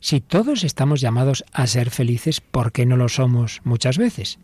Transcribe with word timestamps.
Si 0.00 0.20
todos 0.20 0.64
estamos 0.64 1.00
llamados 1.00 1.44
a 1.52 1.66
ser 1.66 1.90
felices, 1.90 2.40
¿por 2.40 2.72
qué 2.72 2.86
no 2.86 2.96
lo 2.96 3.08
somos 3.08 3.60
muchas 3.64 3.98
veces? 3.98 4.38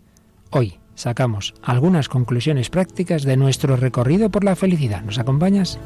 Hoy 0.51 0.79
sacamos 0.95 1.55
algunas 1.63 2.09
conclusiones 2.09 2.71
prácticas 2.71 3.23
de 3.23 3.37
nuestro 3.37 3.77
recorrido 3.77 4.31
por 4.31 4.45
la 4.45 4.57
felicidad. 4.57 5.03
¿Nos 5.03 5.19
acompañas? 5.19 5.79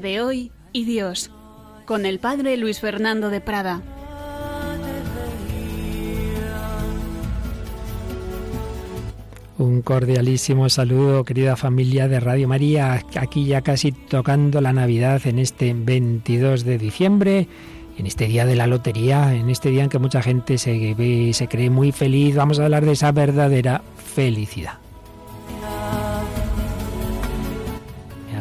De 0.00 0.20
hoy 0.22 0.52
y 0.72 0.84
Dios, 0.84 1.30
con 1.84 2.06
el 2.06 2.18
padre 2.18 2.56
Luis 2.56 2.80
Fernando 2.80 3.28
de 3.30 3.40
Prada. 3.40 3.82
Un 9.58 9.82
cordialísimo 9.82 10.68
saludo, 10.70 11.24
querida 11.24 11.56
familia 11.56 12.08
de 12.08 12.20
Radio 12.20 12.48
María, 12.48 13.02
aquí 13.16 13.44
ya 13.44 13.60
casi 13.60 13.92
tocando 13.92 14.60
la 14.60 14.72
Navidad 14.72 15.20
en 15.26 15.38
este 15.38 15.74
22 15.74 16.64
de 16.64 16.78
diciembre, 16.78 17.48
en 17.98 18.06
este 18.06 18.26
día 18.26 18.46
de 18.46 18.56
la 18.56 18.66
lotería, 18.66 19.34
en 19.34 19.50
este 19.50 19.70
día 19.70 19.84
en 19.84 19.90
que 19.90 19.98
mucha 19.98 20.22
gente 20.22 20.56
se 20.56 20.94
ve, 20.94 21.32
se 21.34 21.48
cree 21.48 21.70
muy 21.70 21.92
feliz. 21.92 22.34
Vamos 22.34 22.58
a 22.58 22.64
hablar 22.64 22.86
de 22.86 22.92
esa 22.92 23.12
verdadera 23.12 23.82
felicidad. 23.96 24.82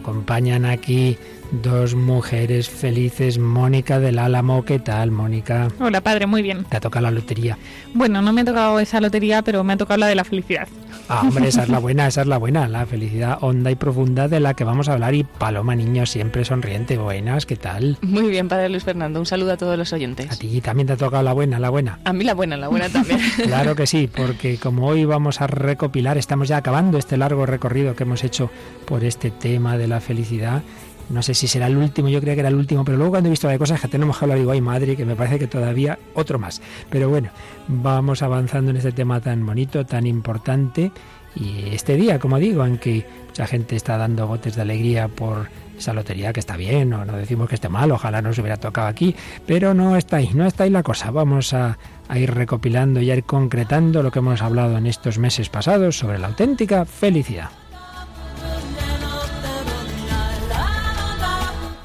acompañan 0.01 0.65
aquí 0.65 1.17
dos 1.51 1.95
mujeres 1.95 2.69
felices. 2.69 3.37
Mónica 3.37 3.99
del 3.99 4.19
Álamo, 4.19 4.63
¿qué 4.63 4.79
tal, 4.79 5.11
Mónica? 5.11 5.67
Hola, 5.79 6.01
padre, 6.01 6.25
muy 6.25 6.41
bien. 6.41 6.63
¿Te 6.65 6.77
ha 6.77 6.79
tocado 6.79 7.03
la 7.03 7.11
lotería? 7.11 7.57
Bueno, 7.93 8.21
no 8.21 8.33
me 8.33 8.41
ha 8.41 8.45
tocado 8.45 8.79
esa 8.79 9.01
lotería, 9.01 9.41
pero 9.41 9.63
me 9.63 9.73
ha 9.73 9.77
tocado 9.77 9.99
la 9.99 10.07
de 10.07 10.15
la 10.15 10.23
felicidad. 10.23 10.67
Ah, 11.09 11.23
hombre, 11.23 11.49
esa 11.49 11.63
es 11.63 11.69
la 11.69 11.79
buena, 11.79 12.07
esa 12.07 12.21
es 12.21 12.27
la 12.27 12.37
buena, 12.37 12.69
la 12.69 12.85
felicidad 12.85 13.37
honda 13.41 13.69
y 13.69 13.75
profunda 13.75 14.29
de 14.29 14.39
la 14.39 14.53
que 14.53 14.63
vamos 14.63 14.87
a 14.87 14.93
hablar. 14.93 15.13
Y 15.13 15.23
Paloma 15.23 15.75
Niño, 15.75 16.05
siempre 16.05 16.45
sonriente, 16.45 16.97
buenas, 16.97 17.45
¿qué 17.45 17.57
tal? 17.57 17.97
Muy 18.01 18.29
bien, 18.29 18.47
padre 18.47 18.69
Luis 18.69 18.83
Fernando, 18.85 19.19
un 19.19 19.25
saludo 19.25 19.51
a 19.51 19.57
todos 19.57 19.77
los 19.77 19.91
oyentes. 19.91 20.31
A 20.31 20.37
ti 20.37 20.61
también 20.61 20.87
te 20.87 20.93
ha 20.93 20.97
tocado 20.97 21.21
la 21.21 21.33
buena, 21.33 21.59
la 21.59 21.69
buena. 21.69 21.99
A 22.05 22.13
mí 22.13 22.23
la 22.23 22.33
buena, 22.33 22.55
la 22.55 22.69
buena 22.69 22.87
también. 22.87 23.19
claro 23.43 23.75
que 23.75 23.87
sí, 23.87 24.07
porque 24.07 24.57
como 24.57 24.87
hoy 24.87 25.03
vamos 25.03 25.41
a 25.41 25.47
recopilar, 25.47 26.17
estamos 26.17 26.47
ya 26.47 26.57
acabando 26.57 26.97
este 26.97 27.17
largo 27.17 27.45
recorrido 27.45 27.93
que 27.93 28.03
hemos 28.03 28.23
hecho 28.23 28.49
por 28.85 29.03
este 29.03 29.31
tema 29.31 29.77
de 29.77 29.87
la 29.87 29.99
felicidad 29.99 30.63
no 31.11 31.21
sé 31.21 31.33
si 31.33 31.47
será 31.47 31.67
el 31.67 31.77
último, 31.77 32.09
yo 32.09 32.19
creía 32.19 32.35
que 32.35 32.39
era 32.41 32.49
el 32.49 32.55
último, 32.55 32.85
pero 32.85 32.97
luego 32.97 33.11
cuando 33.11 33.27
he 33.27 33.31
visto 33.31 33.47
las 33.47 33.57
cosas 33.57 33.81
que 33.81 33.87
tenemos 33.87 34.17
que 34.17 34.25
hablar, 34.25 34.37
digo, 34.37 34.51
ay 34.51 34.61
madre, 34.61 34.95
que 34.95 35.05
me 35.05 35.15
parece 35.15 35.39
que 35.39 35.47
todavía 35.47 35.99
otro 36.13 36.39
más. 36.39 36.61
Pero 36.89 37.09
bueno, 37.09 37.29
vamos 37.67 38.21
avanzando 38.21 38.71
en 38.71 38.77
este 38.77 38.91
tema 38.91 39.19
tan 39.19 39.45
bonito, 39.45 39.85
tan 39.85 40.07
importante. 40.07 40.91
Y 41.35 41.73
este 41.73 41.95
día, 41.95 42.19
como 42.19 42.39
digo, 42.39 42.65
en 42.65 42.77
que 42.77 43.05
mucha 43.27 43.47
gente 43.47 43.75
está 43.75 43.97
dando 43.97 44.27
botes 44.27 44.55
de 44.55 44.61
alegría 44.61 45.07
por 45.07 45.47
esa 45.77 45.93
lotería 45.93 46.33
que 46.33 46.39
está 46.39 46.57
bien, 46.57 46.93
o 46.93 47.05
no 47.05 47.17
decimos 47.17 47.49
que 47.49 47.55
esté 47.55 47.69
mal, 47.69 47.91
ojalá 47.91 48.21
nos 48.21 48.37
hubiera 48.37 48.57
tocado 48.57 48.87
aquí, 48.87 49.15
pero 49.47 49.73
no 49.73 49.95
está 49.95 50.17
ahí, 50.17 50.29
no 50.33 50.45
está 50.45 50.65
ahí 50.65 50.69
la 50.69 50.83
cosa. 50.83 51.09
Vamos 51.11 51.53
a, 51.53 51.77
a 52.07 52.19
ir 52.19 52.33
recopilando 52.33 53.01
y 53.01 53.09
a 53.09 53.15
ir 53.15 53.23
concretando 53.23 54.03
lo 54.03 54.11
que 54.11 54.19
hemos 54.19 54.41
hablado 54.41 54.77
en 54.77 54.85
estos 54.85 55.17
meses 55.17 55.49
pasados 55.49 55.97
sobre 55.97 56.19
la 56.19 56.27
auténtica 56.27 56.85
felicidad. 56.85 57.49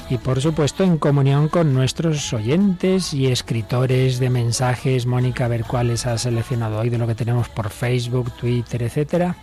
Y 0.09 0.19
por 0.19 0.41
supuesto 0.41 0.85
en 0.85 0.99
comunión 0.99 1.49
con 1.49 1.75
nuestros 1.75 2.33
oyentes 2.33 3.13
y 3.13 3.27
escritores 3.27 4.19
de 4.19 4.31
mensajes. 4.31 5.07
Mónica, 5.07 5.47
a 5.47 5.49
ver 5.49 5.65
cuáles 5.65 6.07
has 6.07 6.23
seleccionado 6.23 6.79
hoy 6.79 6.91
de 6.91 6.99
lo 6.99 7.07
que 7.07 7.15
tenemos 7.15 7.49
por 7.49 7.71
Facebook, 7.71 8.33
Twitter, 8.37 8.83
etcétera. 8.83 9.37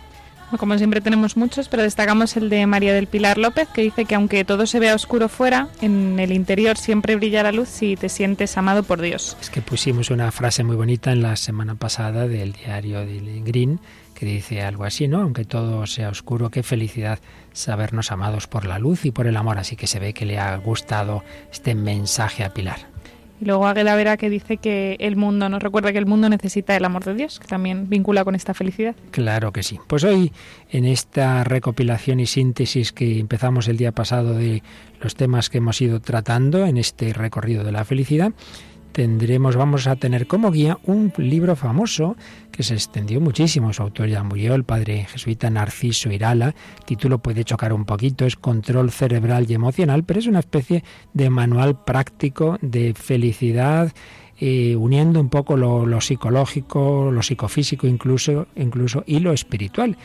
Como 0.58 0.78
siempre 0.78 1.00
tenemos 1.00 1.36
muchos, 1.36 1.68
pero 1.68 1.82
destacamos 1.82 2.36
el 2.36 2.48
de 2.48 2.66
María 2.66 2.94
del 2.94 3.08
Pilar 3.08 3.38
López, 3.38 3.68
que 3.68 3.82
dice 3.82 4.04
que 4.04 4.14
aunque 4.14 4.44
todo 4.44 4.66
se 4.66 4.78
vea 4.78 4.94
oscuro 4.94 5.28
fuera, 5.28 5.68
en 5.80 6.20
el 6.20 6.30
interior 6.30 6.76
siempre 6.76 7.16
brilla 7.16 7.42
la 7.42 7.50
luz 7.50 7.68
si 7.68 7.96
te 7.96 8.08
sientes 8.08 8.56
amado 8.56 8.84
por 8.84 9.00
Dios. 9.00 9.36
Es 9.40 9.50
que 9.50 9.62
pusimos 9.62 10.10
una 10.10 10.30
frase 10.30 10.62
muy 10.62 10.76
bonita 10.76 11.10
en 11.10 11.22
la 11.22 11.34
semana 11.34 11.74
pasada 11.74 12.28
del 12.28 12.52
diario 12.52 13.00
de 13.00 13.42
Green, 13.44 13.80
que 14.14 14.26
dice 14.26 14.62
algo 14.62 14.84
así, 14.84 15.08
¿no? 15.08 15.20
Aunque 15.20 15.44
todo 15.44 15.86
sea 15.86 16.08
oscuro, 16.08 16.50
qué 16.50 16.62
felicidad 16.62 17.18
sabernos 17.52 18.12
amados 18.12 18.46
por 18.46 18.64
la 18.64 18.78
luz 18.78 19.04
y 19.04 19.10
por 19.10 19.26
el 19.26 19.36
amor. 19.36 19.58
Así 19.58 19.76
que 19.76 19.86
se 19.86 19.98
ve 19.98 20.14
que 20.14 20.24
le 20.24 20.38
ha 20.38 20.56
gustado 20.56 21.22
este 21.52 21.74
mensaje 21.74 22.44
a 22.44 22.54
Pilar. 22.54 22.94
Y 23.40 23.46
luego 23.46 23.66
Águeda 23.66 23.96
Vera 23.96 24.16
que 24.16 24.30
dice 24.30 24.58
que 24.58 24.96
el 25.00 25.16
mundo, 25.16 25.48
nos 25.48 25.62
recuerda 25.62 25.92
que 25.92 25.98
el 25.98 26.06
mundo 26.06 26.28
necesita 26.28 26.76
el 26.76 26.84
amor 26.84 27.04
de 27.04 27.14
Dios, 27.14 27.40
que 27.40 27.48
también 27.48 27.88
vincula 27.88 28.24
con 28.24 28.34
esta 28.34 28.54
felicidad. 28.54 28.94
Claro 29.10 29.52
que 29.52 29.62
sí. 29.62 29.78
Pues 29.88 30.04
hoy, 30.04 30.32
en 30.70 30.84
esta 30.84 31.42
recopilación 31.42 32.20
y 32.20 32.26
síntesis 32.26 32.92
que 32.92 33.18
empezamos 33.18 33.66
el 33.66 33.76
día 33.76 33.92
pasado 33.92 34.34
de 34.34 34.62
los 35.00 35.16
temas 35.16 35.50
que 35.50 35.58
hemos 35.58 35.80
ido 35.80 36.00
tratando 36.00 36.64
en 36.64 36.76
este 36.76 37.12
recorrido 37.12 37.64
de 37.64 37.72
la 37.72 37.84
felicidad, 37.84 38.32
tendremos, 38.94 39.56
vamos 39.56 39.88
a 39.88 39.96
tener 39.96 40.28
como 40.28 40.52
guía 40.52 40.78
un 40.84 41.12
libro 41.18 41.56
famoso 41.56 42.16
que 42.52 42.62
se 42.62 42.74
extendió 42.74 43.20
muchísimo. 43.20 43.72
Su 43.72 43.82
autor 43.82 44.08
ya 44.08 44.22
murió, 44.22 44.54
el 44.54 44.62
padre 44.62 45.06
jesuita 45.10 45.50
Narciso 45.50 46.12
Irala. 46.12 46.54
El 46.78 46.84
título 46.84 47.18
puede 47.18 47.42
chocar 47.44 47.72
un 47.72 47.84
poquito, 47.84 48.24
es 48.24 48.36
Control 48.36 48.92
Cerebral 48.92 49.50
y 49.50 49.54
Emocional, 49.54 50.04
pero 50.04 50.20
es 50.20 50.28
una 50.28 50.38
especie 50.38 50.84
de 51.12 51.28
manual 51.28 51.82
práctico 51.84 52.56
de 52.62 52.94
felicidad. 52.94 53.92
Eh, 54.38 54.76
uniendo 54.76 55.20
un 55.20 55.28
poco 55.28 55.56
lo, 55.56 55.86
lo, 55.86 56.00
psicológico, 56.00 57.10
lo 57.10 57.22
psicofísico 57.22 57.86
incluso, 57.88 58.46
incluso 58.56 59.02
y 59.06 59.20
lo 59.20 59.32
espiritual 59.32 59.96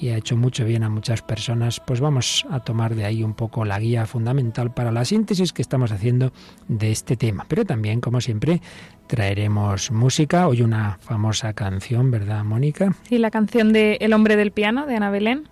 y 0.00 0.10
ha 0.10 0.16
hecho 0.16 0.36
mucho 0.36 0.64
bien 0.64 0.82
a 0.82 0.90
muchas 0.90 1.22
personas, 1.22 1.80
pues 1.80 2.00
vamos 2.00 2.46
a 2.50 2.60
tomar 2.60 2.94
de 2.94 3.04
ahí 3.04 3.22
un 3.22 3.34
poco 3.34 3.64
la 3.64 3.78
guía 3.78 4.06
fundamental 4.06 4.72
para 4.72 4.92
la 4.92 5.04
síntesis 5.04 5.52
que 5.52 5.62
estamos 5.62 5.92
haciendo 5.92 6.32
de 6.68 6.90
este 6.92 7.16
tema. 7.16 7.46
Pero 7.48 7.64
también, 7.64 8.00
como 8.00 8.20
siempre, 8.20 8.60
traeremos 9.06 9.90
música. 9.90 10.48
Hoy 10.48 10.62
una 10.62 10.98
famosa 11.00 11.52
canción, 11.54 12.10
¿verdad, 12.10 12.44
Mónica? 12.44 12.94
Sí, 13.08 13.18
la 13.18 13.30
canción 13.30 13.72
de 13.72 13.98
El 14.00 14.12
hombre 14.12 14.36
del 14.36 14.50
piano, 14.50 14.86
de 14.86 14.96
Ana 14.96 15.10
Belén. 15.10 15.48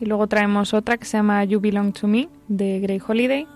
Y 0.00 0.06
luego 0.06 0.26
traemos 0.26 0.72
otra 0.74 0.96
que 0.96 1.04
se 1.04 1.18
llama 1.18 1.44
You 1.44 1.60
Belong 1.60 1.92
to 1.92 2.06
Me, 2.06 2.28
de 2.48 2.80
Grey 2.80 3.00
Holiday. 3.06 3.46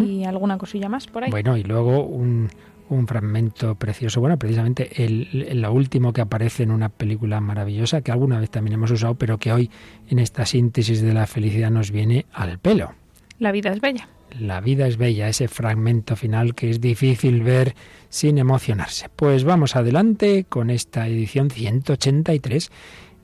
Y 0.00 0.22
alguna 0.22 0.58
cosilla 0.58 0.88
más 0.88 1.08
por 1.08 1.24
ahí. 1.24 1.30
Bueno, 1.30 1.56
y 1.56 1.64
luego 1.64 2.04
un, 2.04 2.50
un 2.88 3.06
fragmento 3.06 3.74
precioso, 3.74 4.20
bueno, 4.20 4.38
precisamente 4.38 5.04
el, 5.04 5.60
lo 5.60 5.72
último 5.72 6.12
que 6.12 6.20
aparece 6.20 6.62
en 6.62 6.70
una 6.70 6.88
película 6.88 7.40
maravillosa 7.40 8.02
que 8.02 8.12
alguna 8.12 8.38
vez 8.38 8.50
también 8.50 8.74
hemos 8.74 8.90
usado, 8.90 9.14
pero 9.16 9.38
que 9.38 9.52
hoy 9.52 9.70
en 10.08 10.18
esta 10.18 10.46
síntesis 10.46 11.00
de 11.02 11.12
la 11.12 11.26
felicidad 11.26 11.70
nos 11.70 11.90
viene 11.90 12.26
al 12.32 12.58
pelo. 12.58 12.94
La 13.38 13.52
vida 13.52 13.70
es 13.72 13.80
bella. 13.80 14.08
La 14.38 14.60
vida 14.60 14.86
es 14.86 14.96
bella, 14.96 15.28
ese 15.28 15.48
fragmento 15.48 16.16
final 16.16 16.54
que 16.54 16.70
es 16.70 16.80
difícil 16.80 17.42
ver 17.42 17.74
sin 18.08 18.38
emocionarse. 18.38 19.08
Pues 19.14 19.44
vamos 19.44 19.76
adelante 19.76 20.44
con 20.48 20.70
esta 20.70 21.06
edición 21.06 21.50
183 21.50 22.70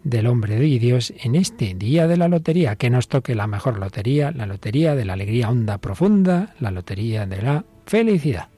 del 0.04 0.26
hombre 0.26 0.56
de 0.56 0.78
Dios 0.78 1.12
en 1.22 1.34
este 1.34 1.74
día 1.74 2.06
de 2.06 2.16
la 2.16 2.28
lotería, 2.28 2.76
que 2.76 2.90
nos 2.90 3.08
toque 3.08 3.34
la 3.34 3.46
mejor 3.46 3.78
lotería, 3.78 4.32
la 4.32 4.46
lotería 4.46 4.94
de 4.94 5.04
la 5.04 5.12
alegría 5.12 5.50
honda 5.50 5.78
profunda, 5.78 6.54
la 6.60 6.70
lotería 6.70 7.26
de 7.26 7.42
la 7.42 7.64
felicidad. 7.86 8.51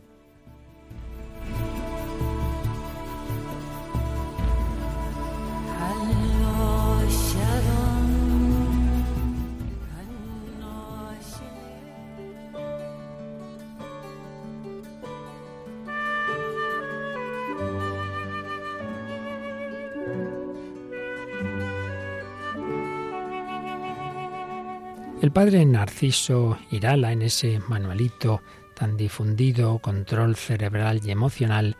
El 25.24 25.32
padre 25.32 25.64
Narciso 25.64 26.58
Irala, 26.70 27.10
en 27.10 27.22
ese 27.22 27.58
manualito 27.66 28.42
tan 28.74 28.98
difundido, 28.98 29.78
Control 29.78 30.36
Cerebral 30.36 31.00
y 31.02 31.12
Emocional, 31.12 31.78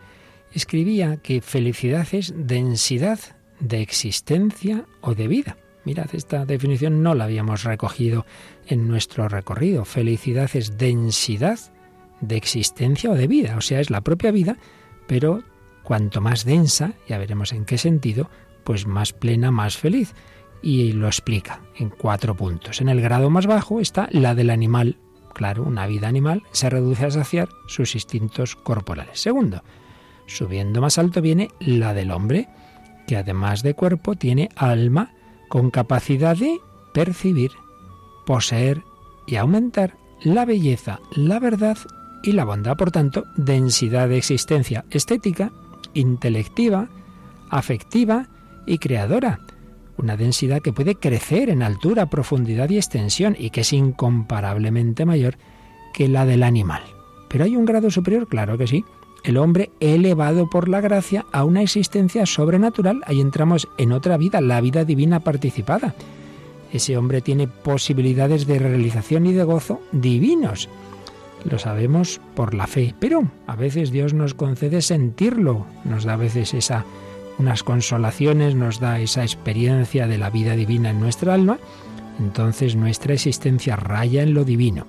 escribía 0.51 1.17
que 1.17 1.41
felicidad 1.41 2.07
es 2.13 2.33
densidad 2.35 3.19
de 3.59 3.83
existencia 3.83 4.85
o 4.99 5.13
de 5.13 5.27
vida. 5.27 5.57
Mirad, 5.83 6.07
esta 6.13 6.47
definición 6.47 7.03
no 7.03 7.13
la 7.13 7.25
habíamos 7.25 7.65
recogido 7.65 8.25
en 8.65 8.87
nuestro 8.87 9.29
recorrido. 9.29 9.85
Felicidad 9.85 10.49
es 10.55 10.79
densidad 10.79 11.59
de 12.21 12.37
existencia 12.37 13.11
o 13.11 13.13
de 13.13 13.27
vida, 13.27 13.57
o 13.57 13.61
sea, 13.61 13.79
es 13.79 13.91
la 13.91 14.01
propia 14.01 14.31
vida, 14.31 14.57
pero 15.05 15.43
cuanto 15.83 16.19
más 16.19 16.45
densa, 16.45 16.93
ya 17.07 17.19
veremos 17.19 17.53
en 17.53 17.65
qué 17.65 17.77
sentido, 17.77 18.27
pues 18.63 18.87
más 18.87 19.13
plena, 19.13 19.51
más 19.51 19.77
feliz 19.77 20.15
y 20.65 20.93
lo 20.93 21.05
explica 21.05 21.61
en 21.75 21.91
cuatro 21.91 22.35
puntos. 22.35 22.81
En 22.81 22.89
el 22.89 22.99
grado 22.99 23.29
más 23.29 23.45
bajo 23.45 23.79
está 23.79 24.09
la 24.11 24.33
del 24.33 24.49
animal. 24.49 24.97
Claro, 25.35 25.61
una 25.63 25.85
vida 25.85 26.07
animal 26.07 26.41
se 26.51 26.71
reduce 26.71 27.05
a 27.05 27.11
saciar 27.11 27.49
sus 27.67 27.93
instintos 27.93 28.55
corporales. 28.55 29.19
Segundo, 29.19 29.63
subiendo 30.25 30.81
más 30.81 30.97
alto 30.97 31.21
viene 31.21 31.49
la 31.59 31.93
del 31.93 32.09
hombre, 32.09 32.49
que 33.05 33.15
además 33.15 33.61
de 33.61 33.75
cuerpo 33.75 34.15
tiene 34.15 34.49
alma 34.55 35.13
con 35.49 35.69
capacidad 35.69 36.35
de 36.35 36.57
percibir, 36.95 37.51
poseer 38.25 38.81
y 39.27 39.35
aumentar 39.35 39.97
la 40.23 40.45
belleza, 40.45 40.99
la 41.11 41.39
verdad 41.39 41.77
y 42.23 42.31
la 42.31 42.43
bondad. 42.43 42.75
Por 42.75 42.89
tanto, 42.89 43.25
densidad 43.37 44.09
de 44.09 44.17
existencia 44.17 44.83
estética, 44.89 45.51
intelectiva, 45.93 46.89
afectiva 47.51 48.29
y 48.65 48.79
creadora. 48.79 49.41
Una 49.97 50.17
densidad 50.17 50.61
que 50.61 50.73
puede 50.73 50.95
crecer 50.95 51.49
en 51.49 51.63
altura, 51.63 52.07
profundidad 52.07 52.69
y 52.69 52.77
extensión 52.77 53.35
y 53.39 53.49
que 53.49 53.61
es 53.61 53.73
incomparablemente 53.73 55.05
mayor 55.05 55.37
que 55.93 56.07
la 56.07 56.25
del 56.25 56.43
animal. 56.43 56.83
Pero 57.29 57.45
hay 57.45 57.55
un 57.55 57.65
grado 57.65 57.89
superior, 57.89 58.27
claro 58.27 58.57
que 58.57 58.67
sí. 58.67 58.83
El 59.23 59.37
hombre 59.37 59.71
elevado 59.79 60.49
por 60.49 60.69
la 60.69 60.81
gracia 60.81 61.25
a 61.31 61.43
una 61.43 61.61
existencia 61.61 62.25
sobrenatural. 62.25 63.01
Ahí 63.07 63.21
entramos 63.21 63.67
en 63.77 63.91
otra 63.91 64.17
vida, 64.17 64.41
la 64.41 64.61
vida 64.61 64.85
divina 64.85 65.21
participada. 65.21 65.95
Ese 66.71 66.97
hombre 66.97 67.21
tiene 67.21 67.47
posibilidades 67.47 68.45
de 68.45 68.59
realización 68.59 69.25
y 69.25 69.33
de 69.33 69.43
gozo 69.43 69.81
divinos. 69.91 70.69
Lo 71.49 71.59
sabemos 71.59 72.19
por 72.35 72.53
la 72.53 72.67
fe, 72.67 72.93
pero 72.99 73.23
a 73.47 73.55
veces 73.55 73.91
Dios 73.91 74.13
nos 74.13 74.33
concede 74.33 74.81
sentirlo, 74.81 75.65
nos 75.85 76.03
da 76.03 76.13
a 76.13 76.17
veces 76.17 76.53
esa 76.53 76.85
unas 77.37 77.63
consolaciones, 77.63 78.55
nos 78.55 78.79
da 78.79 78.99
esa 78.99 79.23
experiencia 79.23 80.07
de 80.07 80.17
la 80.17 80.29
vida 80.29 80.55
divina 80.55 80.89
en 80.89 80.99
nuestra 80.99 81.33
alma, 81.33 81.59
entonces 82.19 82.75
nuestra 82.75 83.13
existencia 83.13 83.75
raya 83.75 84.23
en 84.23 84.33
lo 84.33 84.43
divino. 84.43 84.87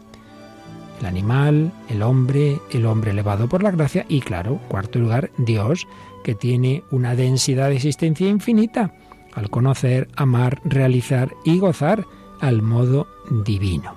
El 1.01 1.07
animal, 1.07 1.73
el 1.89 2.03
hombre, 2.03 2.59
el 2.71 2.87
hombre 2.87 3.11
elevado 3.11 3.49
por 3.49 3.63
la 3.63 3.71
gracia 3.71 4.07
y 4.09 4.21
claro, 4.21 4.61
cuarto 4.69 4.99
lugar, 4.99 5.31
Dios, 5.37 5.87
que 6.25 6.35
tiene 6.35 6.85
una 6.91 7.15
densidad 7.15 7.69
de 7.69 7.77
existencia 7.77 8.29
infinita 8.29 8.95
al 9.35 9.51
conocer, 9.51 10.09
amar, 10.17 10.61
realizar 10.65 11.35
y 11.45 11.59
gozar 11.59 12.07
al 12.41 12.63
modo 12.63 13.07
divino. 13.45 13.95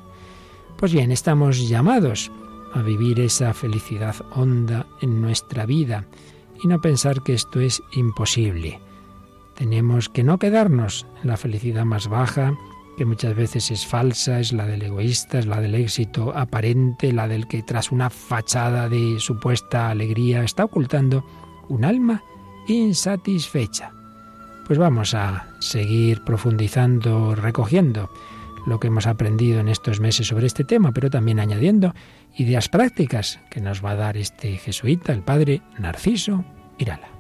Pues 0.76 0.92
bien, 0.94 1.12
estamos 1.12 1.70
llamados 1.70 2.32
a 2.74 2.82
vivir 2.82 3.20
esa 3.20 3.54
felicidad 3.54 4.16
honda 4.36 4.86
en 5.02 5.22
nuestra 5.22 5.66
vida 5.66 6.06
y 6.62 6.68
no 6.68 6.82
pensar 6.82 7.22
que 7.22 7.34
esto 7.34 7.60
es 7.60 7.82
imposible. 7.92 8.80
Tenemos 9.56 10.10
que 10.10 10.24
no 10.24 10.40
quedarnos 10.40 11.06
en 11.22 11.30
la 11.30 11.38
felicidad 11.38 11.86
más 11.86 12.08
baja, 12.08 12.58
que 12.98 13.06
muchas 13.06 13.36
veces 13.36 13.72
es 13.72 13.86
falsa, 13.86 14.40
es 14.40 14.52
la 14.52 14.66
del 14.66 14.82
egoísta, 14.82 15.40
es 15.40 15.46
la 15.46 15.62
del 15.62 15.76
éxito 15.76 16.36
aparente, 16.36 17.14
la 17.14 17.28
del 17.28 17.48
que 17.48 17.64
tras 17.64 17.92
una 17.92 18.10
fachada 18.10 18.90
de 18.90 19.20
supuesta 19.20 19.90
alegría 19.90 20.44
está 20.44 20.66
ocultando 20.66 21.26
un 21.70 21.86
alma 21.86 22.24
insatisfecha. 22.68 23.92
Pues 24.68 24.78
vamos 24.78 25.14
a 25.14 25.48
seguir 25.60 26.24
profundizando, 26.24 27.36
recogiendo 27.36 28.10
lo 28.66 28.80
que 28.80 28.88
hemos 28.88 29.08
aprendido 29.08 29.60
en 29.60 29.70
estos 29.70 30.00
meses 30.00 30.28
sobre 30.28 30.48
este 30.48 30.64
tema, 30.64 30.92
pero 30.92 31.10
también 31.10 31.40
añadiendo 31.40 31.94
ideas 32.36 32.70
prácticas 32.70 33.40
que 33.50 33.62
nos 33.62 33.84
va 33.84 33.92
a 33.92 33.96
dar 33.96 34.18
este 34.18 34.58
jesuita, 34.58 35.14
el 35.14 35.22
padre 35.22 35.62
Narciso 35.78 36.46
Irala. 36.78 37.19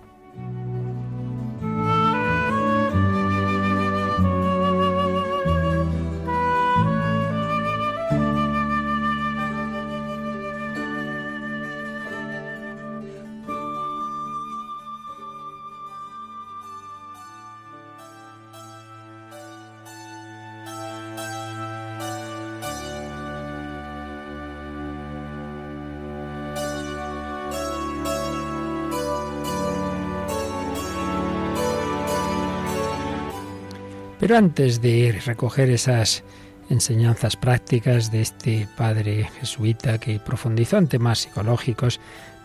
Pero 34.29 34.37
antes 34.37 34.79
de 34.79 35.19
recoger 35.25 35.71
esas 35.71 36.23
enseñanzas 36.69 37.35
prácticas 37.35 38.11
de 38.11 38.21
este 38.21 38.67
padre 38.77 39.27
jesuita 39.39 39.97
que 39.97 40.19
profundizó 40.19 40.77
en 40.77 40.87
temas 40.87 41.21
psicológicos, 41.21 41.99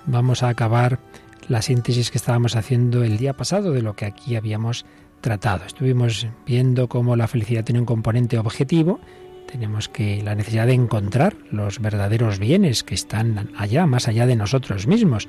vamos 0.06 0.42
a 0.42 0.48
acabar 0.48 0.98
la 1.46 1.60
síntesis 1.60 2.10
que 2.10 2.16
estábamos 2.16 2.56
haciendo 2.56 3.04
el 3.04 3.18
día 3.18 3.34
pasado 3.34 3.72
de 3.72 3.82
lo 3.82 3.96
que 3.96 4.06
aquí 4.06 4.34
habíamos 4.34 4.86
tratado. 5.20 5.66
Estuvimos 5.66 6.26
viendo 6.46 6.88
cómo 6.88 7.16
la 7.16 7.28
felicidad 7.28 7.64
tiene 7.64 7.80
un 7.80 7.84
componente 7.84 8.38
objetivo, 8.38 8.98
tenemos 9.54 9.88
que 9.88 10.20
la 10.20 10.34
necesidad 10.34 10.66
de 10.66 10.72
encontrar 10.72 11.36
los 11.52 11.78
verdaderos 11.78 12.40
bienes 12.40 12.82
que 12.82 12.96
están 12.96 13.50
allá, 13.56 13.86
más 13.86 14.08
allá 14.08 14.26
de 14.26 14.34
nosotros 14.34 14.88
mismos, 14.88 15.28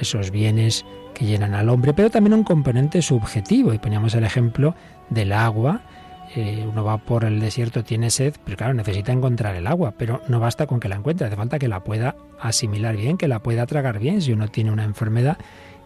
esos 0.00 0.30
bienes 0.30 0.86
que 1.12 1.26
llenan 1.26 1.52
al 1.52 1.68
hombre, 1.68 1.92
pero 1.92 2.08
también 2.08 2.32
un 2.32 2.42
componente 2.42 3.02
subjetivo. 3.02 3.74
Y 3.74 3.78
poníamos 3.78 4.14
el 4.14 4.24
ejemplo 4.24 4.74
del 5.10 5.30
agua. 5.30 5.82
Eh, 6.34 6.66
uno 6.66 6.84
va 6.84 6.96
por 6.96 7.24
el 7.24 7.38
desierto, 7.38 7.84
tiene 7.84 8.08
sed, 8.08 8.36
pero 8.46 8.56
claro, 8.56 8.72
necesita 8.72 9.12
encontrar 9.12 9.54
el 9.56 9.66
agua, 9.66 9.92
pero 9.98 10.22
no 10.26 10.40
basta 10.40 10.66
con 10.66 10.80
que 10.80 10.88
la 10.88 10.96
encuentre, 10.96 11.26
hace 11.26 11.36
falta 11.36 11.58
que 11.58 11.68
la 11.68 11.84
pueda 11.84 12.16
asimilar 12.40 12.96
bien, 12.96 13.18
que 13.18 13.28
la 13.28 13.42
pueda 13.42 13.66
tragar 13.66 13.98
bien. 13.98 14.22
Si 14.22 14.32
uno 14.32 14.48
tiene 14.48 14.72
una 14.72 14.84
enfermedad 14.84 15.36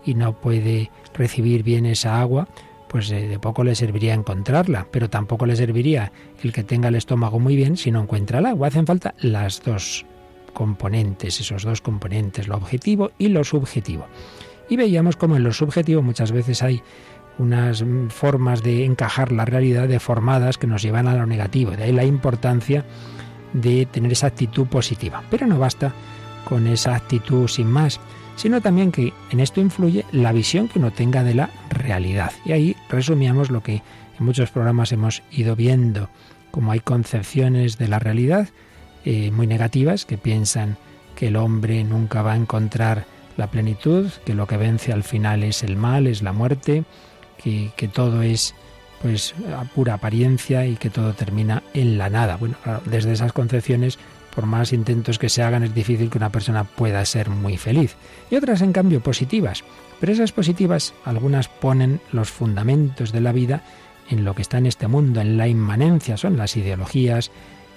y 0.04 0.14
no 0.14 0.40
puede 0.40 0.92
recibir 1.12 1.64
bien 1.64 1.86
esa 1.86 2.20
agua, 2.20 2.46
pues 2.90 3.08
eh, 3.12 3.28
de 3.28 3.38
poco 3.38 3.62
le 3.62 3.76
serviría 3.76 4.14
encontrarla, 4.14 4.88
pero 4.90 5.08
tampoco 5.08 5.46
le 5.46 5.54
serviría 5.54 6.10
el 6.42 6.52
que 6.52 6.64
tenga 6.64 6.88
el 6.88 6.96
estómago 6.96 7.38
muy 7.38 7.54
bien 7.54 7.76
si 7.76 7.92
no 7.92 8.02
encuentra 8.02 8.40
el 8.40 8.46
agua. 8.46 8.66
Hacen 8.66 8.84
falta 8.84 9.14
las 9.20 9.62
dos 9.62 10.04
componentes, 10.52 11.38
esos 11.38 11.62
dos 11.62 11.80
componentes, 11.80 12.48
lo 12.48 12.56
objetivo 12.56 13.12
y 13.16 13.28
lo 13.28 13.44
subjetivo. 13.44 14.06
Y 14.68 14.76
veíamos 14.76 15.16
como 15.16 15.36
en 15.36 15.44
lo 15.44 15.52
subjetivo 15.52 16.02
muchas 16.02 16.32
veces 16.32 16.64
hay 16.64 16.82
unas 17.38 17.84
formas 18.08 18.62
de 18.64 18.84
encajar 18.84 19.30
la 19.30 19.44
realidad 19.44 19.86
deformadas 19.86 20.58
que 20.58 20.66
nos 20.66 20.82
llevan 20.82 21.06
a 21.06 21.14
lo 21.14 21.26
negativo. 21.26 21.70
De 21.70 21.84
ahí 21.84 21.92
la 21.92 22.04
importancia 22.04 22.84
de 23.52 23.86
tener 23.86 24.10
esa 24.10 24.26
actitud 24.26 24.66
positiva. 24.66 25.22
Pero 25.30 25.46
no 25.46 25.60
basta 25.60 25.92
con 26.44 26.66
esa 26.66 26.96
actitud 26.96 27.46
sin 27.46 27.68
más, 27.68 28.00
sino 28.40 28.62
también 28.62 28.90
que 28.90 29.12
en 29.30 29.38
esto 29.38 29.60
influye 29.60 30.06
la 30.12 30.32
visión 30.32 30.66
que 30.66 30.78
uno 30.78 30.90
tenga 30.92 31.22
de 31.22 31.34
la 31.34 31.50
realidad. 31.68 32.32
Y 32.46 32.52
ahí 32.52 32.76
resumíamos 32.88 33.50
lo 33.50 33.62
que 33.62 33.82
en 34.18 34.24
muchos 34.24 34.50
programas 34.50 34.92
hemos 34.92 35.22
ido 35.30 35.56
viendo, 35.56 36.08
como 36.50 36.72
hay 36.72 36.80
concepciones 36.80 37.76
de 37.76 37.88
la 37.88 37.98
realidad 37.98 38.48
eh, 39.04 39.30
muy 39.30 39.46
negativas 39.46 40.06
que 40.06 40.16
piensan 40.16 40.78
que 41.16 41.26
el 41.26 41.36
hombre 41.36 41.84
nunca 41.84 42.22
va 42.22 42.32
a 42.32 42.36
encontrar 42.36 43.04
la 43.36 43.48
plenitud, 43.48 44.10
que 44.24 44.32
lo 44.32 44.46
que 44.46 44.56
vence 44.56 44.90
al 44.90 45.02
final 45.02 45.42
es 45.42 45.62
el 45.62 45.76
mal, 45.76 46.06
es 46.06 46.22
la 46.22 46.32
muerte, 46.32 46.84
que, 47.36 47.90
todo 47.92 48.22
es 48.22 48.54
pues 49.02 49.34
a 49.54 49.64
pura 49.64 49.94
apariencia 49.94 50.64
y 50.64 50.76
que 50.76 50.88
todo 50.88 51.12
termina 51.12 51.62
en 51.74 51.98
la 51.98 52.08
nada. 52.08 52.36
Bueno, 52.36 52.56
desde 52.86 53.12
esas 53.12 53.34
concepciones, 53.34 53.98
por 54.34 54.46
más 54.46 54.72
intentos 54.72 55.18
que 55.18 55.28
se 55.28 55.42
hagan, 55.42 55.62
es 55.62 55.74
difícil 55.74 56.10
que 56.10 56.18
una 56.18 56.30
persona 56.30 56.64
pueda 56.64 57.04
ser 57.04 57.30
muy 57.30 57.56
feliz. 57.56 57.96
Y 58.30 58.36
otras, 58.36 58.62
en 58.62 58.72
cambio, 58.72 59.00
positivas. 59.00 59.64
Pero 59.98 60.12
esas 60.12 60.32
positivas, 60.32 60.94
algunas 61.04 61.48
ponen 61.48 62.00
los 62.12 62.30
fundamentos 62.30 63.12
de 63.12 63.20
la 63.20 63.32
vida 63.32 63.62
en 64.08 64.24
lo 64.24 64.34
que 64.34 64.42
está 64.42 64.58
en 64.58 64.66
este 64.66 64.88
mundo, 64.88 65.20
en 65.20 65.36
la 65.36 65.46
inmanencia, 65.46 66.16
son 66.16 66.36
las 66.36 66.56
ideologías 66.56 67.30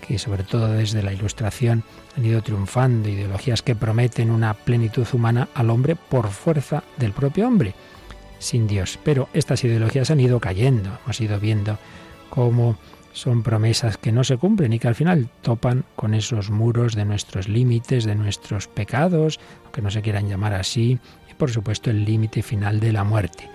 que 0.08 0.20
sobre 0.20 0.44
todo 0.44 0.68
desde 0.68 1.02
la 1.02 1.14
Ilustración 1.14 1.84
han 2.18 2.26
ido 2.26 2.42
triunfando, 2.42 3.08
ideologías 3.08 3.62
que 3.62 3.76
prometen 3.76 4.32
una 4.32 4.54
plenitud 4.54 5.08
humana 5.14 5.48
al 5.54 5.70
hombre 5.70 5.96
por 5.96 6.30
fuerza 6.30 6.84
del 6.98 7.14
propio 7.14 7.48
hombre 7.48 7.74
sin 8.40 8.68
Dios. 8.68 9.00
Pero 9.04 9.30
estas 9.34 9.64
ideologías 9.64 10.12
han 10.12 10.20
ido 10.20 10.40
cayendo, 10.40 10.98
hemos 11.04 11.22
ido 11.22 11.40
viendo 11.40 11.78
cómo 12.30 12.78
son 13.14 13.44
promesas 13.44 13.98
que 13.98 14.12
no 14.12 14.24
se 14.24 14.38
cumplen 14.38 14.74
y 14.74 14.80
que 14.80 14.88
al 14.88 14.96
final 14.96 15.30
topan 15.42 15.86
con 15.96 16.14
esos 16.14 16.50
muros 16.50 16.96
de 16.96 17.06
nuestros 17.06 17.48
límites, 17.48 18.04
de 18.04 18.16
nuestros 18.16 18.68
pecados, 18.68 19.40
aunque 19.64 19.82
no 19.82 19.92
se 19.92 20.02
quieran 20.02 20.28
llamar 20.28 20.54
así, 20.54 21.00
y 21.30 21.34
por 21.36 21.52
supuesto 21.52 21.90
el 21.90 22.04
límite 22.04 22.42
final 22.42 22.80
de 22.80 22.92
la 22.92 23.04
muerte. 23.04 23.50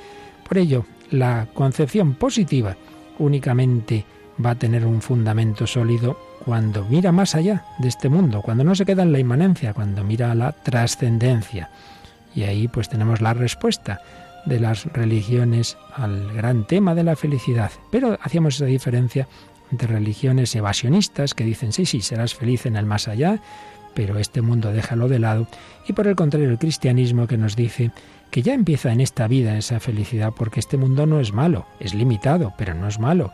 Por 0.49 0.59
ello, 0.59 0.87
la 1.11 1.49
concepción 1.53 2.15
positiva 2.15 2.77
únicamente 3.19 4.05
va 4.45 4.51
a 4.51 4.59
tener 4.59 4.87
un 4.87 5.03
fundamento 5.03 5.67
sólido 5.67 6.19
cuando 6.45 6.85
mira 6.85 7.13
más 7.13 7.35
allá 7.35 7.65
de 7.79 7.89
este 7.89 8.09
mundo, 8.09 8.41
cuando 8.43 8.65
no 8.65 8.75
se 8.75 8.87
queda 8.87 9.03
en 9.03 9.13
la 9.13 9.19
inmanencia, 9.19 9.75
cuando 9.75 10.05
mira 10.05 10.31
a 10.31 10.35
la 10.35 10.53
trascendencia. 10.53 11.71
Y 12.35 12.45
ahí 12.45 12.69
pues 12.69 12.89
tenemos 12.89 13.21
la 13.21 13.35
respuesta 13.35 14.01
de 14.47 14.61
las 14.61 14.85
religiones 14.87 15.77
al 15.95 16.33
gran 16.33 16.67
tema 16.67 16.95
de 16.95 17.05
la 17.05 17.17
felicidad. 17.17 17.71
Pero 17.91 18.19
hacíamos 18.23 18.57
esa 18.57 18.65
diferencia 18.65 19.29
entre 19.71 19.89
religiones 19.89 20.55
evasionistas 20.55 21.35
que 21.35 21.45
dicen, 21.45 21.73
sí, 21.73 21.87
sí, 21.87 22.01
serás 22.01 22.35
feliz 22.35 22.67
en 22.67 22.77
el 22.77 22.87
más 22.87 23.09
allá, 23.09 23.41
pero 23.95 24.19
este 24.19 24.43
mundo 24.43 24.73
déjalo 24.73 25.09
de 25.09 25.19
lado. 25.19 25.47
Y 25.87 25.93
por 25.93 26.07
el 26.07 26.17
contrario, 26.17 26.51
el 26.51 26.59
cristianismo 26.59 27.27
que 27.27 27.37
nos 27.37 27.57
dice 27.57 27.91
que 28.31 28.43
ya 28.43 28.55
empieza 28.55 28.93
en 28.93 29.01
esta 29.01 29.27
vida 29.27 29.57
esa 29.57 29.81
felicidad, 29.81 30.33
porque 30.37 30.61
este 30.61 30.77
mundo 30.77 31.07
no 31.07 31.21
es 31.21 31.33
malo, 31.33 31.67
es 31.81 31.95
limitado, 31.95 32.53
pero 32.59 32.75
no 32.75 32.89
es 32.89 32.99
malo, 32.99 33.33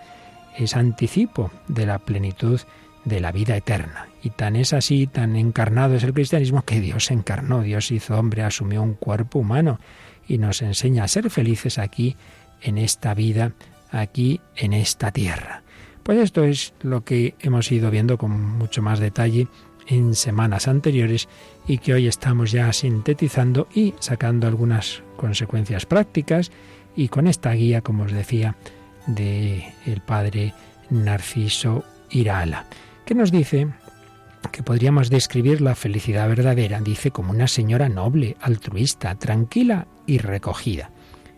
es 0.57 0.77
anticipo 0.77 1.51
de 1.69 1.87
la 1.87 1.99
plenitud 1.99 2.61
de 3.05 3.21
la 3.21 3.33
vida 3.33 3.57
eterna. 3.57 4.09
Y 4.23 4.31
tan 4.31 4.57
es 4.57 4.73
así, 4.73 5.07
tan 5.07 5.37
encarnado 5.37 5.97
es 5.97 6.05
el 6.05 6.15
cristianismo 6.15 6.63
que 6.63 6.81
Dios 6.81 7.11
encarnó, 7.11 7.63
Dios 7.63 7.91
hizo 7.91 8.19
hombre, 8.19 8.43
asumió 8.43 8.83
un 8.83 8.95
cuerpo 8.95 9.41
humano 9.41 9.79
y 10.27 10.39
nos 10.39 10.63
enseña 10.63 11.05
a 11.05 11.09
ser 11.09 11.29
felices 11.31 11.79
aquí, 11.79 12.17
en 12.63 12.79
esta 12.79 13.13
vida, 13.13 13.53
aquí, 13.91 14.41
en 14.57 14.73
esta 14.73 15.11
tierra. 15.11 15.64
Pues 16.05 16.19
esto 16.19 16.45
es 16.45 16.75
lo 16.83 17.03
que 17.03 17.35
hemos 17.41 17.73
ido 17.73 17.91
viendo 17.91 18.19
con 18.19 18.59
mucho 18.59 18.83
más 18.83 19.01
detalle 19.01 19.49
en 19.87 20.15
semanas 20.15 20.69
anteriores 20.69 21.29
y 21.67 21.79
que 21.79 21.95
hoy 21.95 22.07
estamos 22.07 22.53
ya 22.53 22.71
sintetizando 22.75 23.69
y 23.75 23.95
sacando 24.01 24.47
algunas 24.47 25.03
consecuencias 25.17 25.87
prácticas 25.87 26.53
y 26.95 27.09
con 27.09 27.27
esta 27.27 27.53
guía, 27.53 27.81
como 27.81 28.05
os 28.05 28.13
decía, 28.13 28.55
de 29.07 29.65
el 29.87 30.03
padre 30.03 30.53
Narciso 30.91 31.85
Irala, 32.11 32.67
que 33.07 33.15
nos 33.15 33.33
dice 33.33 33.69
que 34.53 34.63
podríamos 34.63 35.09
describir 35.09 35.63
la 35.63 35.75
felicidad 35.75 36.29
verdadera, 36.29 36.81
dice, 36.81 37.13
como 37.13 37.31
una 37.31 37.49
señora 37.49 37.89
noble, 37.89 38.37
altruista, 38.43 39.15
tranquila 39.15 39.87
y 40.07 40.19
recogida, 40.19 40.91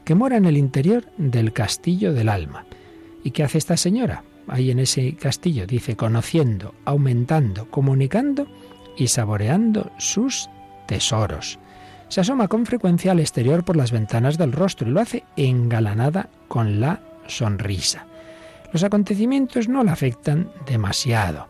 que 0.05 0.17
mora 0.17 0.37
en 0.37 0.45
el 0.45 0.57
interior 0.57 1.05
del 1.17 1.53
castillo 1.53 2.13
del 2.13 2.29
alma. 2.29 2.67
¿Y 3.23 3.31
qué 3.31 3.45
hace 3.45 3.59
esta 3.59 3.77
señora? 3.77 4.25
Ahí 4.49 4.71
en 4.71 4.79
ese 4.79 5.17
castillo, 5.17 5.67
dice, 5.67 5.97
conociendo, 5.97 6.75
aumentando, 6.85 7.71
comunicando 7.71 8.47
y 8.97 9.09
saboreando 9.09 9.91
sus 9.99 10.49
tesoros. 10.87 11.59
Se 12.09 12.21
asoma 12.21 12.49
con 12.49 12.67
frecuencia 12.67 13.13
al 13.13 13.21
exterior 13.21 13.65
por 13.65 13.77
las 13.77 13.91
ventanas 13.91 14.39
del 14.39 14.53
rostro 14.53 14.89
y 14.89 14.93
lo 14.93 15.01
hace 15.01 15.25
engalanada 15.37 16.29
con 16.49 16.81
la 16.81 17.01
sonrisa. 17.27 18.07
Los 18.73 18.85
acontecimientos 18.85 19.69
no 19.69 19.83
la 19.83 19.93
afectan 19.93 20.51
demasiado, 20.67 21.49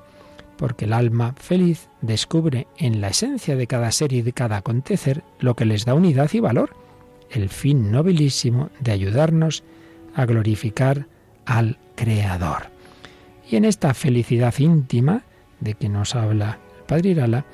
porque 0.56 0.86
el 0.86 0.94
alma 0.94 1.34
feliz 1.38 1.88
descubre 2.00 2.66
en 2.78 3.00
la 3.00 3.08
esencia 3.08 3.56
de 3.56 3.66
cada 3.66 3.92
ser 3.92 4.12
y 4.12 4.22
de 4.22 4.32
cada 4.32 4.58
acontecer 4.58 5.22
lo 5.38 5.54
que 5.54 5.66
les 5.66 5.84
da 5.84 5.94
unidad 5.94 6.30
y 6.32 6.40
valor, 6.40 6.70
el 7.30 7.50
fin 7.50 7.90
nobilísimo 7.90 8.70
de 8.80 8.92
ayudarnos 8.92 9.64
a 10.14 10.24
glorificar 10.24 11.06
al 11.44 11.78
Creador. 11.94 12.75
Y 13.48 13.56
en 13.56 13.64
esta 13.64 13.94
felicidad 13.94 14.54
íntima 14.58 15.22
de 15.60 15.74
que 15.74 15.88
nos 15.88 16.14
habla 16.14 16.58
el 16.78 16.84
Padre 16.84 17.10
Irala, 17.10 17.44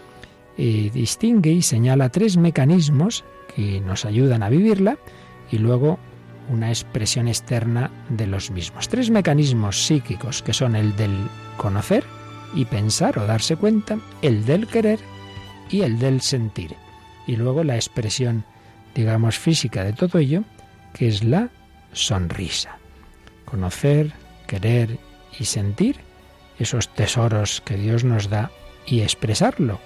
eh, 0.58 0.90
distingue 0.92 1.50
y 1.50 1.62
señala 1.62 2.10
tres 2.10 2.36
mecanismos 2.36 3.24
que 3.54 3.80
nos 3.80 4.04
ayudan 4.04 4.42
a 4.42 4.48
vivirla 4.48 4.98
y 5.50 5.58
luego 5.58 5.98
una 6.50 6.70
expresión 6.70 7.28
externa 7.28 7.90
de 8.08 8.26
los 8.26 8.50
mismos. 8.50 8.88
Tres 8.88 9.10
mecanismos 9.10 9.86
psíquicos 9.86 10.42
que 10.42 10.52
son 10.52 10.76
el 10.76 10.96
del 10.96 11.16
conocer 11.56 12.04
y 12.54 12.64
pensar 12.64 13.18
o 13.18 13.26
darse 13.26 13.56
cuenta, 13.56 13.98
el 14.20 14.44
del 14.44 14.66
querer 14.66 15.00
y 15.70 15.82
el 15.82 15.98
del 15.98 16.20
sentir. 16.20 16.74
Y 17.26 17.36
luego 17.36 17.64
la 17.64 17.76
expresión, 17.76 18.44
digamos, 18.94 19.38
física 19.38 19.84
de 19.84 19.92
todo 19.92 20.18
ello, 20.18 20.44
que 20.92 21.08
es 21.08 21.24
la 21.24 21.50
sonrisa. 21.92 22.78
Conocer, 23.44 24.12
querer 24.46 24.98
y 25.42 25.44
sentir 25.44 25.96
esos 26.60 26.88
tesoros 26.88 27.60
que 27.62 27.76
Dios 27.76 28.04
nos 28.04 28.30
da 28.30 28.52
y 28.86 29.00
expresarlo 29.00 29.80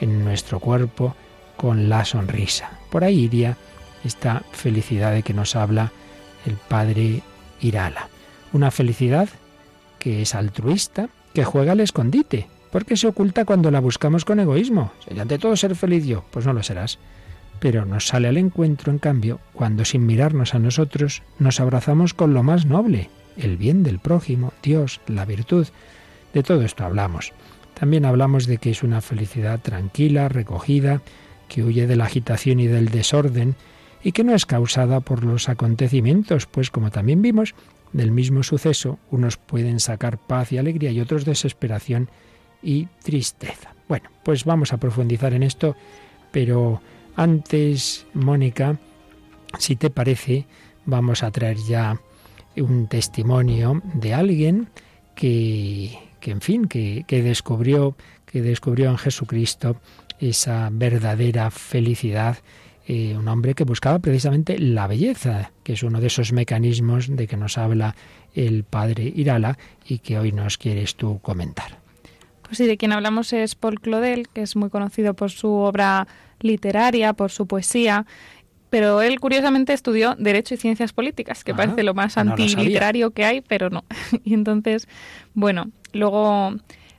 en 0.00 0.24
nuestro 0.24 0.60
cuerpo 0.60 1.16
con 1.56 1.88
la 1.88 2.04
sonrisa. 2.04 2.78
Por 2.90 3.02
ahí 3.02 3.24
iría 3.24 3.56
esta 4.04 4.44
felicidad 4.52 5.12
de 5.12 5.24
que 5.24 5.34
nos 5.34 5.56
habla 5.56 5.90
el 6.46 6.54
padre 6.54 7.22
Irala. 7.60 8.08
Una 8.52 8.70
felicidad 8.70 9.28
que 9.98 10.22
es 10.22 10.34
altruista, 10.36 11.08
que 11.34 11.44
juega 11.44 11.72
al 11.72 11.80
escondite, 11.80 12.48
porque 12.70 12.96
se 12.96 13.08
oculta 13.08 13.44
cuando 13.44 13.72
la 13.72 13.80
buscamos 13.80 14.24
con 14.24 14.38
egoísmo. 14.38 14.92
Si 15.06 15.18
ante 15.18 15.38
todo 15.38 15.56
ser 15.56 15.74
feliz 15.74 16.06
yo, 16.06 16.24
pues 16.30 16.46
no 16.46 16.52
lo 16.52 16.62
serás. 16.62 17.00
Pero 17.58 17.84
nos 17.84 18.06
sale 18.06 18.28
al 18.28 18.36
encuentro, 18.36 18.92
en 18.92 18.98
cambio, 18.98 19.40
cuando 19.54 19.84
sin 19.84 20.06
mirarnos 20.06 20.54
a 20.54 20.60
nosotros 20.60 21.22
nos 21.40 21.58
abrazamos 21.58 22.14
con 22.14 22.32
lo 22.32 22.44
más 22.44 22.64
noble, 22.64 23.10
el 23.36 23.56
bien 23.56 23.82
del 23.82 23.98
prójimo, 23.98 24.52
Dios, 24.62 25.00
la 25.06 25.24
virtud. 25.24 25.66
De 26.32 26.42
todo 26.42 26.62
esto 26.62 26.84
hablamos. 26.84 27.32
También 27.74 28.04
hablamos 28.04 28.46
de 28.46 28.58
que 28.58 28.70
es 28.70 28.82
una 28.82 29.00
felicidad 29.00 29.60
tranquila, 29.60 30.28
recogida, 30.28 31.02
que 31.48 31.62
huye 31.62 31.86
de 31.86 31.96
la 31.96 32.04
agitación 32.04 32.60
y 32.60 32.66
del 32.66 32.88
desorden, 32.90 33.56
y 34.02 34.12
que 34.12 34.24
no 34.24 34.34
es 34.34 34.46
causada 34.46 35.00
por 35.00 35.24
los 35.24 35.48
acontecimientos, 35.48 36.46
pues 36.46 36.70
como 36.70 36.90
también 36.90 37.22
vimos, 37.22 37.54
del 37.92 38.12
mismo 38.12 38.42
suceso 38.42 38.98
unos 39.10 39.36
pueden 39.36 39.80
sacar 39.80 40.18
paz 40.18 40.52
y 40.52 40.58
alegría 40.58 40.90
y 40.90 41.00
otros 41.00 41.24
desesperación 41.24 42.08
y 42.62 42.86
tristeza. 43.02 43.74
Bueno, 43.88 44.10
pues 44.24 44.44
vamos 44.44 44.72
a 44.72 44.76
profundizar 44.78 45.34
en 45.34 45.42
esto, 45.42 45.74
pero 46.30 46.80
antes, 47.16 48.06
Mónica, 48.14 48.78
si 49.58 49.74
te 49.76 49.90
parece, 49.90 50.46
vamos 50.86 51.22
a 51.22 51.30
traer 51.30 51.56
ya 51.56 52.00
un 52.60 52.88
testimonio 52.88 53.82
de 53.94 54.14
alguien 54.14 54.68
que, 55.14 55.98
que 56.20 56.30
en 56.30 56.40
fin, 56.40 56.66
que, 56.66 57.04
que 57.06 57.22
descubrió, 57.22 57.96
que 58.26 58.42
descubrió 58.42 58.90
en 58.90 58.98
Jesucristo 58.98 59.76
esa 60.18 60.68
verdadera 60.70 61.50
felicidad 61.50 62.38
eh, 62.92 63.16
un 63.16 63.28
hombre 63.28 63.54
que 63.54 63.62
buscaba 63.62 64.00
precisamente 64.00 64.58
la 64.58 64.88
belleza, 64.88 65.52
que 65.62 65.74
es 65.74 65.82
uno 65.84 66.00
de 66.00 66.08
esos 66.08 66.32
mecanismos 66.32 67.14
de 67.14 67.28
que 67.28 67.36
nos 67.36 67.56
habla 67.56 67.94
el 68.34 68.64
padre 68.64 69.12
Irala 69.14 69.58
y 69.86 69.98
que 69.98 70.18
hoy 70.18 70.32
nos 70.32 70.58
quieres 70.58 70.96
tú 70.96 71.20
comentar. 71.20 71.78
Pues 72.42 72.58
sí, 72.58 72.66
de 72.66 72.76
quien 72.76 72.90
hablamos 72.90 73.32
es 73.32 73.54
Paul 73.54 73.80
Claudel, 73.80 74.28
que 74.28 74.42
es 74.42 74.56
muy 74.56 74.70
conocido 74.70 75.14
por 75.14 75.30
su 75.30 75.52
obra 75.52 76.08
literaria, 76.40 77.12
por 77.12 77.30
su 77.30 77.46
poesía, 77.46 78.06
pero 78.70 79.02
él 79.02 79.18
curiosamente 79.20 79.72
estudió 79.72 80.14
Derecho 80.18 80.54
y 80.54 80.56
Ciencias 80.56 80.92
Políticas, 80.92 81.44
que 81.44 81.52
ah, 81.52 81.56
parece 81.56 81.82
lo 81.82 81.92
más 81.92 82.16
antiliterario 82.16 83.10
que 83.10 83.24
hay, 83.24 83.40
pero 83.40 83.68
no. 83.68 83.84
y 84.24 84.34
entonces, 84.34 84.88
bueno, 85.34 85.70
luego 85.92 86.54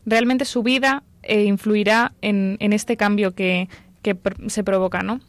realmente 0.05 0.45
su 0.45 0.63
vida 0.63 1.03
eh, 1.23 1.45
influirá 1.45 2.13
en, 2.21 2.57
en, 2.59 2.73
este 2.73 2.97
cambio 2.97 3.33
que, 3.33 3.69
que 4.01 4.17
se 4.47 4.63
provoca, 4.63 5.01
¿no? 5.01 5.21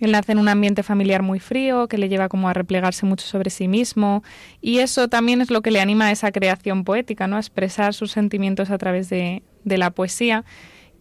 Él 0.00 0.12
nace 0.12 0.32
en 0.32 0.38
un 0.38 0.48
ambiente 0.48 0.82
familiar 0.82 1.22
muy 1.22 1.40
frío, 1.40 1.88
que 1.88 1.96
le 1.96 2.08
lleva 2.08 2.28
como 2.28 2.48
a 2.48 2.52
replegarse 2.52 3.06
mucho 3.06 3.26
sobre 3.26 3.48
sí 3.48 3.66
mismo, 3.66 4.22
y 4.60 4.80
eso 4.80 5.08
también 5.08 5.40
es 5.40 5.50
lo 5.50 5.62
que 5.62 5.70
le 5.70 5.80
anima 5.80 6.06
a 6.06 6.12
esa 6.12 6.32
creación 6.32 6.84
poética, 6.84 7.26
¿no? 7.26 7.36
A 7.36 7.40
expresar 7.40 7.94
sus 7.94 8.12
sentimientos 8.12 8.70
a 8.70 8.76
través 8.76 9.08
de, 9.08 9.42
de 9.64 9.78
la 9.78 9.90
poesía. 9.90 10.44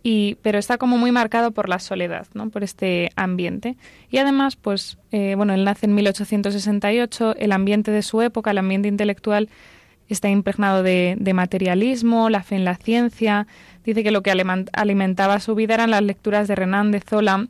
Y, 0.08 0.38
pero 0.44 0.60
está 0.60 0.78
como 0.78 1.00
muy 1.00 1.12
marcado 1.12 1.50
por 1.50 1.68
la 1.68 1.80
soledad, 1.80 2.28
¿no? 2.36 2.52
por 2.52 2.64
este 2.64 3.10
ambiente. 3.16 3.76
Y 4.12 4.20
además, 4.20 4.56
pues, 4.56 5.00
eh, 5.12 5.34
bueno, 5.36 5.56
él 5.56 5.64
nace 5.64 5.88
en 5.88 5.96
1868, 5.96 7.36
el 7.40 7.52
ambiente 7.52 7.90
de 7.90 8.04
su 8.04 8.22
época, 8.22 8.52
el 8.52 8.60
ambiente 8.60 8.88
intelectual, 8.88 9.50
está 10.08 10.30
impregnado 10.30 10.84
de, 10.84 11.16
de 11.20 11.34
materialismo, 11.34 12.30
la 12.30 12.44
fe 12.44 12.56
en 12.56 12.66
la 12.66 12.76
ciencia. 12.76 13.48
Dice 13.84 14.04
que 14.04 14.12
lo 14.12 14.22
que 14.22 14.32
alimentaba 14.74 15.40
su 15.40 15.56
vida 15.56 15.74
eran 15.74 15.90
las 15.90 16.04
lecturas 16.04 16.48
de 16.48 16.54
Renan 16.54 16.92
de 16.92 17.00
Zola 17.00 17.48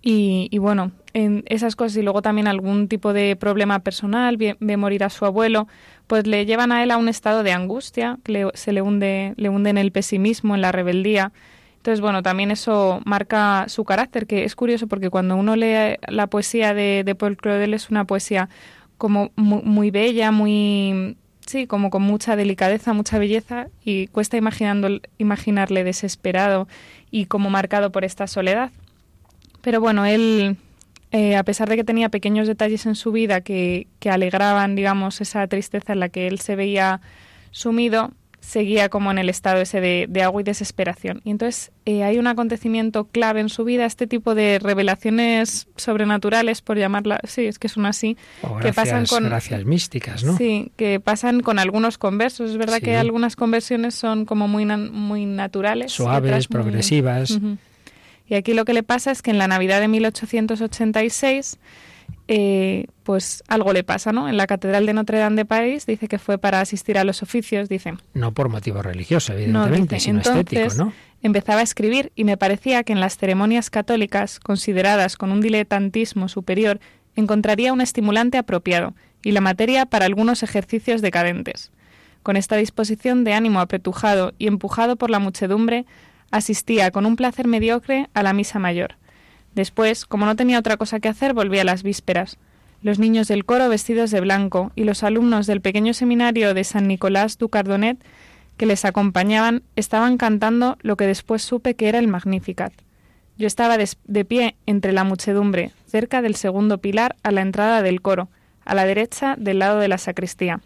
y, 0.00 0.56
bueno, 0.58 0.92
en 1.12 1.42
esas 1.46 1.74
cosas 1.74 1.96
y 1.96 2.02
luego 2.02 2.22
también 2.22 2.46
algún 2.46 2.86
tipo 2.86 3.12
de 3.12 3.34
problema 3.34 3.80
personal, 3.80 4.36
ve, 4.36 4.76
morir 4.76 5.02
a 5.02 5.10
su 5.10 5.26
abuelo, 5.26 5.66
pues 6.06 6.26
le 6.26 6.46
llevan 6.46 6.70
a 6.70 6.84
él 6.84 6.92
a 6.92 6.96
un 6.96 7.08
estado 7.08 7.42
de 7.42 7.52
angustia, 7.52 8.18
que 8.22 8.48
se 8.54 8.72
le 8.72 8.80
hunde, 8.80 9.34
le 9.36 9.48
hunde 9.48 9.70
en 9.70 9.78
el 9.78 9.90
pesimismo, 9.92 10.54
en 10.54 10.60
la 10.60 10.70
rebeldía. 10.72 11.32
Entonces, 11.80 12.02
bueno, 12.02 12.22
también 12.22 12.50
eso 12.50 13.00
marca 13.06 13.64
su 13.68 13.84
carácter, 13.84 14.26
que 14.26 14.44
es 14.44 14.54
curioso 14.54 14.86
porque 14.86 15.08
cuando 15.08 15.34
uno 15.34 15.56
lee 15.56 15.96
la 16.08 16.26
poesía 16.26 16.74
de, 16.74 17.16
Paul 17.18 17.38
Claudel 17.38 17.72
es 17.72 17.88
una 17.88 18.04
poesía 18.04 18.50
como 18.98 19.30
muy, 19.34 19.62
muy, 19.62 19.90
bella, 19.90 20.30
muy 20.30 21.16
sí, 21.46 21.66
como 21.66 21.88
con 21.88 22.02
mucha 22.02 22.36
delicadeza, 22.36 22.92
mucha 22.92 23.18
belleza 23.18 23.68
y 23.82 24.08
cuesta 24.08 24.36
imaginando, 24.36 25.00
imaginarle 25.16 25.82
desesperado 25.82 26.68
y 27.10 27.24
como 27.24 27.48
marcado 27.48 27.90
por 27.90 28.04
esta 28.04 28.26
soledad. 28.26 28.70
Pero 29.62 29.80
bueno, 29.80 30.04
él, 30.04 30.58
eh, 31.12 31.36
a 31.36 31.44
pesar 31.44 31.70
de 31.70 31.76
que 31.76 31.84
tenía 31.84 32.10
pequeños 32.10 32.46
detalles 32.46 32.84
en 32.84 32.94
su 32.94 33.10
vida 33.10 33.40
que, 33.40 33.86
que 34.00 34.10
alegraban, 34.10 34.74
digamos, 34.74 35.22
esa 35.22 35.46
tristeza 35.46 35.94
en 35.94 36.00
la 36.00 36.10
que 36.10 36.26
él 36.26 36.40
se 36.40 36.56
veía 36.56 37.00
sumido, 37.52 38.12
seguía 38.40 38.88
como 38.88 39.10
en 39.10 39.18
el 39.18 39.28
estado 39.28 39.60
ese 39.60 39.80
de, 39.80 40.22
agua 40.22 40.40
y 40.40 40.44
desesperación. 40.44 41.20
Y 41.24 41.30
entonces 41.30 41.72
eh, 41.84 42.02
hay 42.02 42.18
un 42.18 42.26
acontecimiento 42.26 43.04
clave 43.04 43.40
en 43.40 43.48
su 43.48 43.64
vida, 43.64 43.86
este 43.86 44.06
tipo 44.06 44.34
de 44.34 44.58
revelaciones 44.58 45.68
sobrenaturales, 45.76 46.62
por 46.62 46.78
llamarla, 46.78 47.20
sí, 47.24 47.46
es 47.46 47.58
que 47.58 47.68
son 47.68 47.86
así, 47.86 48.16
que 48.62 48.72
pasan 48.72 49.06
con 49.06 49.24
gracias 49.24 49.64
místicas, 49.64 50.24
¿no? 50.24 50.36
Sí, 50.36 50.72
que 50.76 51.00
pasan 51.00 51.40
con 51.40 51.58
algunos 51.58 51.98
conversos. 51.98 52.50
Es 52.50 52.56
verdad 52.56 52.80
que 52.80 52.96
algunas 52.96 53.36
conversiones 53.36 53.94
son 53.94 54.24
como 54.24 54.48
muy 54.48 54.66
muy 54.66 55.26
naturales, 55.26 55.92
suaves, 55.92 56.48
progresivas. 56.48 57.38
Y 58.26 58.34
aquí 58.34 58.54
lo 58.54 58.64
que 58.64 58.74
le 58.74 58.84
pasa 58.84 59.10
es 59.10 59.22
que 59.22 59.32
en 59.32 59.38
la 59.38 59.48
Navidad 59.48 59.80
de 59.80 59.88
1886 59.88 61.58
eh, 62.32 62.86
pues 63.02 63.42
algo 63.48 63.72
le 63.72 63.82
pasa, 63.82 64.12
¿no? 64.12 64.28
En 64.28 64.36
la 64.36 64.46
Catedral 64.46 64.86
de 64.86 64.92
Notre 64.92 65.18
Dame 65.18 65.34
de 65.34 65.44
París 65.44 65.84
dice 65.84 66.06
que 66.06 66.20
fue 66.20 66.38
para 66.38 66.60
asistir 66.60 66.96
a 66.96 67.02
los 67.02 67.24
oficios, 67.24 67.68
dice. 67.68 67.94
No 68.14 68.30
por 68.30 68.48
motivo 68.48 68.82
religioso, 68.82 69.32
evidentemente, 69.32 69.98
sino 69.98 70.20
estético, 70.20 70.72
¿no? 70.76 70.92
Empezaba 71.22 71.58
a 71.58 71.64
escribir 71.64 72.12
y 72.14 72.22
me 72.22 72.36
parecía 72.36 72.84
que 72.84 72.92
en 72.92 73.00
las 73.00 73.16
ceremonias 73.16 73.68
católicas, 73.68 74.38
consideradas 74.38 75.16
con 75.16 75.32
un 75.32 75.40
diletantismo 75.40 76.28
superior, 76.28 76.78
encontraría 77.16 77.72
un 77.72 77.80
estimulante 77.80 78.38
apropiado 78.38 78.94
y 79.24 79.32
la 79.32 79.40
materia 79.40 79.86
para 79.86 80.06
algunos 80.06 80.44
ejercicios 80.44 81.02
decadentes. 81.02 81.72
Con 82.22 82.36
esta 82.36 82.54
disposición 82.54 83.24
de 83.24 83.32
ánimo 83.32 83.58
apretujado 83.58 84.34
y 84.38 84.46
empujado 84.46 84.94
por 84.94 85.10
la 85.10 85.18
muchedumbre, 85.18 85.84
asistía 86.30 86.92
con 86.92 87.06
un 87.06 87.16
placer 87.16 87.48
mediocre 87.48 88.08
a 88.14 88.22
la 88.22 88.32
misa 88.32 88.60
mayor 88.60 88.99
Después, 89.54 90.06
como 90.06 90.26
no 90.26 90.36
tenía 90.36 90.58
otra 90.58 90.76
cosa 90.76 91.00
que 91.00 91.08
hacer, 91.08 91.34
volví 91.34 91.58
a 91.58 91.64
las 91.64 91.82
vísperas. 91.82 92.38
Los 92.82 92.98
niños 92.98 93.28
del 93.28 93.44
coro 93.44 93.68
vestidos 93.68 94.10
de 94.10 94.20
blanco 94.20 94.72
y 94.74 94.84
los 94.84 95.02
alumnos 95.02 95.46
del 95.46 95.60
pequeño 95.60 95.92
seminario 95.92 96.54
de 96.54 96.64
San 96.64 96.88
Nicolás 96.88 97.36
du 97.36 97.48
Cardonet 97.48 97.98
que 98.56 98.66
les 98.66 98.84
acompañaban 98.84 99.62
estaban 99.74 100.18
cantando 100.18 100.78
lo 100.82 100.96
que 100.96 101.06
después 101.06 101.42
supe 101.42 101.74
que 101.74 101.88
era 101.88 101.98
el 101.98 102.08
Magnificat. 102.08 102.72
Yo 103.38 103.46
estaba 103.46 103.78
de 103.78 104.24
pie 104.26 104.56
entre 104.66 104.92
la 104.92 105.02
muchedumbre, 105.02 105.72
cerca 105.86 106.20
del 106.20 106.36
segundo 106.36 106.78
pilar 106.78 107.16
a 107.22 107.30
la 107.30 107.40
entrada 107.40 107.80
del 107.80 108.02
coro, 108.02 108.28
a 108.66 108.74
la 108.74 108.84
derecha 108.84 109.34
del 109.38 109.60
lado 109.60 109.78
de 109.78 109.88
la 109.88 109.96
sacristía. 109.96 110.60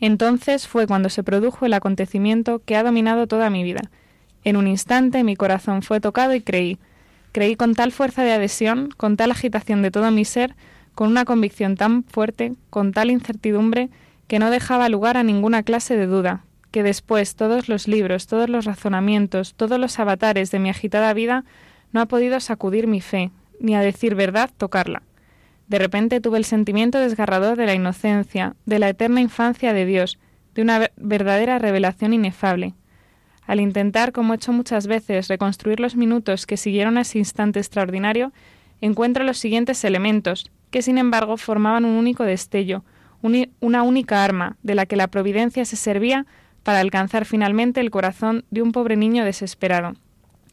Entonces 0.00 0.66
fue 0.66 0.86
cuando 0.86 1.10
se 1.10 1.22
produjo 1.22 1.66
el 1.66 1.74
acontecimiento 1.74 2.62
que 2.64 2.76
ha 2.76 2.82
dominado 2.82 3.26
toda 3.26 3.50
mi 3.50 3.62
vida. 3.62 3.82
En 4.44 4.56
un 4.56 4.66
instante 4.66 5.24
mi 5.24 5.36
corazón 5.36 5.82
fue 5.82 6.00
tocado 6.00 6.34
y 6.34 6.40
creí, 6.40 6.78
Creí 7.38 7.54
con 7.54 7.76
tal 7.76 7.92
fuerza 7.92 8.24
de 8.24 8.32
adhesión, 8.32 8.88
con 8.96 9.16
tal 9.16 9.30
agitación 9.30 9.80
de 9.80 9.92
todo 9.92 10.10
mi 10.10 10.24
ser, 10.24 10.56
con 10.96 11.08
una 11.08 11.24
convicción 11.24 11.76
tan 11.76 12.02
fuerte, 12.02 12.54
con 12.68 12.90
tal 12.90 13.12
incertidumbre, 13.12 13.90
que 14.26 14.40
no 14.40 14.50
dejaba 14.50 14.88
lugar 14.88 15.16
a 15.16 15.22
ninguna 15.22 15.62
clase 15.62 15.96
de 15.96 16.08
duda, 16.08 16.42
que 16.72 16.82
después 16.82 17.36
todos 17.36 17.68
los 17.68 17.86
libros, 17.86 18.26
todos 18.26 18.48
los 18.48 18.64
razonamientos, 18.64 19.54
todos 19.54 19.78
los 19.78 20.00
avatares 20.00 20.50
de 20.50 20.58
mi 20.58 20.68
agitada 20.68 21.14
vida 21.14 21.44
no 21.92 22.00
ha 22.00 22.06
podido 22.06 22.40
sacudir 22.40 22.88
mi 22.88 23.00
fe, 23.00 23.30
ni 23.60 23.76
a 23.76 23.82
decir 23.82 24.16
verdad 24.16 24.50
tocarla. 24.58 25.02
De 25.68 25.78
repente 25.78 26.20
tuve 26.20 26.38
el 26.38 26.44
sentimiento 26.44 26.98
desgarrador 26.98 27.56
de 27.56 27.66
la 27.66 27.74
inocencia, 27.74 28.56
de 28.66 28.80
la 28.80 28.88
eterna 28.88 29.20
infancia 29.20 29.72
de 29.72 29.86
Dios, 29.86 30.18
de 30.56 30.62
una 30.62 30.90
verdadera 30.96 31.60
revelación 31.60 32.14
inefable, 32.14 32.74
al 33.48 33.60
intentar, 33.60 34.12
como 34.12 34.34
he 34.34 34.36
hecho 34.36 34.52
muchas 34.52 34.86
veces, 34.86 35.26
reconstruir 35.26 35.80
los 35.80 35.96
minutos 35.96 36.44
que 36.46 36.58
siguieron 36.58 36.98
a 36.98 37.00
ese 37.00 37.18
instante 37.18 37.58
extraordinario, 37.58 38.30
encuentro 38.82 39.24
los 39.24 39.38
siguientes 39.38 39.82
elementos, 39.84 40.50
que 40.70 40.82
sin 40.82 40.98
embargo 40.98 41.38
formaban 41.38 41.86
un 41.86 41.96
único 41.96 42.24
destello, 42.24 42.84
una 43.22 43.82
única 43.82 44.22
arma, 44.22 44.58
de 44.62 44.74
la 44.74 44.84
que 44.84 44.96
la 44.96 45.08
providencia 45.08 45.64
se 45.64 45.76
servía 45.76 46.26
para 46.62 46.80
alcanzar 46.80 47.24
finalmente 47.24 47.80
el 47.80 47.90
corazón 47.90 48.44
de 48.50 48.60
un 48.60 48.72
pobre 48.72 48.96
niño 48.96 49.24
desesperado. 49.24 49.94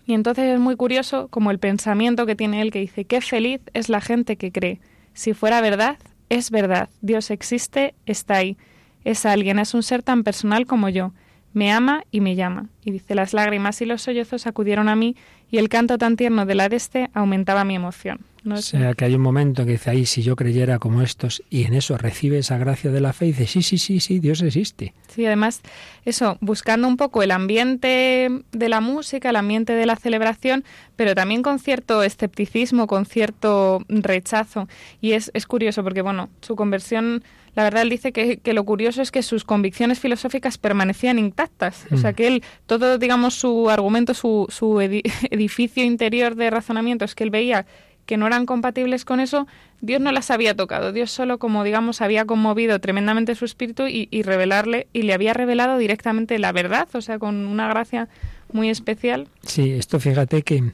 Y 0.07 0.13
entonces 0.13 0.45
es 0.53 0.59
muy 0.59 0.77
curioso 0.77 1.27
como 1.27 1.51
el 1.51 1.59
pensamiento 1.59 2.25
que 2.25 2.37
tiene 2.37 2.61
él 2.61 2.71
que 2.71 2.79
dice, 2.79 3.03
qué 3.03 3.19
feliz 3.19 3.59
es 3.73 3.89
la 3.89 3.99
gente 3.99 4.37
que 4.37 4.53
cree. 4.53 4.79
Si 5.13 5.33
fuera 5.33 5.59
verdad, 5.59 5.97
es 6.29 6.49
verdad, 6.49 6.87
Dios 7.01 7.29
existe, 7.29 7.93
está 8.05 8.35
ahí. 8.35 8.55
Es 9.03 9.25
alguien, 9.25 9.59
es 9.59 9.73
un 9.73 9.83
ser 9.83 10.01
tan 10.01 10.23
personal 10.23 10.65
como 10.65 10.87
yo 10.87 11.11
me 11.55 11.71
ama 11.71 12.03
y 12.11 12.19
me 12.19 12.35
llama. 12.35 12.67
Y 12.83 12.91
dice, 12.91 13.15
las 13.15 13.33
lágrimas 13.33 13.81
y 13.81 13.85
los 13.85 14.01
sollozos 14.01 14.45
acudieron 14.45 14.89
a 14.89 14.95
mí 14.95 15.15
y 15.49 15.57
el 15.57 15.69
canto 15.69 15.97
tan 15.97 16.17
tierno 16.17 16.45
del 16.45 16.59
adeste 16.59 17.09
aumentaba 17.13 17.63
mi 17.63 17.75
emoción. 17.75 18.19
¿No 18.43 18.55
o 18.55 18.61
sea, 18.61 18.93
que 18.93 19.05
hay 19.05 19.15
un 19.15 19.21
momento 19.21 19.65
que 19.65 19.71
dice 19.71 19.89
ahí, 19.89 20.05
si 20.05 20.21
yo 20.21 20.35
creyera 20.35 20.77
como 20.77 21.01
estos, 21.01 21.41
y 21.49 21.63
en 21.63 21.73
eso 21.73 21.97
recibe 21.97 22.37
esa 22.37 22.59
gracia 22.59 22.91
de 22.91 23.01
la 23.01 23.11
fe, 23.11 23.27
y 23.27 23.31
dice, 23.31 23.47
sí, 23.47 23.63
sí, 23.63 23.79
sí, 23.79 23.99
sí, 23.99 24.19
Dios 24.19 24.41
existe. 24.43 24.93
Sí, 25.07 25.25
además, 25.25 25.61
eso, 26.03 26.37
buscando 26.41 26.87
un 26.87 26.95
poco 26.95 27.23
el 27.23 27.31
ambiente 27.31 28.29
de 28.51 28.69
la 28.69 28.81
música, 28.81 29.29
el 29.31 29.37
ambiente 29.37 29.73
de 29.73 29.87
la 29.87 29.95
celebración, 29.95 30.63
pero 30.95 31.15
también 31.15 31.41
con 31.41 31.57
cierto 31.57 32.03
escepticismo, 32.03 32.85
con 32.85 33.07
cierto 33.07 33.83
rechazo. 33.87 34.67
Y 35.01 35.13
es, 35.13 35.31
es 35.33 35.47
curioso 35.47 35.83
porque, 35.83 36.03
bueno, 36.03 36.29
su 36.41 36.55
conversión 36.55 37.23
la 37.55 37.63
verdad 37.63 37.83
él 37.83 37.89
dice 37.89 38.11
que, 38.11 38.37
que, 38.37 38.53
lo 38.53 38.65
curioso 38.65 39.01
es 39.01 39.11
que 39.11 39.23
sus 39.23 39.43
convicciones 39.43 39.99
filosóficas 39.99 40.57
permanecían 40.57 41.17
intactas. 41.19 41.85
O 41.91 41.97
sea, 41.97 42.11
mm. 42.11 42.15
que 42.15 42.27
él, 42.27 42.43
todo, 42.65 42.97
digamos, 42.97 43.35
su 43.35 43.69
argumento, 43.69 44.13
su, 44.13 44.47
su 44.49 44.81
edificio 45.31 45.83
interior 45.83 46.35
de 46.35 46.49
razonamiento 46.49 47.05
es 47.05 47.15
que 47.15 47.23
él 47.23 47.29
veía 47.29 47.65
que 48.05 48.17
no 48.17 48.27
eran 48.27 48.45
compatibles 48.45 49.03
con 49.03 49.19
eso, 49.19 49.47
Dios 49.81 49.99
no 49.99 50.11
las 50.11 50.29
había 50.29 50.55
tocado. 50.55 50.91
Dios 50.91 51.11
solo, 51.11 51.39
como 51.39 51.63
digamos, 51.63 52.01
había 52.01 52.25
conmovido 52.25 52.79
tremendamente 52.79 53.33
su 53.35 53.45
espíritu 53.45 53.87
y, 53.87 54.07
y 54.11 54.21
revelarle, 54.21 54.87
y 54.93 55.03
le 55.03 55.13
había 55.13 55.33
revelado 55.33 55.77
directamente 55.77 56.37
la 56.37 56.51
verdad, 56.51 56.87
o 56.93 57.01
sea, 57.01 57.17
con 57.17 57.47
una 57.47 57.67
gracia 57.67 58.07
muy 58.51 58.69
especial. 58.69 59.27
Sí, 59.41 59.71
esto 59.71 59.99
fíjate 59.99 60.43
que 60.43 60.73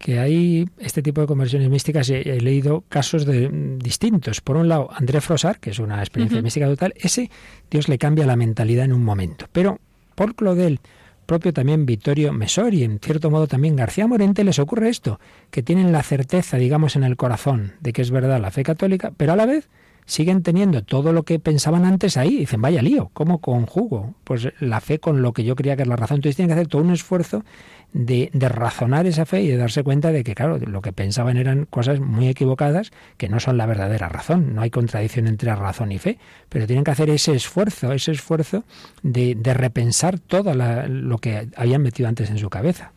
que 0.00 0.18
hay 0.18 0.66
este 0.78 1.02
tipo 1.02 1.20
de 1.20 1.26
conversiones 1.26 1.68
místicas, 1.68 2.08
he, 2.08 2.22
he 2.22 2.40
leído 2.40 2.84
casos 2.88 3.26
de, 3.26 3.50
distintos. 3.76 4.40
Por 4.40 4.56
un 4.56 4.66
lado, 4.66 4.88
André 4.92 5.20
Frossard, 5.20 5.58
que 5.58 5.70
es 5.70 5.78
una 5.78 6.00
experiencia 6.00 6.40
mística 6.40 6.66
total, 6.66 6.94
ese 6.96 7.30
Dios 7.70 7.86
le 7.86 7.98
cambia 7.98 8.24
la 8.24 8.34
mentalidad 8.34 8.86
en 8.86 8.94
un 8.94 9.04
momento. 9.04 9.44
Pero 9.52 9.78
por 10.14 10.34
Claudel, 10.34 10.80
propio 11.26 11.52
también 11.52 11.84
Vittorio 11.84 12.32
Mesori, 12.32 12.82
en 12.82 12.98
cierto 12.98 13.30
modo 13.30 13.46
también 13.46 13.76
García 13.76 14.06
Morente, 14.06 14.42
les 14.42 14.58
ocurre 14.58 14.88
esto, 14.88 15.20
que 15.50 15.62
tienen 15.62 15.92
la 15.92 16.02
certeza, 16.02 16.56
digamos, 16.56 16.96
en 16.96 17.04
el 17.04 17.18
corazón 17.18 17.74
de 17.80 17.92
que 17.92 18.00
es 18.00 18.10
verdad 18.10 18.40
la 18.40 18.50
fe 18.50 18.62
católica, 18.62 19.12
pero 19.14 19.34
a 19.34 19.36
la 19.36 19.44
vez 19.44 19.68
siguen 20.10 20.42
teniendo 20.42 20.82
todo 20.82 21.12
lo 21.12 21.22
que 21.22 21.38
pensaban 21.38 21.84
antes 21.84 22.16
ahí. 22.16 22.38
Dicen, 22.38 22.60
vaya 22.60 22.82
lío, 22.82 23.10
¿cómo 23.12 23.38
conjugo? 23.38 24.14
Pues 24.24 24.48
la 24.58 24.80
fe 24.80 24.98
con 24.98 25.22
lo 25.22 25.32
que 25.32 25.44
yo 25.44 25.54
creía 25.54 25.76
que 25.76 25.82
es 25.82 25.88
la 25.88 25.94
razón. 25.94 26.16
Entonces 26.16 26.34
tienen 26.34 26.48
que 26.48 26.54
hacer 26.54 26.66
todo 26.66 26.82
un 26.82 26.90
esfuerzo 26.90 27.44
de, 27.92 28.28
razonar 28.34 29.06
esa 29.06 29.24
fe 29.24 29.42
y 29.42 29.48
de 29.48 29.56
darse 29.56 29.84
cuenta 29.84 30.10
de 30.10 30.24
que, 30.24 30.34
claro, 30.34 30.58
lo 30.58 30.82
que 30.82 30.92
pensaban 30.92 31.36
eran 31.36 31.64
cosas 31.64 32.00
muy 32.00 32.26
equivocadas, 32.26 32.90
que 33.18 33.28
no 33.28 33.38
son 33.38 33.56
la 33.56 33.66
verdadera 33.66 34.08
razón. 34.08 34.52
No 34.52 34.62
hay 34.62 34.70
contradicción 34.70 35.28
entre 35.28 35.54
razón 35.54 35.92
y 35.92 35.98
fe, 35.98 36.18
pero 36.48 36.66
tienen 36.66 36.82
que 36.82 36.90
hacer 36.90 37.08
ese 37.08 37.32
esfuerzo, 37.32 37.92
ese 37.92 38.10
esfuerzo 38.10 38.64
de, 39.04 39.38
repensar 39.54 40.18
todo 40.18 40.54
lo 40.54 41.18
que 41.18 41.48
habían 41.56 41.82
metido 41.82 42.08
antes 42.08 42.30
en 42.30 42.38
su 42.38 42.50
cabeza. 42.50 42.92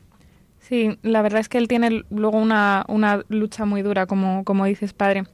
Sí, 0.60 0.98
la 1.04 1.22
verdad 1.22 1.42
es 1.42 1.50
que 1.50 1.60
él 1.60 1.68
tiene 1.68 2.06
luego 2.10 2.40
una, 2.40 2.86
una 2.88 3.24
lucha 3.28 3.66
muy 3.66 3.84
dura, 3.84 4.08
como, 4.08 4.44
como 4.46 4.66
dices, 4.66 4.94
padre. 4.94 5.26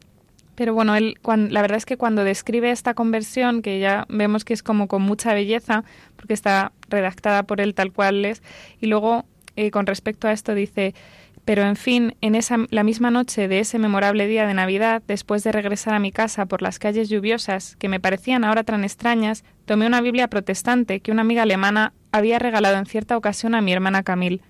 Pero 0.60 0.74
bueno, 0.74 0.94
él, 0.98 1.18
la 1.24 1.62
verdad 1.62 1.78
es 1.78 1.86
que 1.86 1.96
cuando 1.96 2.26
describe 2.26 2.70
esta 2.70 2.94
conversión, 2.94 3.62
que 3.62 3.80
ya 3.80 4.06
vemos 4.10 4.44
que 4.44 4.54
es 4.54 4.62
como 4.62 4.90
con 4.90 5.02
mucha 5.02 5.34
belleza, 5.34 5.86
porque 6.18 6.34
está 6.34 6.74
redactada 6.90 7.44
por 7.44 7.62
él 7.62 7.74
tal 7.74 7.94
cual 7.94 8.26
es, 8.26 8.44
y 8.82 8.88
luego 8.88 9.24
eh, 9.56 9.72
con 9.72 9.86
respecto 9.86 10.28
a 10.28 10.34
esto 10.34 10.54
dice, 10.54 10.94
pero 11.46 11.64
en 11.64 11.78
fin, 11.78 12.18
en 12.20 12.36
esa, 12.36 12.58
la 12.72 12.84
misma 12.84 13.10
noche 13.10 13.48
de 13.48 13.62
ese 13.62 13.80
memorable 13.80 14.28
día 14.28 14.46
de 14.46 14.54
Navidad, 14.54 15.02
después 15.08 15.46
de 15.46 15.54
regresar 15.54 15.94
a 15.94 16.00
mi 16.00 16.12
casa 16.12 16.46
por 16.46 16.62
las 16.62 16.78
calles 16.78 17.08
lluviosas, 17.08 17.78
que 17.78 17.88
me 17.88 18.02
parecían 18.02 18.44
ahora 18.44 18.66
tan 18.66 18.84
extrañas, 18.84 19.46
tomé 19.64 19.88
una 19.88 20.02
Biblia 20.02 20.28
protestante 20.28 21.00
que 21.00 21.14
una 21.14 21.22
amiga 21.22 21.44
alemana 21.44 21.94
había 22.12 22.38
regalado 22.38 22.76
en 22.76 22.86
cierta 22.86 23.16
ocasión 23.16 23.56
a 23.56 23.62
mi 23.62 23.72
hermana 23.72 24.04
Camille. 24.04 24.42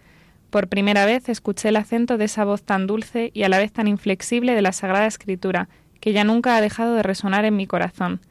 Por 0.50 0.70
primera 0.70 1.06
vez 1.06 1.30
escuché 1.30 1.70
el 1.70 1.76
acento 1.76 2.18
de 2.18 2.26
esa 2.26 2.46
voz 2.46 2.64
tan 2.64 2.88
dulce 2.88 3.30
y 3.36 3.44
a 3.44 3.50
la 3.50 3.60
vez 3.60 3.72
tan 3.72 3.88
inflexible 3.88 4.56
de 4.56 4.64
la 4.64 4.72
Sagrada 4.72 5.06
Escritura, 5.06 5.70
que 6.00 6.14
ya 6.14 6.24
nunca 6.24 6.56
ha 6.56 6.62
dejado 6.62 6.96
de 6.96 7.04
resonar 7.04 7.46
en 7.46 7.56
mi 7.56 7.68
corazón 7.68 8.22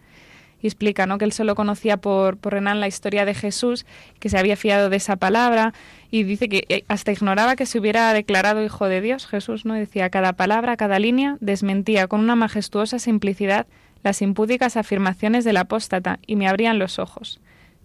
y 0.61 0.67
explica 0.67 1.07
¿no? 1.07 1.19
que 1.19 1.25
él 1.25 1.33
solo 1.33 1.55
conocía 1.55 1.97
por, 1.99 2.37
por 2.37 2.53
Renan 2.53 2.81
la 2.81 2.89
historia 2.89 3.25
de 3.25 3.35
Jesús, 3.35 3.87
que 4.19 4.29
se 4.29 4.39
había 4.39 4.57
fiado 4.57 4.91
de 4.91 4.97
esa 4.97 5.17
palabra 5.17 5.73
y 6.11 6.25
dice 6.25 6.49
que 6.49 6.65
eh, 6.69 6.85
hasta 6.89 7.13
ignoraba 7.13 7.57
que 7.57 7.67
se 7.67 7.79
hubiera 7.79 8.13
declarado 8.13 8.65
hijo 8.65 8.87
de 8.87 9.01
Dios 9.01 9.27
Jesús, 9.27 9.65
¿no? 9.65 9.75
Decía 9.75 10.11
cada 10.11 10.33
palabra, 10.33 10.77
cada 10.77 10.99
línea 10.99 11.37
desmentía 11.41 12.09
con 12.09 12.21
una 12.21 12.37
majestuosa 12.37 12.99
simplicidad 12.99 13.67
las 14.03 14.23
impúdicas 14.23 14.77
afirmaciones 14.77 15.45
del 15.45 15.57
apóstata 15.57 16.19
y 16.27 16.37
me 16.37 16.49
abrían 16.49 16.79
los 16.79 16.99
ojos. 16.99 17.41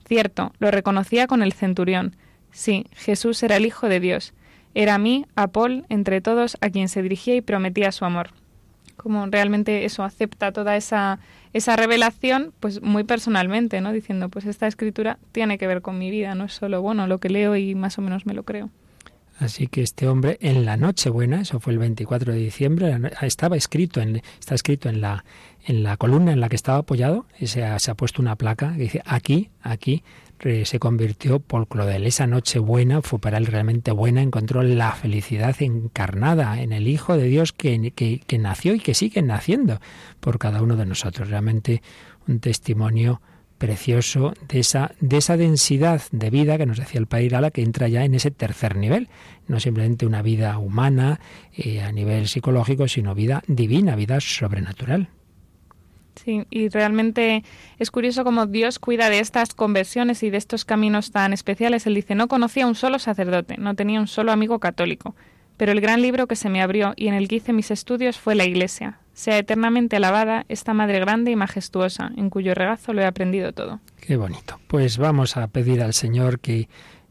Cierto, 0.08 0.54
lo 0.60 0.70
reconocía 0.72 1.28
con 1.28 1.42
el 1.42 1.54
centurión. 1.54 2.16
Sí, 2.52 2.86
Jesús 2.94 3.42
era 3.42 3.58
el 3.58 3.66
Hijo 3.66 3.90
de 3.90 4.00
Dios. 4.00 4.34
Era 4.76 4.96
a 4.96 5.00
mí, 5.00 5.26
a 5.36 5.48
Paul, 5.48 5.86
entre 5.90 6.22
todos, 6.22 6.58
a 6.62 6.70
quien 6.70 6.88
se 6.88 7.02
dirigía 7.02 7.36
y 7.36 7.42
prometía 7.42 7.92
su 7.92 8.06
amor. 8.06 8.32
Como 8.98 9.26
realmente 9.28 9.86
eso 9.86 10.04
acepta 10.04 10.52
toda 10.52 10.76
esa 10.76 11.20
esa 11.54 11.76
revelación 11.76 12.52
pues 12.60 12.82
muy 12.82 13.04
personalmente, 13.04 13.80
¿no? 13.80 13.94
Diciendo, 13.94 14.30
pues 14.30 14.46
esta 14.46 14.68
escritura 14.68 15.20
tiene 15.32 15.58
que 15.58 15.68
ver 15.68 15.82
con 15.82 16.00
mi 16.00 16.10
vida, 16.10 16.36
no 16.36 16.46
es 16.46 16.54
solo, 16.54 16.82
bueno, 16.82 17.08
lo 17.08 17.20
que 17.20 17.30
leo 17.30 17.56
y 17.56 17.76
más 17.76 17.98
o 17.98 18.02
menos 18.02 18.26
me 18.26 18.34
lo 18.34 18.44
creo. 18.44 18.70
Así 19.40 19.68
que 19.68 19.82
este 19.82 20.08
hombre 20.08 20.38
en 20.42 20.66
la 20.66 20.78
Nochebuena, 20.78 21.42
eso 21.42 21.60
fue 21.60 21.74
el 21.74 21.80
24 21.80 22.34
de 22.34 22.40
diciembre, 22.40 22.96
estaba 23.22 23.56
escrito 23.56 24.00
en, 24.00 24.22
está 24.40 24.54
escrito 24.54 24.90
en 24.90 25.02
la, 25.02 25.26
en 25.66 25.84
la 25.84 25.98
columna 25.98 26.32
en 26.32 26.40
la 26.40 26.50
que 26.50 26.56
estaba 26.56 26.80
apoyado, 26.80 27.26
se 27.44 27.64
ha, 27.64 27.78
se 27.80 27.92
ha 27.92 27.96
puesto 27.96 28.22
una 28.22 28.36
placa 28.36 28.74
que 28.74 28.84
dice 28.84 29.02
aquí, 29.06 29.50
aquí 29.62 30.04
se 30.40 30.80
convirtió 30.80 31.40
Paul 31.40 31.68
Claudel. 31.68 32.06
Esa 32.06 32.28
noche 32.28 32.60
buena 32.60 33.02
fue 33.02 33.20
para 33.20 33.38
él 33.38 33.46
realmente 33.46 33.92
buena, 33.92 34.22
encontró 34.22 34.62
la 34.62 34.92
felicidad 34.92 35.56
encarnada 35.62 36.62
en 36.62 36.74
el 36.74 36.88
Hijo 36.88 37.18
de 37.18 37.26
Dios 37.26 37.54
que, 37.54 37.92
que, 37.96 38.20
que 38.20 38.38
nació 38.38 38.76
y 38.76 38.80
que 38.80 38.94
sigue 38.94 39.22
naciendo 39.22 39.80
por 40.20 40.40
cada 40.40 40.62
uno 40.62 40.76
de 40.76 40.86
nosotros. 40.86 41.30
Realmente 41.30 41.82
un 42.28 42.40
testimonio 42.40 43.22
precioso 43.58 44.34
de 44.50 44.60
esa, 44.60 44.92
de 45.00 45.18
esa 45.18 45.38
densidad 45.38 46.02
de 46.12 46.30
vida 46.30 46.58
que 46.58 46.66
nos 46.66 46.78
decía 46.78 47.00
el 47.00 47.08
Padre 47.08 47.26
Irala, 47.26 47.52
que 47.52 47.62
entra 47.62 47.88
ya 47.88 48.04
en 48.04 48.14
ese 48.14 48.30
tercer 48.30 48.76
nivel. 48.76 49.08
No 49.48 49.62
simplemente 49.62 50.06
una 50.06 50.22
vida 50.22 50.58
humana 50.58 51.22
eh, 51.56 51.82
a 51.82 51.92
nivel 51.94 52.28
psicológico, 52.28 52.90
sino 52.90 53.16
vida 53.16 53.42
divina, 53.48 53.96
vida 53.96 54.20
sobrenatural. 54.20 55.08
Sí, 56.16 56.46
y 56.50 56.70
realmente 56.70 57.44
es 57.80 57.92
curioso 57.92 58.24
cómo 58.24 58.46
Dios 58.46 58.80
cuida 58.80 59.10
de 59.10 59.20
estas 59.20 59.54
conversiones 59.54 60.24
y 60.24 60.30
de 60.30 60.38
estos 60.38 60.66
caminos 60.66 61.12
tan 61.12 61.34
especiales. 61.34 61.88
Él 61.88 61.96
dice, 61.96 62.16
no 62.16 62.28
conocía 62.28 62.68
un 62.68 62.76
solo 62.76 63.00
sacerdote, 63.00 63.58
no 63.58 63.76
tenía 63.76 64.00
un 64.00 64.08
solo 64.08 64.32
amigo 64.32 64.60
católico, 64.60 65.16
pero 65.58 65.72
el 65.72 65.82
gran 65.82 66.02
libro 66.02 66.28
que 66.28 66.36
se 66.36 66.50
me 66.50 66.62
abrió 66.62 66.94
y 66.96 67.08
en 67.08 67.14
el 67.14 67.28
que 67.28 67.38
hice 67.38 67.54
mis 67.54 67.72
estudios 67.72 68.20
fue 68.20 68.36
la 68.36 68.46
Iglesia, 68.46 69.00
sea 69.14 69.38
eternamente 69.38 69.96
alabada 69.96 70.46
esta 70.50 70.74
Madre 70.74 71.00
grande 71.00 71.32
y 71.32 71.36
majestuosa, 71.36 72.12
en 72.16 72.30
cuyo 72.30 72.54
regazo 72.54 72.94
lo 72.94 73.02
he 73.02 73.06
aprendido 73.06 73.54
todo. 73.54 73.80
Qué 74.00 74.18
bonito. 74.18 74.60
Pues 74.68 74.98
vamos 74.98 75.38
a 75.38 75.48
pedir 75.48 75.82
al 75.82 75.94
Señor 75.94 76.40
que 76.40 76.68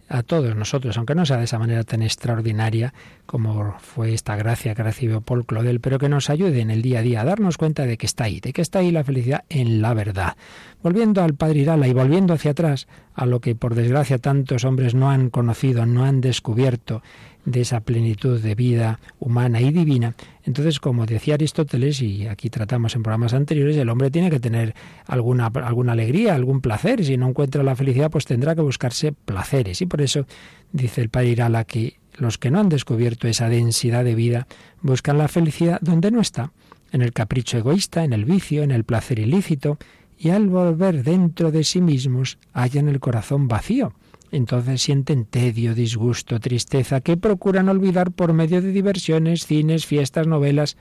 a 0.08 0.22
todos 0.22 0.54
nosotros, 0.54 0.96
aunque 0.98 1.14
no 1.14 1.24
sea 1.24 1.38
de 1.38 1.44
esa 1.44 1.58
manera 1.58 1.84
tan 1.84 2.02
extraordinaria 2.02 2.92
como 3.32 3.74
fue 3.78 4.12
esta 4.12 4.36
gracia 4.36 4.74
que 4.74 4.82
recibió 4.82 5.22
Paul 5.22 5.46
Claudel, 5.46 5.80
pero 5.80 5.98
que 5.98 6.10
nos 6.10 6.28
ayude 6.28 6.60
en 6.60 6.70
el 6.70 6.82
día 6.82 6.98
a 6.98 7.02
día 7.02 7.22
a 7.22 7.24
darnos 7.24 7.56
cuenta 7.56 7.86
de 7.86 7.96
que 7.96 8.04
está 8.04 8.24
ahí, 8.24 8.40
de 8.40 8.52
que 8.52 8.60
está 8.60 8.80
ahí 8.80 8.90
la 8.90 9.04
felicidad 9.04 9.44
en 9.48 9.80
la 9.80 9.94
verdad. 9.94 10.36
Volviendo 10.82 11.22
al 11.22 11.32
Padre 11.32 11.60
Irala 11.60 11.88
y 11.88 11.94
volviendo 11.94 12.34
hacia 12.34 12.50
atrás 12.50 12.88
a 13.14 13.24
lo 13.24 13.40
que 13.40 13.54
por 13.54 13.74
desgracia 13.74 14.18
tantos 14.18 14.66
hombres 14.66 14.94
no 14.94 15.10
han 15.10 15.30
conocido, 15.30 15.86
no 15.86 16.04
han 16.04 16.20
descubierto, 16.20 17.00
de 17.44 17.62
esa 17.62 17.80
plenitud 17.80 18.38
de 18.38 18.54
vida 18.54 19.00
humana 19.18 19.62
y 19.62 19.72
divina. 19.72 20.14
Entonces, 20.44 20.78
como 20.78 21.06
decía 21.06 21.34
Aristóteles, 21.34 22.02
y 22.02 22.26
aquí 22.26 22.50
tratamos 22.50 22.94
en 22.94 23.02
programas 23.02 23.32
anteriores, 23.32 23.76
el 23.78 23.88
hombre 23.88 24.10
tiene 24.10 24.30
que 24.30 24.40
tener 24.40 24.74
alguna, 25.06 25.46
alguna 25.46 25.92
alegría, 25.92 26.34
algún 26.34 26.60
placer. 26.60 27.04
Si 27.04 27.16
no 27.16 27.28
encuentra 27.28 27.62
la 27.62 27.74
felicidad, 27.76 28.10
pues 28.10 28.26
tendrá 28.26 28.54
que 28.54 28.60
buscarse 28.60 29.12
placeres. 29.12 29.80
Y 29.80 29.86
por 29.86 30.02
eso 30.02 30.26
dice 30.70 31.00
el 31.00 31.08
padre 31.08 31.30
Irala 31.30 31.64
que 31.64 32.01
los 32.14 32.38
que 32.38 32.50
no 32.50 32.60
han 32.60 32.68
descubierto 32.68 33.28
esa 33.28 33.48
densidad 33.48 34.04
de 34.04 34.14
vida 34.14 34.46
buscan 34.80 35.18
la 35.18 35.28
felicidad 35.28 35.78
donde 35.80 36.10
no 36.10 36.20
está, 36.20 36.52
en 36.92 37.02
el 37.02 37.12
capricho 37.12 37.58
egoísta, 37.58 38.04
en 38.04 38.12
el 38.12 38.24
vicio, 38.24 38.62
en 38.62 38.70
el 38.70 38.84
placer 38.84 39.18
ilícito, 39.18 39.78
y 40.18 40.30
al 40.30 40.48
volver 40.48 41.02
dentro 41.02 41.50
de 41.50 41.64
sí 41.64 41.80
mismos 41.80 42.38
hallan 42.52 42.88
el 42.88 43.00
corazón 43.00 43.48
vacío 43.48 43.92
entonces 44.32 44.80
sienten 44.80 45.26
tedio, 45.26 45.74
disgusto, 45.74 46.40
tristeza, 46.40 47.02
que 47.02 47.18
procuran 47.18 47.68
olvidar 47.68 48.10
por 48.10 48.32
medio 48.32 48.62
de 48.62 48.72
diversiones, 48.72 49.46
cines, 49.46 49.84
fiestas, 49.84 50.26
novelas, 50.26 50.78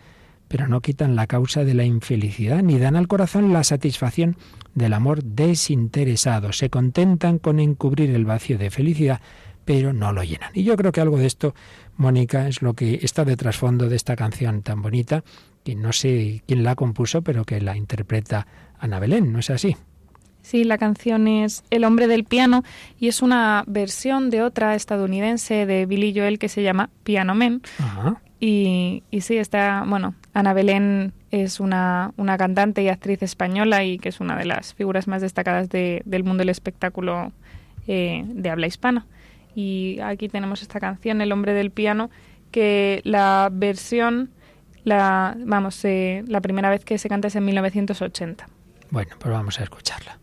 pero 0.48 0.68
no 0.68 0.82
quitan 0.82 1.16
la 1.16 1.28
causa 1.28 1.64
de 1.66 1.74
la 1.74 1.84
infelicidad 1.84 2.64
ni 2.64 2.80
dan 2.80 2.96
al 2.96 3.08
corazón 3.10 3.54
la 3.54 3.64
satisfacción 3.64 4.38
del 4.74 4.94
amor 4.94 5.24
desinteresado. 5.24 6.54
Se 6.54 6.70
contentan 6.70 7.40
con 7.40 7.60
encubrir 7.60 8.10
el 8.12 8.26
vacío 8.26 8.58
de 8.58 8.70
felicidad, 8.70 9.22
pero 9.66 9.94
no 9.94 10.12
lo 10.12 10.24
llenan. 10.24 10.52
Y 10.54 10.64
yo 10.64 10.76
creo 10.76 10.92
que 10.92 11.02
algo 11.02 11.18
de 11.18 11.28
esto, 11.28 11.54
Mónica, 11.98 12.48
es 12.48 12.62
lo 12.62 12.74
que 12.74 13.00
está 13.02 13.26
de 13.26 13.38
trasfondo 13.38 13.90
de 13.90 13.96
esta 13.96 14.16
canción 14.16 14.62
tan 14.62 14.82
bonita, 14.82 15.24
que 15.64 15.76
no 15.76 15.94
sé 15.94 16.44
quién 16.48 16.64
la 16.64 16.76
compuso, 16.76 17.22
pero 17.22 17.46
que 17.46 17.62
la 17.62 17.78
interpreta 17.78 18.48
Ana 18.80 19.00
Belén, 19.00 19.32
¿no 19.32 19.40
es 19.40 19.50
así? 19.50 19.76
Sí, 20.42 20.64
la 20.64 20.80
canción 20.80 21.28
es 21.28 21.64
El 21.70 21.84
hombre 21.84 22.08
del 22.08 22.24
piano 22.24 22.64
y 23.00 23.08
es 23.08 23.22
una 23.22 23.64
versión 23.68 24.32
de 24.32 24.42
otra 24.42 24.74
estadounidense 24.74 25.66
de 25.66 25.86
Billy 25.86 26.14
Joel 26.16 26.40
que 26.40 26.50
se 26.50 26.64
llama 26.64 26.90
Piano 27.04 27.36
Man. 27.36 27.62
Y, 28.40 29.04
y, 29.12 29.22
sí, 29.22 29.38
está, 29.38 29.84
bueno, 29.88 30.16
Ana 30.34 30.54
Belén 30.54 31.14
es 31.30 31.60
una, 31.60 32.12
una, 32.18 32.40
cantante 32.40 32.82
y 32.82 32.90
actriz 32.90 33.22
española 33.22 33.84
y 33.84 34.00
que 34.00 34.10
es 34.10 34.20
una 34.20 34.36
de 34.36 34.46
las 34.46 34.74
figuras 34.74 35.08
más 35.08 35.22
destacadas 35.22 35.70
de, 35.70 36.02
del 36.06 36.24
mundo 36.24 36.42
del 36.42 36.50
espectáculo 36.50 37.32
eh, 37.88 38.24
de 38.26 38.50
habla 38.50 38.66
hispana. 38.66 39.06
Y 39.56 40.00
aquí 40.02 40.30
tenemos 40.30 40.62
esta 40.62 40.80
canción, 40.80 41.22
El 41.22 41.32
hombre 41.32 41.54
del 41.54 41.72
piano, 41.72 42.10
que 42.52 43.02
la 43.04 43.50
versión, 43.52 44.32
la, 44.84 45.36
vamos, 45.40 45.84
eh, 45.86 46.24
la 46.28 46.42
primera 46.42 46.70
vez 46.70 46.86
que 46.86 46.98
se 46.98 47.10
canta 47.10 47.28
es 47.28 47.36
en 47.36 47.46
1980. 47.46 48.48
Bueno, 48.90 49.16
pues 49.20 49.34
vamos 49.34 49.60
a 49.60 49.64
escucharla. 49.64 50.18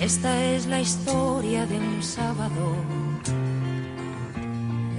Esta 0.00 0.44
es 0.44 0.66
la 0.66 0.80
historia 0.80 1.66
de 1.66 1.78
un 1.78 2.02
sábado, 2.02 2.76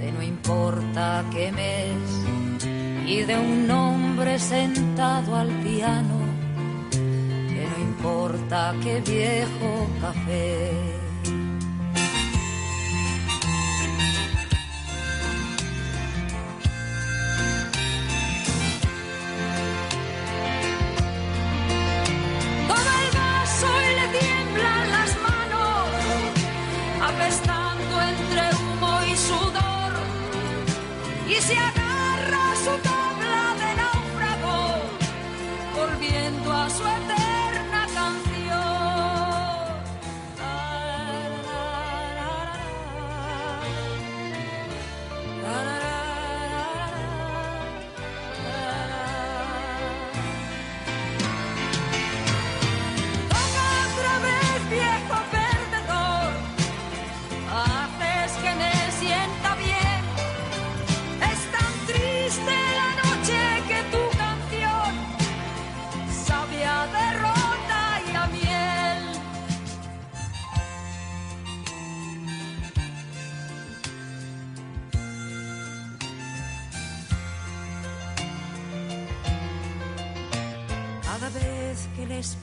de 0.00 0.12
no 0.12 0.22
importa 0.22 1.22
qué 1.30 1.52
mes, 1.52 2.64
y 3.06 3.22
de 3.22 3.38
un 3.38 3.70
hombre 3.70 4.38
sentado 4.38 5.36
al 5.36 5.48
piano, 5.62 6.18
que 6.90 7.68
no 7.76 7.84
importa 7.84 8.74
qué 8.82 9.00
viejo 9.00 9.86
café. 10.00 10.95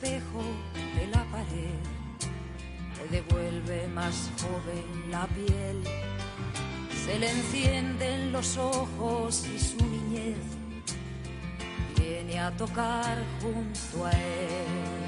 espejo 0.04 0.44
de 0.96 1.08
la 1.08 1.24
pared 1.32 1.80
te 2.96 3.22
devuelve 3.22 3.88
más 3.88 4.30
joven 4.42 5.12
la 5.12 5.26
piel. 5.28 5.84
Se 7.06 7.20
le 7.20 7.30
encienden 7.30 8.32
los 8.32 8.58
ojos 8.58 9.46
y 9.48 9.60
su 9.60 9.78
niñez 9.86 10.38
viene 11.98 12.40
a 12.40 12.52
tocar 12.52 13.18
junto 13.42 14.06
a 14.06 14.12
él. 14.12 15.03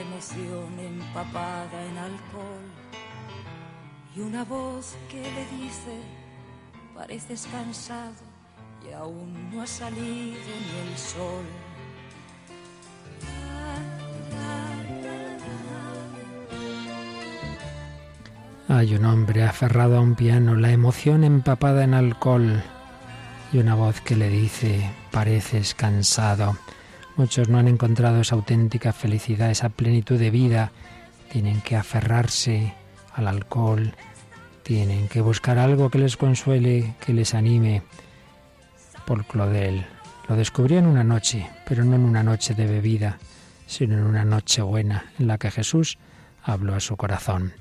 La 0.00 0.06
emoción 0.06 0.78
empapada 0.78 1.84
en 1.84 1.98
alcohol 1.98 2.64
y 4.16 4.20
una 4.20 4.44
voz 4.44 4.96
que 5.10 5.20
le 5.20 5.62
dice, 5.62 6.00
pareces 6.94 7.46
cansado 7.52 8.14
y 8.88 8.94
aún 8.94 9.50
no 9.52 9.60
ha 9.60 9.66
salido 9.66 10.00
ni 10.02 10.90
el 10.90 10.96
sol. 10.96 11.44
Hay 18.68 18.94
un 18.94 19.04
hombre 19.04 19.42
aferrado 19.44 19.98
a 19.98 20.00
un 20.00 20.14
piano, 20.14 20.54
la 20.54 20.70
emoción 20.70 21.24
empapada 21.24 21.84
en 21.84 21.92
alcohol 21.92 22.62
y 23.52 23.58
una 23.58 23.74
voz 23.74 24.00
que 24.00 24.16
le 24.16 24.30
dice, 24.30 24.90
pareces 25.10 25.74
cansado. 25.74 26.56
Muchos 27.16 27.48
no 27.48 27.58
han 27.58 27.68
encontrado 27.68 28.20
esa 28.20 28.34
auténtica 28.34 28.92
felicidad, 28.92 29.50
esa 29.50 29.68
plenitud 29.68 30.18
de 30.18 30.30
vida. 30.30 30.72
Tienen 31.30 31.60
que 31.60 31.76
aferrarse 31.76 32.74
al 33.14 33.28
alcohol, 33.28 33.92
tienen 34.62 35.08
que 35.08 35.20
buscar 35.20 35.58
algo 35.58 35.90
que 35.90 35.98
les 35.98 36.16
consuele, 36.16 36.94
que 37.04 37.12
les 37.12 37.34
anime. 37.34 37.82
Paul 39.06 39.24
Claudel 39.26 39.86
lo 40.28 40.36
descubrió 40.36 40.78
en 40.78 40.86
una 40.86 41.04
noche, 41.04 41.48
pero 41.66 41.84
no 41.84 41.96
en 41.96 42.02
una 42.02 42.22
noche 42.22 42.54
de 42.54 42.66
bebida, 42.66 43.18
sino 43.66 43.98
en 43.98 44.04
una 44.04 44.24
noche 44.24 44.62
buena 44.62 45.06
en 45.18 45.26
la 45.26 45.38
que 45.38 45.50
Jesús 45.50 45.98
habló 46.42 46.74
a 46.74 46.80
su 46.80 46.96
corazón. 46.96 47.52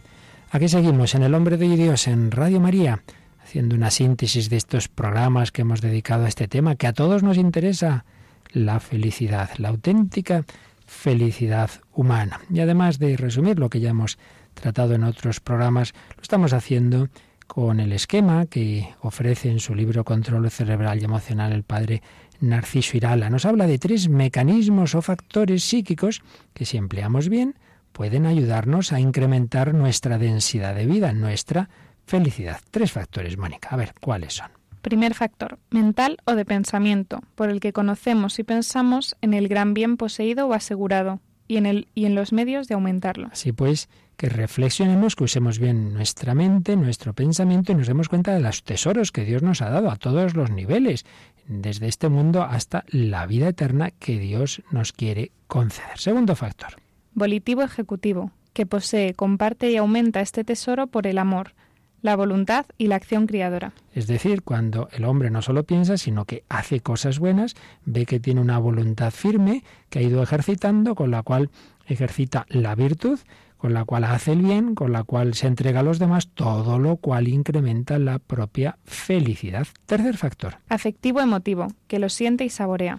Aquí 0.52 0.68
seguimos 0.68 1.16
en 1.16 1.24
El 1.24 1.36
Hombre 1.36 1.58
de 1.58 1.68
Dios 1.76 2.08
en 2.08 2.32
Radio 2.32 2.60
María, 2.60 3.02
haciendo 3.44 3.76
una 3.76 3.92
síntesis 3.92 4.50
de 4.50 4.58
estos 4.58 4.88
programas 4.88 5.52
que 5.52 5.62
hemos 5.62 5.82
dedicado 5.82 6.26
a 6.26 6.28
este 6.28 6.48
tema 6.48 6.76
que 6.76 6.88
a 6.88 6.94
todos 6.94 7.24
nos 7.24 7.38
interesa, 7.38 8.06
la 8.52 8.80
felicidad, 8.80 9.50
la 9.58 9.70
auténtica 9.70 10.46
felicidad 10.86 11.70
humana. 11.94 12.42
Y 12.50 12.60
además 12.60 13.00
de 13.00 13.16
resumir 13.16 13.60
lo 13.60 13.70
que 13.70 13.80
ya 13.80 13.90
hemos 13.90 14.18
tratado 14.54 14.96
en 14.96 15.04
otros 15.04 15.40
programas, 15.40 15.94
lo 16.16 16.22
estamos 16.22 16.54
haciendo 16.54 17.10
con 17.48 17.80
el 17.80 17.94
esquema 17.94 18.46
que 18.46 18.90
ofrece 19.02 19.50
en 19.50 19.60
su 19.60 19.74
libro 19.76 20.04
Control 20.04 20.50
Cerebral 20.52 21.02
y 21.02 21.06
Emocional 21.06 21.52
el 21.52 21.64
padre 21.64 22.02
Narciso 22.40 22.98
Irala. 22.98 23.30
Nos 23.30 23.46
habla 23.46 23.68
de 23.68 23.80
tres 23.80 24.08
mecanismos 24.08 24.96
o 24.96 25.02
factores 25.02 25.64
psíquicos 25.64 26.22
que 26.54 26.66
si 26.66 26.78
empleamos 26.78 27.30
bien 27.30 27.56
pueden 27.92 28.26
ayudarnos 28.26 28.94
a 28.94 29.00
incrementar 29.00 29.74
nuestra 29.74 30.18
densidad 30.18 30.76
de 30.76 30.86
vida, 30.86 31.12
nuestra 31.12 31.70
felicidad. 32.06 32.62
Tres 32.72 32.92
factores, 32.92 33.38
Mónica. 33.38 33.70
A 33.72 33.78
ver, 33.78 33.94
¿cuáles 34.00 34.34
son? 34.34 34.59
Primer 34.82 35.14
factor, 35.14 35.60
mental 35.70 36.18
o 36.26 36.36
de 36.36 36.46
pensamiento, 36.46 37.22
por 37.36 37.50
el 37.50 37.60
que 37.60 37.74
conocemos 37.74 38.40
y 38.40 38.44
pensamos 38.44 39.18
en 39.22 39.34
el 39.34 39.48
gran 39.48 39.74
bien 39.74 39.98
poseído 39.98 40.48
o 40.48 40.54
asegurado 40.54 41.20
y 41.48 41.58
en, 41.58 41.66
el, 41.66 41.88
y 41.96 42.06
en 42.06 42.16
los 42.16 42.32
medios 42.32 42.68
de 42.68 42.76
aumentarlo. 42.76 43.28
Así 43.32 43.52
pues, 43.52 43.90
que 44.16 44.30
reflexionemos, 44.30 45.16
que 45.16 45.24
usemos 45.24 45.60
bien 45.60 45.94
nuestra 45.94 46.36
mente, 46.36 46.76
nuestro 46.76 47.14
pensamiento 47.14 47.72
y 47.72 47.76
nos 47.76 47.88
demos 47.88 48.08
cuenta 48.08 48.34
de 48.34 48.40
los 48.40 48.64
tesoros 48.64 49.12
que 49.12 49.26
Dios 49.26 49.42
nos 49.42 49.62
ha 49.62 49.70
dado 49.70 49.90
a 49.90 49.96
todos 49.96 50.36
los 50.36 50.52
niveles, 50.52 51.06
desde 51.48 51.88
este 51.88 52.08
mundo 52.08 52.44
hasta 52.44 52.86
la 52.88 53.26
vida 53.26 53.50
eterna 53.50 53.92
que 53.92 54.20
Dios 54.20 54.62
nos 54.72 54.94
quiere 54.94 55.32
conceder. 55.48 55.98
Segundo 55.98 56.36
factor. 56.36 56.76
Volitivo 57.14 57.64
ejecutivo, 57.64 58.32
que 58.54 58.66
posee, 58.66 59.14
comparte 59.16 59.72
y 59.72 59.78
aumenta 59.78 60.22
este 60.22 60.44
tesoro 60.44 60.88
por 60.88 61.08
el 61.08 61.18
amor, 61.18 61.54
la 62.02 62.16
voluntad 62.16 62.66
y 62.78 62.88
la 62.88 62.96
acción 62.96 63.28
criadora. 63.28 63.74
Es 63.94 64.08
decir, 64.08 64.44
cuando 64.44 64.90
el 64.92 65.06
hombre 65.06 65.30
no 65.30 65.42
solo 65.42 65.64
piensa, 65.64 65.98
sino 65.98 66.26
que 66.26 66.44
hace 66.50 66.80
cosas 66.80 67.20
buenas, 67.20 67.56
ve 67.86 68.06
que 68.06 68.20
tiene 68.20 68.42
una 68.42 68.60
voluntad 68.60 69.12
firme 69.12 69.64
que 69.90 70.00
ha 70.00 70.02
ido 70.02 70.24
ejercitando, 70.24 70.96
con 70.96 71.12
la 71.12 71.24
cual 71.24 71.50
ejercita 71.88 72.46
la 72.50 72.76
virtud, 72.76 73.20
con 73.58 73.74
la 73.74 73.84
cual 73.84 74.06
hace 74.06 74.32
el 74.32 74.42
bien, 74.42 74.74
con 74.74 74.94
la 74.94 75.04
cual 75.04 75.34
se 75.34 75.48
entrega 75.48 75.82
a 75.82 75.84
los 75.84 76.00
demás, 76.00 76.30
todo 76.30 76.80
lo 76.80 76.96
cual 76.96 77.28
incrementa 77.28 78.00
la 78.00 78.20
propia 78.20 78.78
felicidad. 78.86 79.68
Tercer 79.86 80.16
factor. 80.16 80.56
Afectivo 80.70 81.20
emotivo, 81.20 81.68
que 81.88 82.00
lo 82.00 82.08
siente 82.08 82.46
y 82.46 82.50
saborea. 82.50 82.98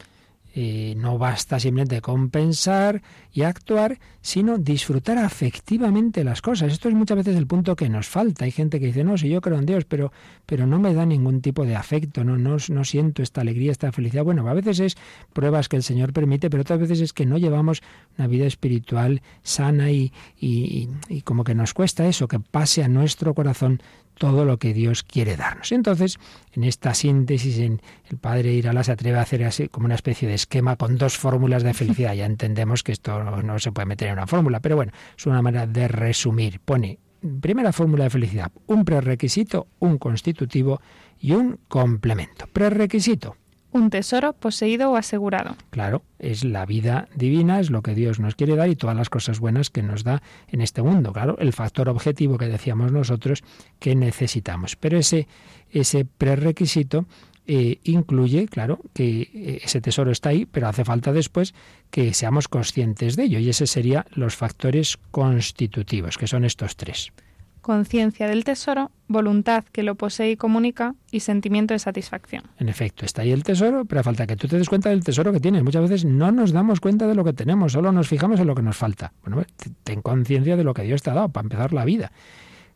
Eh, 0.52 0.94
no 0.96 1.16
basta 1.16 1.60
simplemente 1.60 2.00
compensar 2.00 3.02
y 3.32 3.42
actuar, 3.42 4.00
sino 4.20 4.58
disfrutar 4.58 5.18
afectivamente 5.18 6.24
las 6.24 6.42
cosas. 6.42 6.72
Esto 6.72 6.88
es 6.88 6.94
muchas 6.94 7.18
veces 7.18 7.36
el 7.36 7.46
punto 7.46 7.76
que 7.76 7.88
nos 7.88 8.08
falta. 8.08 8.44
Hay 8.44 8.50
gente 8.50 8.80
que 8.80 8.86
dice, 8.86 9.04
no, 9.04 9.16
si 9.16 9.28
yo 9.28 9.40
creo 9.40 9.58
en 9.58 9.66
Dios, 9.66 9.84
pero, 9.84 10.12
pero 10.46 10.66
no 10.66 10.80
me 10.80 10.92
da 10.92 11.06
ningún 11.06 11.40
tipo 11.40 11.64
de 11.64 11.76
afecto, 11.76 12.24
no, 12.24 12.36
no, 12.36 12.56
no 12.68 12.84
siento 12.84 13.22
esta 13.22 13.42
alegría, 13.42 13.70
esta 13.70 13.92
felicidad. 13.92 14.24
Bueno, 14.24 14.48
a 14.48 14.54
veces 14.54 14.80
es 14.80 14.96
pruebas 15.32 15.68
que 15.68 15.76
el 15.76 15.84
Señor 15.84 16.12
permite, 16.12 16.50
pero 16.50 16.62
otras 16.62 16.80
veces 16.80 17.00
es 17.00 17.12
que 17.12 17.26
no 17.26 17.38
llevamos 17.38 17.82
una 18.18 18.26
vida 18.26 18.46
espiritual 18.46 19.22
sana 19.42 19.92
y, 19.92 20.12
y, 20.40 20.88
y 21.08 21.22
como 21.22 21.44
que 21.44 21.54
nos 21.54 21.74
cuesta 21.74 22.08
eso, 22.08 22.26
que 22.26 22.40
pase 22.40 22.82
a 22.82 22.88
nuestro 22.88 23.34
corazón 23.34 23.80
todo 24.20 24.44
lo 24.44 24.58
que 24.58 24.74
Dios 24.74 25.02
quiere 25.02 25.34
darnos. 25.34 25.72
Entonces, 25.72 26.18
en 26.52 26.64
esta 26.64 26.92
síntesis, 26.92 27.58
en 27.58 27.80
el 28.10 28.18
padre 28.18 28.52
Irala 28.52 28.84
se 28.84 28.92
atreve 28.92 29.16
a 29.16 29.22
hacer 29.22 29.42
así 29.44 29.68
como 29.68 29.86
una 29.86 29.94
especie 29.94 30.28
de 30.28 30.34
esquema 30.34 30.76
con 30.76 30.98
dos 30.98 31.16
fórmulas 31.16 31.62
de 31.62 31.72
felicidad. 31.72 32.12
Ya 32.12 32.26
entendemos 32.26 32.82
que 32.82 32.92
esto 32.92 33.24
no 33.24 33.58
se 33.58 33.72
puede 33.72 33.86
meter 33.86 34.08
en 34.08 34.14
una 34.14 34.26
fórmula, 34.26 34.60
pero 34.60 34.76
bueno, 34.76 34.92
es 35.16 35.24
una 35.24 35.40
manera 35.40 35.66
de 35.66 35.88
resumir. 35.88 36.60
Pone 36.60 36.98
primera 37.40 37.72
fórmula 37.72 38.04
de 38.04 38.10
felicidad, 38.10 38.52
un 38.66 38.84
prerequisito, 38.84 39.68
un 39.78 39.96
constitutivo 39.96 40.82
y 41.18 41.32
un 41.32 41.58
complemento. 41.66 42.46
Prerequisito, 42.52 43.36
un 43.72 43.90
tesoro 43.90 44.32
poseído 44.32 44.90
o 44.90 44.96
asegurado. 44.96 45.56
Claro, 45.70 46.02
es 46.18 46.44
la 46.44 46.66
vida 46.66 47.08
divina, 47.14 47.60
es 47.60 47.70
lo 47.70 47.82
que 47.82 47.94
Dios 47.94 48.20
nos 48.20 48.34
quiere 48.34 48.56
dar 48.56 48.68
y 48.68 48.76
todas 48.76 48.96
las 48.96 49.10
cosas 49.10 49.40
buenas 49.40 49.70
que 49.70 49.82
nos 49.82 50.04
da 50.04 50.22
en 50.48 50.60
este 50.60 50.82
mundo. 50.82 51.12
Claro, 51.12 51.36
el 51.38 51.52
factor 51.52 51.88
objetivo 51.88 52.38
que 52.38 52.46
decíamos 52.46 52.92
nosotros 52.92 53.42
que 53.78 53.94
necesitamos. 53.94 54.76
Pero 54.76 54.98
ese, 54.98 55.28
ese 55.70 56.04
prerequisito 56.04 57.06
eh, 57.46 57.80
incluye, 57.84 58.46
claro, 58.46 58.80
que 58.92 59.60
ese 59.62 59.80
tesoro 59.80 60.10
está 60.12 60.28
ahí, 60.28 60.46
pero 60.46 60.68
hace 60.68 60.84
falta 60.84 61.12
después 61.12 61.54
que 61.90 62.14
seamos 62.14 62.48
conscientes 62.48 63.16
de 63.16 63.24
ello. 63.24 63.38
Y 63.38 63.48
ese 63.48 63.66
serían 63.66 64.04
los 64.10 64.36
factores 64.36 64.98
constitutivos, 65.10 66.18
que 66.18 66.26
son 66.26 66.44
estos 66.44 66.76
tres. 66.76 67.12
Conciencia 67.60 68.26
del 68.28 68.44
tesoro, 68.44 68.90
voluntad 69.08 69.64
que 69.72 69.82
lo 69.82 69.94
posee 69.94 70.30
y 70.32 70.36
comunica 70.36 70.94
y 71.10 71.20
sentimiento 71.20 71.74
de 71.74 71.78
satisfacción. 71.78 72.44
En 72.58 72.68
efecto, 72.68 73.04
está 73.04 73.22
ahí 73.22 73.32
el 73.32 73.42
tesoro, 73.42 73.84
pero 73.84 74.02
falta 74.02 74.26
que 74.26 74.36
tú 74.36 74.48
te 74.48 74.58
des 74.58 74.68
cuenta 74.68 74.90
del 74.90 75.04
tesoro 75.04 75.32
que 75.32 75.40
tienes. 75.40 75.62
Muchas 75.62 75.82
veces 75.82 76.04
no 76.04 76.32
nos 76.32 76.52
damos 76.52 76.80
cuenta 76.80 77.06
de 77.06 77.14
lo 77.14 77.24
que 77.24 77.32
tenemos, 77.32 77.72
solo 77.72 77.92
nos 77.92 78.08
fijamos 78.08 78.40
en 78.40 78.46
lo 78.46 78.54
que 78.54 78.62
nos 78.62 78.76
falta. 78.76 79.12
Bueno, 79.22 79.36
pues, 79.36 79.48
ten 79.84 80.02
conciencia 80.02 80.56
de 80.56 80.64
lo 80.64 80.74
que 80.74 80.82
Dios 80.82 81.02
te 81.02 81.10
ha 81.10 81.14
dado 81.14 81.28
para 81.28 81.44
empezar 81.44 81.72
la 81.72 81.84
vida. 81.84 82.12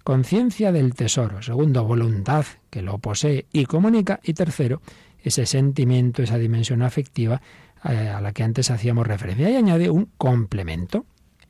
Conciencia 0.02 0.70
del 0.70 0.94
tesoro. 0.94 1.40
Segundo, 1.40 1.84
voluntad 1.84 2.44
que 2.68 2.82
lo 2.82 2.98
posee 2.98 3.46
y 3.52 3.64
comunica. 3.64 4.20
Y 4.22 4.34
tercero, 4.34 4.82
ese 5.22 5.46
sentimiento, 5.46 6.22
esa 6.22 6.36
dimensión 6.36 6.82
afectiva 6.82 7.40
eh, 7.84 8.10
a 8.14 8.20
la 8.20 8.32
que 8.32 8.42
antes 8.42 8.70
hacíamos 8.70 9.06
referencia. 9.06 9.48
Y 9.48 9.56
añade 9.56 9.88
un 9.88 10.10
complemento 10.18 11.06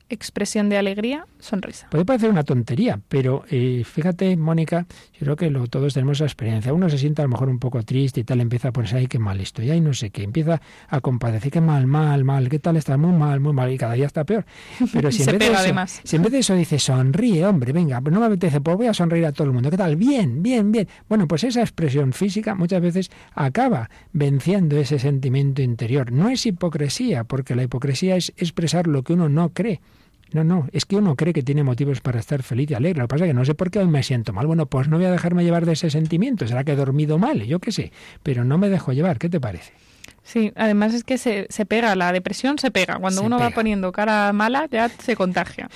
expresión 0.09 0.69
de 0.69 0.77
alegría, 0.77 1.25
sonrisa. 1.39 1.87
Puede 1.89 2.05
parecer 2.05 2.29
una 2.29 2.43
tontería, 2.43 2.99
pero 3.07 3.43
eh, 3.49 3.83
fíjate, 3.85 4.37
Mónica, 4.37 4.85
yo 5.13 5.19
creo 5.21 5.35
que 5.35 5.49
lo, 5.49 5.67
todos 5.67 5.93
tenemos 5.93 6.17
esa 6.17 6.25
experiencia. 6.25 6.73
Uno 6.73 6.89
se 6.89 6.97
siente 6.97 7.21
a 7.21 7.25
lo 7.25 7.29
mejor 7.29 7.49
un 7.49 7.59
poco 7.59 7.81
triste 7.83 8.19
y 8.21 8.23
tal, 8.23 8.41
empieza 8.41 8.69
a 8.69 8.71
ponerse 8.71 8.97
ahí, 8.97 9.07
qué 9.07 9.19
mal 9.19 9.39
estoy, 9.39 9.71
ahí 9.71 9.81
no 9.81 9.93
sé 9.93 10.09
qué, 10.11 10.23
empieza 10.23 10.61
a 10.87 11.01
compadecer, 11.01 11.51
qué 11.51 11.61
mal, 11.61 11.87
mal, 11.87 12.23
mal, 12.23 12.49
qué 12.49 12.59
tal 12.59 12.77
está, 12.77 12.97
muy 12.97 13.17
mal, 13.17 13.39
muy 13.39 13.53
mal, 13.53 13.71
y 13.71 13.77
cada 13.77 13.93
día 13.93 14.05
está 14.05 14.23
peor. 14.23 14.45
Pero 14.93 15.11
si, 15.13 15.23
en, 15.23 15.31
vez 15.31 15.39
de 15.39 15.47
eso, 15.47 15.57
además. 15.57 16.01
si 16.03 16.15
en 16.15 16.21
vez 16.21 16.31
de 16.31 16.39
eso 16.39 16.55
dice, 16.55 16.79
sonríe, 16.79 17.45
hombre, 17.45 17.73
venga, 17.73 17.99
no 18.01 18.19
me 18.19 18.25
apetece, 18.27 18.61
pues 18.61 18.77
voy 18.77 18.87
a 18.87 18.93
sonreír 18.93 19.25
a 19.25 19.31
todo 19.31 19.47
el 19.47 19.53
mundo, 19.53 19.69
¿qué 19.69 19.77
tal? 19.77 19.95
Bien, 19.95 20.41
bien, 20.43 20.71
bien. 20.71 20.87
Bueno, 21.09 21.27
pues 21.27 21.43
esa 21.43 21.61
expresión 21.61 22.13
física 22.13 22.55
muchas 22.55 22.81
veces 22.81 23.11
acaba 23.33 23.89
venciendo 24.13 24.77
ese 24.77 24.99
sentimiento 24.99 25.61
interior. 25.61 26.11
No 26.11 26.29
es 26.29 26.45
hipocresía, 26.45 27.23
porque 27.23 27.55
la 27.55 27.63
hipocresía 27.63 28.15
es 28.15 28.33
expresar 28.37 28.87
lo 28.87 29.03
que 29.03 29.13
uno 29.13 29.29
no 29.29 29.49
cree. 29.49 29.81
No, 30.31 30.43
no, 30.43 30.67
es 30.71 30.85
que 30.85 30.95
uno 30.95 31.15
cree 31.15 31.33
que 31.33 31.43
tiene 31.43 31.63
motivos 31.63 32.01
para 32.01 32.19
estar 32.19 32.43
feliz 32.43 32.71
y 32.71 32.73
alegre. 32.73 32.99
Lo 32.99 33.07
que 33.07 33.13
pasa 33.13 33.25
es 33.25 33.29
que 33.29 33.33
no 33.33 33.45
sé 33.45 33.55
por 33.55 33.71
qué 33.71 33.79
hoy 33.79 33.87
me 33.87 34.03
siento 34.03 34.33
mal. 34.33 34.47
Bueno, 34.47 34.65
pues 34.65 34.87
no 34.87 34.97
voy 34.97 35.05
a 35.05 35.11
dejarme 35.11 35.43
llevar 35.43 35.65
de 35.65 35.73
ese 35.73 35.89
sentimiento. 35.89 36.47
Será 36.47 36.63
que 36.63 36.73
he 36.73 36.75
dormido 36.75 37.17
mal, 37.17 37.43
yo 37.43 37.59
qué 37.59 37.71
sé. 37.71 37.91
Pero 38.23 38.43
no 38.43 38.57
me 38.57 38.69
dejo 38.69 38.91
llevar. 38.91 39.17
¿Qué 39.17 39.29
te 39.29 39.39
parece? 39.39 39.71
Sí, 40.23 40.51
además 40.55 40.93
es 40.93 41.03
que 41.03 41.17
se, 41.17 41.45
se 41.49 41.65
pega, 41.65 41.95
la 41.95 42.11
depresión 42.11 42.57
se 42.57 42.71
pega. 42.71 42.97
Cuando 42.97 43.21
uno 43.21 43.37
va 43.37 43.51
poniendo 43.51 43.91
cara 43.91 44.33
mala, 44.33 44.67
ya 44.71 44.89
se 44.89 45.15
contagia 45.15 45.69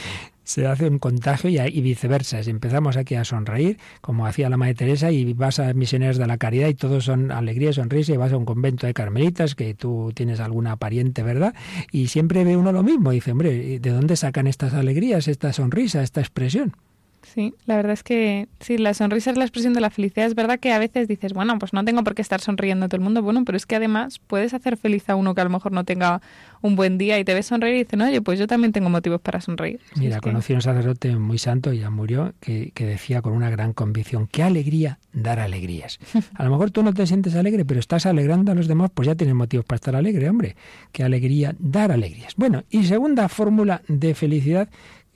se 0.49 0.65
hace 0.65 0.87
un 0.87 0.97
contagio 0.97 1.51
y, 1.51 1.81
viceversa. 1.81 2.41
Si 2.41 2.49
empezamos 2.49 2.97
aquí 2.97 3.13
a 3.13 3.23
sonreír, 3.23 3.77
como 4.01 4.25
hacía 4.25 4.49
la 4.49 4.57
Madre 4.57 4.73
Teresa, 4.73 5.11
y 5.11 5.33
vas 5.33 5.59
a 5.59 5.75
misioneros 5.75 6.17
de 6.17 6.25
la 6.25 6.39
caridad 6.39 6.67
y 6.69 6.73
todos 6.73 7.05
son 7.05 7.31
alegría 7.31 7.69
y 7.69 7.73
sonrisa, 7.73 8.13
y 8.13 8.17
vas 8.17 8.33
a 8.33 8.37
un 8.37 8.45
convento 8.45 8.87
de 8.87 8.95
carmelitas, 8.95 9.53
que 9.53 9.75
tú 9.75 10.11
tienes 10.15 10.39
alguna 10.39 10.75
pariente, 10.77 11.21
¿verdad? 11.21 11.53
Y 11.91 12.07
siempre 12.07 12.43
ve 12.45 12.57
uno 12.57 12.71
lo 12.71 12.81
mismo. 12.81 13.11
Dice, 13.11 13.31
hombre, 13.31 13.79
¿de 13.79 13.89
dónde 13.91 14.15
sacan 14.15 14.47
estas 14.47 14.73
alegrías, 14.73 15.27
esta 15.27 15.53
sonrisa, 15.53 16.01
esta 16.01 16.19
expresión? 16.19 16.73
Sí, 17.23 17.53
la 17.65 17.75
verdad 17.75 17.93
es 17.93 18.03
que 18.03 18.47
sí, 18.59 18.77
la 18.77 18.93
sonrisa 18.93 19.31
es 19.31 19.37
la 19.37 19.43
expresión 19.43 19.73
de 19.73 19.81
la 19.81 19.89
felicidad. 19.89 20.25
Es 20.25 20.35
verdad 20.35 20.59
que 20.59 20.71
a 20.71 20.79
veces 20.79 21.07
dices, 21.07 21.33
bueno, 21.33 21.57
pues 21.59 21.73
no 21.73 21.83
tengo 21.85 22.03
por 22.03 22.15
qué 22.15 22.21
estar 22.21 22.41
sonriendo 22.41 22.85
a 22.85 22.89
todo 22.89 22.97
el 22.97 23.03
mundo. 23.03 23.21
Bueno, 23.21 23.43
pero 23.45 23.57
es 23.57 23.65
que 23.65 23.75
además 23.75 24.19
puedes 24.19 24.53
hacer 24.53 24.77
feliz 24.77 25.09
a 25.09 25.15
uno 25.15 25.35
que 25.35 25.41
a 25.41 25.43
lo 25.43 25.49
mejor 25.49 25.71
no 25.71 25.83
tenga 25.83 26.21
un 26.61 26.75
buen 26.75 26.97
día 26.97 27.19
y 27.19 27.23
te 27.23 27.33
ves 27.33 27.47
sonreír 27.47 27.75
y 27.75 27.83
dices, 27.83 27.99
oye, 27.99 28.21
pues 28.21 28.39
yo 28.39 28.47
también 28.47 28.71
tengo 28.71 28.89
motivos 28.89 29.21
para 29.21 29.41
sonreír. 29.41 29.79
Mira, 29.95 30.19
conocí 30.19 30.53
a 30.53 30.57
un 30.57 30.61
sacerdote 30.61 31.15
muy 31.15 31.37
santo, 31.37 31.73
ya 31.73 31.89
murió, 31.89 32.33
que, 32.39 32.71
que 32.73 32.85
decía 32.85 33.21
con 33.21 33.33
una 33.33 33.49
gran 33.49 33.73
convicción, 33.73 34.27
qué 34.27 34.43
alegría 34.43 34.99
dar 35.13 35.39
alegrías. 35.39 35.99
A 36.35 36.43
lo 36.43 36.51
mejor 36.51 36.71
tú 36.71 36.83
no 36.83 36.93
te 36.93 37.05
sientes 37.07 37.35
alegre, 37.35 37.65
pero 37.65 37.79
estás 37.79 38.05
alegrando 38.05 38.51
a 38.51 38.55
los 38.55 38.67
demás, 38.67 38.91
pues 38.93 39.07
ya 39.07 39.15
tienes 39.15 39.35
motivos 39.35 39.65
para 39.65 39.75
estar 39.77 39.95
alegre, 39.95 40.29
hombre. 40.29 40.55
Qué 40.91 41.03
alegría 41.03 41.55
dar 41.59 41.91
alegrías. 41.91 42.33
Bueno, 42.35 42.63
y 42.69 42.83
segunda 42.83 43.27
fórmula 43.29 43.81
de 43.87 44.13
felicidad 44.15 44.69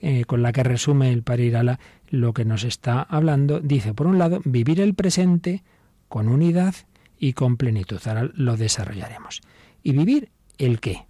eh, 0.06 0.26
con 0.26 0.42
la 0.42 0.52
que 0.52 0.62
resume 0.62 1.10
el 1.10 1.22
Parirala 1.22 1.80
lo 2.10 2.34
que 2.34 2.44
nos 2.44 2.62
está 2.64 3.00
hablando, 3.00 3.60
dice, 3.60 3.94
por 3.94 4.06
un 4.06 4.18
lado, 4.18 4.42
vivir 4.44 4.82
el 4.82 4.92
presente 4.92 5.62
con 6.08 6.28
unidad 6.28 6.74
y 7.18 7.32
con 7.32 7.56
plenitud. 7.56 7.98
Ahora 8.04 8.28
lo 8.34 8.58
desarrollaremos. 8.58 9.40
¿Y 9.82 9.92
vivir 9.92 10.28
el 10.58 10.80
qué? 10.80 11.06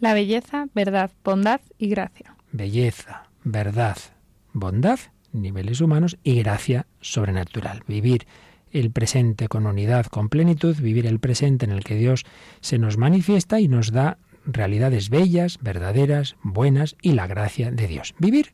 La 0.00 0.14
belleza, 0.14 0.66
verdad, 0.74 1.10
bondad 1.22 1.60
y 1.76 1.90
gracia. 1.90 2.34
Belleza, 2.52 3.28
verdad, 3.44 3.98
bondad, 4.54 4.98
niveles 5.34 5.82
humanos 5.82 6.16
y 6.24 6.36
gracia 6.36 6.86
sobrenatural. 7.02 7.84
Vivir 7.86 8.26
el 8.70 8.92
presente 8.92 9.48
con 9.48 9.66
unidad, 9.66 10.06
con 10.06 10.30
plenitud, 10.30 10.74
vivir 10.78 11.06
el 11.06 11.20
presente 11.20 11.66
en 11.66 11.72
el 11.72 11.84
que 11.84 11.96
Dios 11.96 12.24
se 12.62 12.78
nos 12.78 12.96
manifiesta 12.96 13.60
y 13.60 13.68
nos 13.68 13.92
da 13.92 14.16
realidades 14.44 15.10
bellas, 15.10 15.58
verdaderas, 15.60 16.36
buenas 16.42 16.96
y 17.02 17.12
la 17.12 17.26
gracia 17.26 17.70
de 17.70 17.86
Dios. 17.86 18.14
Vivir. 18.18 18.52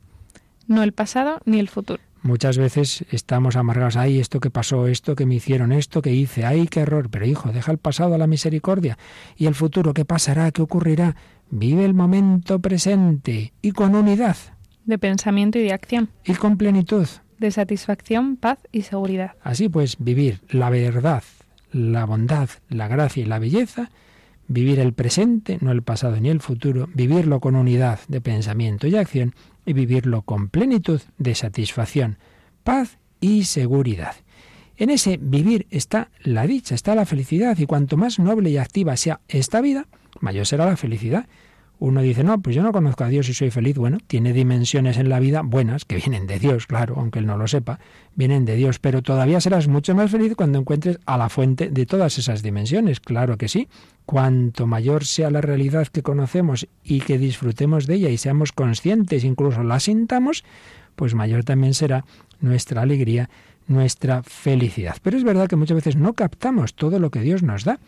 No 0.67 0.83
el 0.83 0.93
pasado 0.93 1.41
ni 1.45 1.59
el 1.59 1.69
futuro. 1.69 2.01
Muchas 2.21 2.57
veces 2.57 3.05
estamos 3.11 3.55
amargados, 3.55 3.95
ay, 3.95 4.19
esto 4.19 4.41
que 4.41 4.49
pasó, 4.49 4.87
esto 4.87 5.15
que 5.15 5.25
me 5.25 5.35
hicieron, 5.35 5.71
esto 5.71 6.01
que 6.01 6.13
hice, 6.13 6.45
ay, 6.45 6.67
qué 6.67 6.81
error. 6.81 7.09
Pero 7.09 7.25
hijo, 7.25 7.51
deja 7.51 7.71
el 7.71 7.77
pasado 7.77 8.13
a 8.13 8.17
la 8.17 8.27
misericordia. 8.27 8.97
¿Y 9.37 9.45
el 9.45 9.55
futuro 9.55 9.93
qué 9.93 10.03
pasará? 10.03 10.51
¿Qué 10.51 10.61
ocurrirá? 10.61 11.15
Vive 11.49 11.85
el 11.85 11.93
momento 11.93 12.59
presente 12.59 13.53
y 13.61 13.71
con 13.71 13.95
unidad. 13.95 14.35
De 14.85 14.97
pensamiento 14.97 15.59
y 15.59 15.63
de 15.63 15.73
acción. 15.73 16.09
Y 16.25 16.33
con 16.33 16.57
plenitud. 16.57 17.07
De 17.37 17.51
satisfacción, 17.51 18.35
paz 18.35 18.59
y 18.71 18.81
seguridad. 18.81 19.31
Así 19.41 19.69
pues, 19.69 19.95
vivir 19.97 20.41
la 20.49 20.69
verdad, 20.69 21.23
la 21.71 22.05
bondad, 22.05 22.49
la 22.67 22.89
gracia 22.89 23.23
y 23.23 23.27
la 23.27 23.39
belleza 23.39 23.89
vivir 24.49 24.79
el 24.79 24.93
presente, 24.93 25.59
no 25.61 25.71
el 25.71 25.83
pasado 25.83 26.19
ni 26.19 26.27
el 26.29 26.41
futuro, 26.41 26.89
vivirlo 26.93 27.39
con 27.39 27.55
unidad 27.55 27.99
de 28.09 28.19
pensamiento 28.19 28.87
y 28.87 28.95
acción 28.97 29.33
y 29.65 29.73
vivirlo 29.73 30.23
con 30.23 30.49
plenitud 30.49 30.99
de 31.17 31.35
satisfacción, 31.35 32.17
paz 32.63 32.97
y 33.21 33.45
seguridad. 33.45 34.15
En 34.75 34.89
ese 34.89 35.17
vivir 35.21 35.67
está 35.69 36.09
la 36.23 36.47
dicha, 36.47 36.73
está 36.73 36.95
la 36.95 37.05
felicidad, 37.05 37.57
y 37.59 37.65
cuanto 37.65 37.95
más 37.95 38.17
noble 38.17 38.49
y 38.49 38.57
activa 38.57 38.97
sea 38.97 39.21
esta 39.27 39.61
vida, 39.61 39.87
mayor 40.19 40.47
será 40.47 40.65
la 40.65 40.77
felicidad. 40.77 41.27
Uno 41.79 42.01
dice, 42.01 42.25
no, 42.25 42.41
pues 42.41 42.55
yo 42.55 42.61
no 42.61 42.73
conozco 42.73 43.05
a 43.05 43.07
Dios 43.07 43.29
y 43.29 43.33
soy 43.33 43.51
feliz. 43.51 43.77
Bueno, 43.77 43.99
tiene 44.05 44.33
dimensiones 44.33 44.97
en 44.97 45.07
la 45.07 45.19
vida 45.19 45.41
buenas, 45.43 45.85
que 45.85 45.95
vienen 45.95 46.27
de 46.27 46.37
Dios, 46.37 46.67
claro, 46.67 46.95
aunque 46.97 47.19
él 47.19 47.25
no 47.25 47.37
lo 47.37 47.47
sepa, 47.47 47.79
vienen 48.15 48.43
de 48.43 48.57
Dios, 48.57 48.79
pero 48.79 49.01
todavía 49.01 49.39
serás 49.39 49.69
mucho 49.69 49.95
más 49.95 50.11
feliz 50.11 50.35
cuando 50.35 50.59
encuentres 50.59 50.99
a 51.05 51.17
la 51.17 51.29
fuente 51.29 51.69
de 51.69 51.85
todas 51.85 52.17
esas 52.17 52.43
dimensiones, 52.43 52.99
claro 52.99 53.37
que 53.37 53.47
sí. 53.47 53.69
Cuanto 54.05 54.67
mayor 54.67 55.05
sea 55.05 55.31
la 55.31 55.39
realidad 55.39 55.87
que 55.87 56.03
conocemos 56.03 56.67
y 56.83 56.99
que 56.99 57.17
disfrutemos 57.17 57.87
de 57.87 57.95
ella 57.95 58.09
y 58.09 58.17
seamos 58.17 58.51
conscientes, 58.51 59.23
incluso 59.23 59.63
la 59.63 59.79
sintamos, 59.79 60.43
pues 60.97 61.15
mayor 61.15 61.45
también 61.45 61.73
será 61.73 62.03
nuestra 62.41 62.81
alegría, 62.81 63.29
nuestra 63.67 64.23
felicidad. 64.23 64.97
Pero 65.01 65.15
es 65.15 65.23
verdad 65.23 65.47
que 65.47 65.55
muchas 65.55 65.75
veces 65.75 65.95
no 65.95 66.13
captamos 66.13 66.73
todo 66.73 66.99
lo 66.99 67.11
que 67.11 67.21
Dios 67.21 67.43
nos 67.43 67.63
da. 67.63 67.79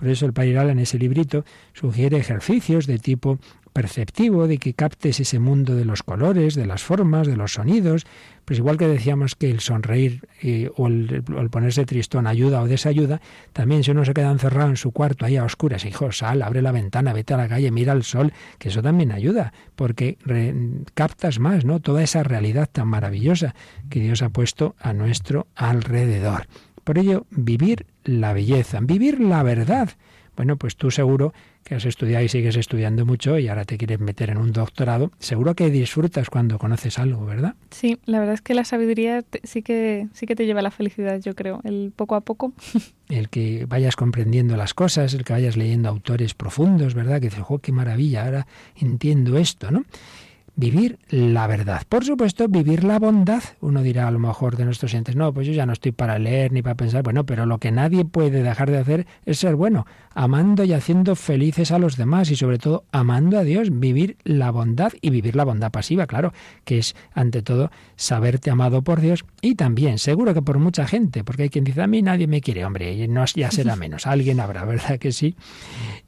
Por 0.00 0.08
eso 0.08 0.24
el 0.24 0.32
Pairal 0.32 0.70
en 0.70 0.78
ese 0.78 0.98
librito 0.98 1.44
sugiere 1.74 2.16
ejercicios 2.16 2.86
de 2.86 2.98
tipo 2.98 3.38
perceptivo, 3.74 4.48
de 4.48 4.56
que 4.56 4.72
captes 4.72 5.20
ese 5.20 5.38
mundo 5.38 5.76
de 5.76 5.84
los 5.84 6.02
colores, 6.02 6.54
de 6.54 6.64
las 6.64 6.82
formas, 6.82 7.26
de 7.26 7.36
los 7.36 7.52
sonidos. 7.52 8.06
Pues 8.46 8.58
igual 8.58 8.78
que 8.78 8.88
decíamos 8.88 9.36
que 9.36 9.50
el 9.50 9.60
sonreír 9.60 10.26
eh, 10.42 10.70
o, 10.74 10.86
el, 10.86 11.22
ponerse 11.50 11.84
tristón 11.84 12.26
ayuda 12.26 12.62
o 12.62 12.66
desayuda, 12.66 13.20
también 13.52 13.84
si 13.84 13.90
uno 13.90 14.06
se 14.06 14.14
queda 14.14 14.30
encerrado 14.30 14.70
en 14.70 14.78
su 14.78 14.90
cuarto 14.90 15.26
ahí 15.26 15.36
a 15.36 15.44
oscuras, 15.44 15.84
hijo, 15.84 16.12
sal, 16.12 16.40
abre 16.40 16.62
la 16.62 16.72
ventana, 16.72 17.12
vete 17.12 17.34
a 17.34 17.36
la 17.36 17.48
calle, 17.48 17.70
mira 17.70 17.92
el 17.92 18.02
sol, 18.02 18.32
que 18.58 18.70
eso 18.70 18.80
también 18.80 19.12
ayuda, 19.12 19.52
porque 19.76 20.16
captas 20.94 21.40
más, 21.40 21.66
¿no? 21.66 21.80
Toda 21.80 22.02
esa 22.02 22.22
realidad 22.22 22.70
tan 22.72 22.88
maravillosa 22.88 23.54
que 23.90 24.00
Dios 24.00 24.22
ha 24.22 24.30
puesto 24.30 24.76
a 24.78 24.94
nuestro 24.94 25.46
alrededor. 25.54 26.46
Por 26.84 26.96
ello, 26.96 27.26
vivir 27.30 27.84
la 28.04 28.32
belleza, 28.32 28.80
vivir 28.80 29.20
la 29.20 29.42
verdad. 29.42 29.90
Bueno, 30.36 30.56
pues 30.56 30.76
tú 30.76 30.90
seguro 30.90 31.34
que 31.64 31.74
has 31.74 31.84
estudiado 31.84 32.24
y 32.24 32.28
sigues 32.28 32.56
estudiando 32.56 33.04
mucho 33.04 33.38
y 33.38 33.48
ahora 33.48 33.66
te 33.66 33.76
quieres 33.76 34.00
meter 34.00 34.30
en 34.30 34.38
un 34.38 34.52
doctorado, 34.52 35.10
seguro 35.18 35.54
que 35.54 35.68
disfrutas 35.70 36.30
cuando 36.30 36.58
conoces 36.58 36.98
algo, 36.98 37.26
¿verdad? 37.26 37.56
Sí, 37.70 37.98
la 38.06 38.20
verdad 38.20 38.34
es 38.34 38.40
que 38.40 38.54
la 38.54 38.64
sabiduría 38.64 39.22
sí 39.42 39.60
que 39.62 40.08
sí 40.14 40.24
que 40.24 40.36
te 40.36 40.46
lleva 40.46 40.60
a 40.60 40.62
la 40.62 40.70
felicidad, 40.70 41.20
yo 41.20 41.34
creo, 41.34 41.60
el 41.64 41.92
poco 41.94 42.14
a 42.14 42.22
poco. 42.22 42.52
El 43.10 43.28
que 43.28 43.66
vayas 43.66 43.96
comprendiendo 43.96 44.56
las 44.56 44.72
cosas, 44.72 45.14
el 45.14 45.24
que 45.24 45.32
vayas 45.32 45.56
leyendo 45.56 45.88
autores 45.88 46.32
profundos, 46.32 46.94
¿verdad? 46.94 47.16
Que 47.20 47.26
dices, 47.28 47.42
"Oh, 47.48 47.58
qué 47.58 47.72
maravilla, 47.72 48.24
ahora 48.24 48.46
entiendo 48.76 49.36
esto", 49.36 49.72
¿no? 49.72 49.84
Vivir 50.56 50.98
la 51.08 51.46
verdad. 51.46 51.82
Por 51.88 52.04
supuesto, 52.04 52.48
vivir 52.48 52.84
la 52.84 52.98
bondad. 52.98 53.42
Uno 53.60 53.82
dirá 53.82 54.08
a 54.08 54.10
lo 54.10 54.18
mejor 54.18 54.56
de 54.56 54.64
nuestros 54.64 54.94
entes, 54.94 55.16
no, 55.16 55.32
pues 55.32 55.46
yo 55.46 55.52
ya 55.52 55.66
no 55.66 55.72
estoy 55.72 55.92
para 55.92 56.18
leer 56.18 56.52
ni 56.52 56.62
para 56.62 56.74
pensar. 56.74 57.02
Bueno, 57.02 57.24
pero 57.24 57.46
lo 57.46 57.58
que 57.58 57.70
nadie 57.70 58.04
puede 58.04 58.42
dejar 58.42 58.70
de 58.70 58.78
hacer 58.78 59.06
es 59.24 59.38
ser 59.38 59.56
bueno, 59.56 59.86
amando 60.14 60.64
y 60.64 60.72
haciendo 60.72 61.16
felices 61.16 61.70
a 61.72 61.78
los 61.78 61.96
demás 61.96 62.30
y 62.30 62.36
sobre 62.36 62.58
todo 62.58 62.84
amando 62.92 63.38
a 63.38 63.44
Dios, 63.44 63.68
vivir 63.70 64.16
la 64.24 64.50
bondad 64.50 64.92
y 65.00 65.10
vivir 65.10 65.36
la 65.36 65.44
bondad 65.44 65.70
pasiva, 65.70 66.06
claro, 66.06 66.32
que 66.64 66.78
es 66.78 66.94
ante 67.14 67.42
todo 67.42 67.70
saberte 67.96 68.50
amado 68.50 68.82
por 68.82 69.00
Dios 69.00 69.24
y 69.40 69.54
también, 69.54 69.98
seguro 69.98 70.34
que 70.34 70.42
por 70.42 70.58
mucha 70.58 70.86
gente, 70.86 71.24
porque 71.24 71.44
hay 71.44 71.48
quien 71.48 71.64
dice, 71.64 71.82
a 71.82 71.86
mí 71.86 72.02
nadie 72.02 72.26
me 72.26 72.40
quiere, 72.40 72.64
hombre, 72.64 73.06
no, 73.08 73.24
ya 73.24 73.50
será 73.50 73.76
menos, 73.76 74.06
alguien 74.06 74.40
habrá, 74.40 74.64
¿verdad 74.66 74.98
que 74.98 75.12
sí? 75.12 75.36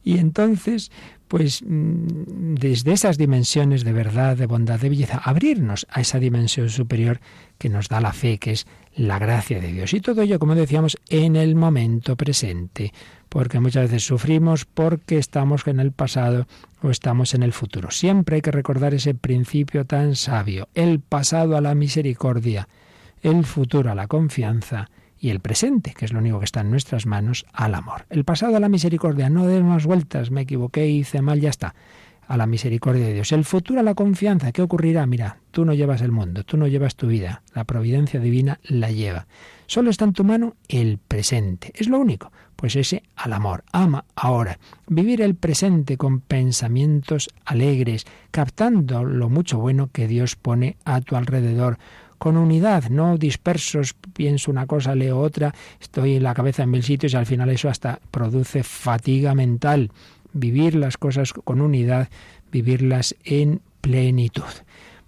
Y 0.05 0.19
entonces, 0.19 0.91
pues 1.33 1.63
mm, 1.67 2.57
desde 2.57 2.93
esas 2.93 3.17
dimensiones 3.17 3.85
de 3.85 3.95
verdad, 3.95 4.37
de 4.37 4.45
bondad, 4.45 4.79
de 4.79 4.91
belleza, 4.91 5.17
abrirnos 5.17 5.87
a 5.89 6.03
esa 6.03 6.19
dimensión 6.19 6.69
superior 6.69 7.21
que 7.57 7.71
nos 7.71 7.89
da 7.89 8.03
la 8.03 8.13
fe, 8.13 8.37
que 8.37 8.51
es 8.51 8.67
la 8.95 9.19
gracia 9.19 9.59
de 9.59 9.73
Dios. 9.73 9.95
Y 9.95 10.03
todo 10.03 10.21
ello, 10.21 10.39
como 10.39 10.55
decíamos, 10.55 10.99
en 11.09 11.37
el 11.37 11.55
momento 11.55 12.17
presente, 12.17 12.93
porque 13.31 13.61
muchas 13.61 13.85
veces 13.85 14.05
sufrimos 14.05 14.67
porque 14.67 15.17
estamos 15.17 15.67
en 15.67 15.81
el 15.81 15.93
pasado 15.93 16.47
o 16.83 16.91
estamos 16.91 17.33
en 17.33 17.45
el 17.45 17.55
futuro. 17.55 17.91
Siempre 17.91 18.37
hay 18.37 18.43
que 18.43 18.51
recordar 18.51 18.93
ese 18.93 19.15
principio 19.15 19.87
tan 19.87 20.17
sabio, 20.17 20.69
el 20.75 21.01
pasado 21.01 21.57
a 21.57 21.63
la 21.63 21.75
misericordia, 21.75 22.69
el 23.23 23.47
futuro 23.47 23.91
a 23.91 23.95
la 23.95 24.07
confianza 24.07 24.91
y 25.23 25.31
el 25.31 25.39
presente, 25.39 25.95
que 25.97 26.05
es 26.05 26.13
lo 26.13 26.19
único 26.19 26.41
que 26.41 26.45
está 26.45 26.63
en 26.63 26.71
nuestras 26.73 27.07
manos, 27.07 27.47
al 27.53 27.77
amor. 27.77 28.07
El 28.11 28.25
pasado 28.25 28.57
a 28.57 28.61
la 28.61 28.69
misericordia, 28.69 29.31
no 29.31 29.47
des 29.47 29.63
más 29.63 29.87
vueltas, 29.87 30.33
me 30.33 30.41
equivoqué, 30.41 30.89
hice 30.89 31.23
mal, 31.23 31.41
ya 31.41 31.49
está. 31.49 31.77
A 32.27 32.37
la 32.37 32.49
misericordia 32.49 33.07
de 33.07 33.15
Dios. 33.15 33.31
El 33.31 33.45
futuro 33.45 33.79
a 33.79 33.85
la 33.85 33.95
confianza, 33.95 34.51
¿qué 34.51 34.63
ocurrirá? 34.63 35.07
Mira, 35.07 35.39
tú 35.53 35.65
no 35.65 35.75
llevas 35.75 36.03
el 36.03 36.11
mundo, 36.11 36.43
tú 36.43 36.57
no 36.57 36.67
llevas 36.67 36.97
tu 36.97 37.07
vida, 37.07 37.43
la 37.55 37.63
providencia 37.63 38.19
divina 38.19 38.59
la 38.65 38.91
lleva. 38.91 39.29
Solo 39.67 39.91
está 39.91 40.07
en 40.07 40.13
tu 40.13 40.25
mano 40.25 40.57
el 40.67 40.99
presente, 40.99 41.71
es 41.77 41.89
lo 41.89 42.01
único. 42.01 42.33
Pues 42.57 42.75
ese 42.75 43.05
al 43.15 43.33
amor, 43.33 43.63
ama 43.73 44.05
ahora. 44.17 44.59
Vivir 44.89 45.23
el 45.23 45.37
presente 45.37 45.97
con 45.97 46.21
pensamientos 46.21 47.29
alegres, 47.45 48.07
captando 48.33 49.05
lo 49.05 49.29
mucho 49.29 49.59
bueno 49.59 49.89
que 49.93 50.09
Dios 50.09 50.35
pone 50.35 50.77
a 50.85 51.01
tu 51.01 51.15
alrededor 51.15 51.79
con 52.23 52.37
unidad, 52.37 52.89
no 52.89 53.19
dispersos, 53.19 53.97
pienso 54.13 54.51
una 54.51 54.67
cosa, 54.67 54.95
leo 54.95 55.19
otra, 55.19 55.55
estoy 55.81 56.17
en 56.17 56.23
la 56.23 56.35
cabeza 56.35 56.63
en 56.63 56.71
mil 56.71 56.83
sitios 56.83 57.13
y 57.13 57.17
al 57.17 57.27
final 57.27 57.51
eso 57.51 57.69
hasta 57.69 58.01
produce 58.11 58.63
fatiga 58.63 59.35
mental. 59.35 59.91
Vivir 60.33 60.75
las 60.75 60.97
cosas 60.97 61.33
con 61.33 61.61
unidad, 61.61 62.09
vivirlas 62.51 63.15
en 63.25 63.61
plenitud. 63.81 64.45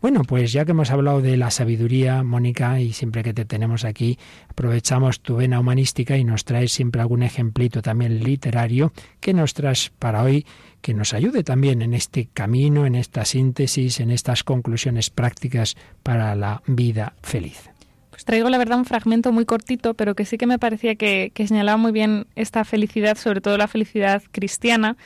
Bueno, 0.05 0.23
pues 0.23 0.53
ya 0.53 0.67
que 0.67 0.73
hemos 0.73 0.91
hablado 0.91 1.23
de 1.23 1.39
la 1.39 1.51
sabiduría, 1.51 2.23
Mónica, 2.23 2.79
y 2.79 2.93
siempre 2.93 3.23
que 3.23 3.33
te 3.33 3.47
tenemos 3.47 3.87
aquí, 3.87 4.19
aprovechamos 4.51 5.21
tu 5.21 5.37
vena 5.37 5.59
humanística 5.59 6.19
y 6.19 6.25
nos 6.25 6.45
traes 6.45 6.73
siempre 6.73 7.01
algún 7.01 7.23
ejemplito 7.23 7.81
también 7.81 8.23
literario 8.23 8.93
que 9.21 9.33
nos 9.33 9.55
traes 9.55 9.91
para 9.99 10.23
hoy, 10.23 10.45
que 10.83 10.93
nos 10.93 11.15
ayude 11.15 11.43
también 11.43 11.81
en 11.81 11.95
este 11.95 12.29
camino, 12.35 12.85
en 12.85 12.97
esta 12.97 13.25
síntesis, 13.25 13.99
en 13.99 14.11
estas 14.11 14.45
conclusiones 14.45 15.09
prácticas 15.09 15.75
para 16.03 16.35
la 16.35 16.63
vida 16.67 17.15
feliz. 17.23 17.74
Pues 18.15 18.25
traigo 18.25 18.49
la 18.49 18.59
verdad 18.59 18.79
un 18.79 18.85
fragmento 18.85 19.33
muy 19.33 19.45
cortito, 19.45 19.95
pero 19.95 20.15
que 20.15 20.25
sí 20.25 20.39
que 20.39 20.47
me 20.47 20.61
parecía 20.61 20.95
que, 20.95 21.33
que 21.35 21.49
señalaba 21.49 21.77
muy 21.77 21.91
bien 21.91 22.29
esta 22.37 22.65
felicidad, 22.65 23.17
sobre 23.17 23.41
todo 23.41 23.59
la 23.59 23.67
felicidad 23.67 24.23
cristiana. 24.31 24.97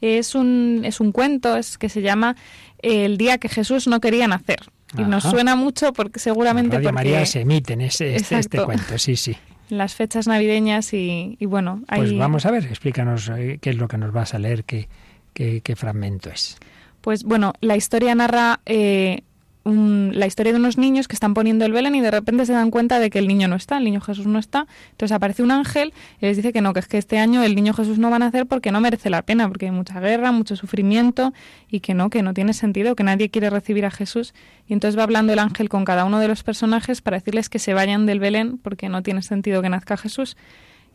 Es 0.00 0.34
un, 0.34 0.80
es 0.82 0.98
un 0.98 1.12
cuento 1.12 1.58
es 1.58 1.76
que 1.76 1.90
se 1.90 2.00
llama 2.00 2.36
el 2.78 3.18
día 3.18 3.36
que 3.36 3.50
Jesús 3.50 3.86
no 3.86 4.00
quería 4.00 4.26
nacer. 4.28 4.60
Y 4.96 5.02
nos 5.02 5.24
suena 5.24 5.56
mucho 5.56 5.92
porque 5.92 6.18
seguramente... 6.20 6.76
Radio 6.76 6.92
María 6.94 7.26
se 7.26 7.42
emiten 7.42 7.82
ese, 7.82 8.16
este, 8.16 8.38
este, 8.38 8.62
cuento, 8.62 8.96
sí, 8.96 9.16
sí. 9.16 9.36
Las 9.68 9.94
fechas 9.94 10.26
navideñas 10.26 10.94
y, 10.94 11.36
y 11.38 11.44
bueno... 11.44 11.82
Pues 11.86 12.16
vamos 12.16 12.46
a 12.46 12.50
ver, 12.50 12.64
explícanos 12.64 13.28
eh, 13.28 13.58
qué 13.60 13.70
es 13.70 13.76
lo 13.76 13.88
que 13.88 13.98
nos 13.98 14.10
vas 14.10 14.32
a 14.32 14.38
leer, 14.38 14.64
qué, 14.64 14.88
qué, 15.34 15.60
qué 15.60 15.76
fragmento 15.76 16.30
es. 16.30 16.56
Pues 17.02 17.24
bueno, 17.24 17.52
la 17.60 17.76
historia 17.76 18.14
narra 18.14 18.60
eh, 18.64 19.22
la 19.64 20.26
historia 20.26 20.52
de 20.52 20.58
unos 20.58 20.76
niños 20.76 21.08
que 21.08 21.14
están 21.14 21.32
poniendo 21.32 21.64
el 21.64 21.72
Belén 21.72 21.94
y 21.94 22.00
de 22.02 22.10
repente 22.10 22.44
se 22.44 22.52
dan 22.52 22.70
cuenta 22.70 22.98
de 22.98 23.08
que 23.08 23.18
el 23.18 23.26
niño 23.26 23.48
no 23.48 23.56
está, 23.56 23.78
el 23.78 23.84
niño 23.84 24.00
Jesús 24.02 24.26
no 24.26 24.38
está. 24.38 24.66
Entonces 24.90 25.14
aparece 25.14 25.42
un 25.42 25.50
ángel 25.50 25.94
y 26.20 26.26
les 26.26 26.36
dice 26.36 26.52
que 26.52 26.60
no, 26.60 26.74
que 26.74 26.80
es 26.80 26.88
que 26.88 26.98
este 26.98 27.18
año 27.18 27.42
el 27.42 27.54
niño 27.54 27.72
Jesús 27.72 27.98
no 27.98 28.10
va 28.10 28.16
a 28.16 28.18
nacer 28.18 28.46
porque 28.46 28.72
no 28.72 28.80
merece 28.82 29.08
la 29.08 29.22
pena, 29.22 29.48
porque 29.48 29.66
hay 29.66 29.72
mucha 29.72 30.00
guerra, 30.00 30.32
mucho 30.32 30.54
sufrimiento 30.56 31.32
y 31.70 31.80
que 31.80 31.94
no, 31.94 32.10
que 32.10 32.22
no 32.22 32.34
tiene 32.34 32.52
sentido, 32.52 32.94
que 32.94 33.04
nadie 33.04 33.30
quiere 33.30 33.48
recibir 33.48 33.86
a 33.86 33.90
Jesús. 33.90 34.34
Y 34.68 34.74
entonces 34.74 34.98
va 34.98 35.04
hablando 35.04 35.32
el 35.32 35.38
ángel 35.38 35.70
con 35.70 35.86
cada 35.86 36.04
uno 36.04 36.18
de 36.18 36.28
los 36.28 36.42
personajes 36.42 37.00
para 37.00 37.16
decirles 37.16 37.48
que 37.48 37.58
se 37.58 37.72
vayan 37.72 38.04
del 38.04 38.20
Belén 38.20 38.58
porque 38.58 38.90
no 38.90 39.02
tiene 39.02 39.22
sentido 39.22 39.62
que 39.62 39.70
nazca 39.70 39.96
Jesús. 39.96 40.36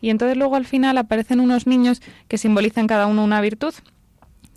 Y 0.00 0.10
entonces 0.10 0.36
luego 0.36 0.54
al 0.54 0.64
final 0.64 0.96
aparecen 0.96 1.40
unos 1.40 1.66
niños 1.66 2.00
que 2.28 2.38
simbolizan 2.38 2.86
cada 2.86 3.06
uno 3.06 3.24
una 3.24 3.40
virtud. 3.40 3.74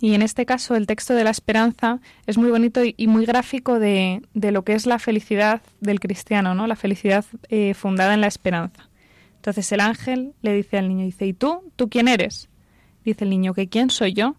Y 0.00 0.14
en 0.14 0.22
este 0.22 0.44
caso 0.44 0.76
el 0.76 0.86
texto 0.86 1.14
de 1.14 1.24
la 1.24 1.30
esperanza 1.30 2.00
es 2.26 2.36
muy 2.36 2.50
bonito 2.50 2.82
y 2.84 3.06
muy 3.06 3.24
gráfico 3.24 3.78
de, 3.78 4.22
de 4.34 4.52
lo 4.52 4.64
que 4.64 4.74
es 4.74 4.86
la 4.86 4.98
felicidad 4.98 5.62
del 5.80 6.00
cristiano, 6.00 6.54
¿no? 6.54 6.66
La 6.66 6.76
felicidad 6.76 7.24
eh, 7.48 7.74
fundada 7.74 8.14
en 8.14 8.20
la 8.20 8.26
esperanza. 8.26 8.90
Entonces 9.36 9.70
el 9.72 9.80
ángel 9.80 10.34
le 10.42 10.54
dice 10.54 10.78
al 10.78 10.88
niño, 10.88 11.04
dice, 11.04 11.26
¿y 11.26 11.32
tú? 11.32 11.70
¿Tú 11.76 11.88
quién 11.88 12.08
eres? 12.08 12.48
Dice 13.04 13.24
el 13.24 13.30
niño, 13.30 13.54
¿que 13.54 13.68
quién 13.68 13.90
soy 13.90 14.14
yo? 14.14 14.36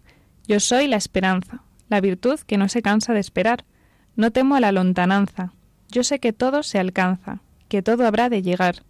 Yo 0.48 0.60
soy 0.60 0.88
la 0.88 0.96
esperanza, 0.96 1.62
la 1.88 2.00
virtud 2.00 2.40
que 2.40 2.58
no 2.58 2.68
se 2.68 2.82
cansa 2.82 3.12
de 3.12 3.20
esperar. 3.20 3.64
No 4.16 4.32
temo 4.32 4.56
a 4.56 4.60
la 4.60 4.72
lontananza. 4.72 5.52
Yo 5.90 6.02
sé 6.02 6.18
que 6.18 6.32
todo 6.32 6.62
se 6.62 6.78
alcanza, 6.78 7.40
que 7.68 7.82
todo 7.82 8.06
habrá 8.06 8.28
de 8.28 8.42
llegar. 8.42 8.82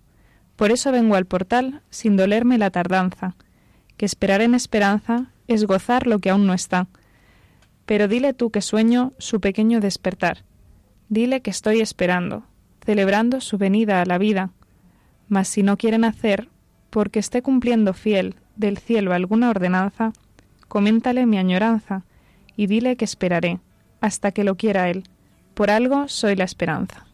Por 0.57 0.71
eso 0.71 0.91
vengo 0.91 1.17
al 1.17 1.27
portal 1.27 1.83
sin 1.91 2.17
dolerme 2.17 2.57
la 2.57 2.71
tardanza, 2.71 3.37
que 3.99 4.07
esperar 4.07 4.41
en 4.41 4.55
esperanza 4.55 5.31
es 5.49 5.65
gozar 5.65 6.07
lo 6.07 6.19
que 6.19 6.31
aún 6.31 6.47
no 6.47 6.55
está. 6.55 6.87
Pero 7.85 8.09
dile 8.09 8.35
tú 8.35 8.51
que 8.51 8.61
sueño 8.61 9.13
su 9.19 9.41
pequeño 9.41 9.81
despertar. 9.81 10.45
Dile 11.09 11.41
que 11.41 11.51
estoy 11.51 11.81
esperando, 11.81 12.45
celebrando 12.85 13.41
su 13.41 13.59
venida 13.59 14.03
a 14.03 14.07
la 14.07 14.19
vida. 14.19 14.51
Mas 15.29 15.49
si 15.49 15.63
no 15.63 15.77
quieren 15.77 16.05
hacer, 16.05 16.49
porque 16.91 17.19
esté 17.19 17.43
cumpliendo 17.43 17.95
fiel 17.95 18.35
del 18.57 18.79
cielo 18.79 19.13
alguna 19.13 19.51
ordenanza, 19.51 20.13
coméntale 20.69 21.27
mi 21.27 21.39
añoranza 21.39 22.05
y 22.57 22.67
dile 22.67 22.97
que 22.97 23.05
esperaré 23.05 23.61
hasta 24.01 24.33
que 24.33 24.45
lo 24.45 24.57
quiera 24.57 24.89
él. 24.91 25.05
Por 25.55 25.71
algo 25.71 26.09
soy 26.09 26.37
la 26.37 26.45
esperanza. 26.45 27.07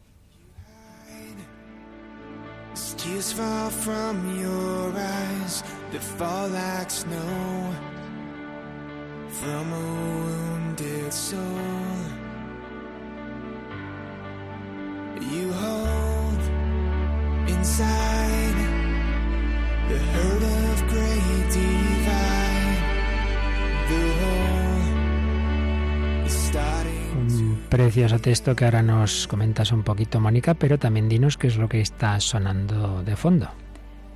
Un 27.17 27.65
precioso 27.69 28.21
texto 28.21 28.55
que 28.55 28.65
ahora 28.65 28.83
nos 28.83 29.27
comentas 29.27 29.73
un 29.73 29.83
poquito, 29.83 30.21
Mónica, 30.21 30.55
pero 30.55 30.79
también 30.79 31.09
dinos 31.09 31.37
qué 31.37 31.49
es 31.49 31.57
lo 31.57 31.69
que 31.69 31.81
está 31.81 32.21
sonando 32.21 33.03
de 33.03 33.17
fondo. 33.17 33.51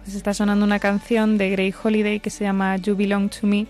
Pues 0.04 0.14
está 0.14 0.32
sonando 0.34 0.64
una 0.64 0.78
canción 0.78 1.36
de 1.36 1.50
Grey 1.50 1.74
Holiday 1.82 2.20
que 2.20 2.30
se 2.30 2.44
llama 2.44 2.76
You 2.76 2.94
Belong 2.94 3.28
to 3.28 3.48
Me 3.48 3.66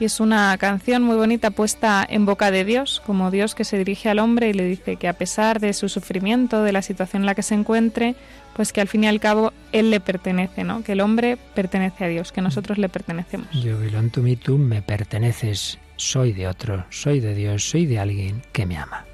y 0.00 0.06
es 0.06 0.18
una 0.18 0.56
canción 0.58 1.02
muy 1.02 1.16
bonita 1.16 1.50
puesta 1.50 2.04
en 2.08 2.24
boca 2.24 2.50
de 2.50 2.64
Dios, 2.64 3.02
como 3.04 3.30
Dios 3.30 3.54
que 3.54 3.64
se 3.64 3.76
dirige 3.76 4.08
al 4.08 4.18
hombre 4.18 4.48
y 4.48 4.54
le 4.54 4.64
dice 4.64 4.96
que 4.96 5.06
a 5.06 5.12
pesar 5.12 5.60
de 5.60 5.74
su 5.74 5.90
sufrimiento, 5.90 6.64
de 6.64 6.72
la 6.72 6.80
situación 6.80 7.22
en 7.22 7.26
la 7.26 7.34
que 7.34 7.42
se 7.42 7.54
encuentre, 7.54 8.14
pues 8.56 8.72
que 8.72 8.80
al 8.80 8.88
fin 8.88 9.04
y 9.04 9.08
al 9.08 9.20
cabo 9.20 9.52
Él 9.72 9.90
le 9.90 10.00
pertenece, 10.00 10.64
¿no? 10.64 10.82
Que 10.82 10.92
el 10.92 11.02
hombre 11.02 11.36
pertenece 11.54 12.04
a 12.04 12.08
Dios, 12.08 12.32
que 12.32 12.40
nosotros 12.40 12.78
le 12.78 12.88
pertenecemos. 12.88 13.48
Yo 13.52 13.76
to 14.10 14.22
me, 14.22 14.36
tú 14.36 14.56
me 14.56 14.80
perteneces, 14.80 15.78
soy 15.96 16.32
de 16.32 16.48
otro, 16.48 16.86
soy 16.88 17.20
de 17.20 17.34
Dios, 17.34 17.68
soy 17.68 17.84
de 17.84 17.98
alguien 17.98 18.42
que 18.52 18.64
me 18.64 18.78
ama. 18.78 19.04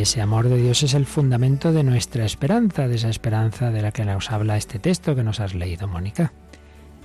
Ese 0.00 0.22
amor 0.22 0.48
de 0.48 0.58
Dios 0.58 0.84
es 0.84 0.94
el 0.94 1.06
fundamento 1.06 1.72
de 1.72 1.82
nuestra 1.82 2.24
esperanza, 2.24 2.86
de 2.86 2.94
esa 2.94 3.08
esperanza 3.08 3.72
de 3.72 3.82
la 3.82 3.90
que 3.90 4.04
nos 4.04 4.30
habla 4.30 4.56
este 4.56 4.78
texto 4.78 5.16
que 5.16 5.24
nos 5.24 5.40
has 5.40 5.56
leído, 5.56 5.88
Mónica. 5.88 6.32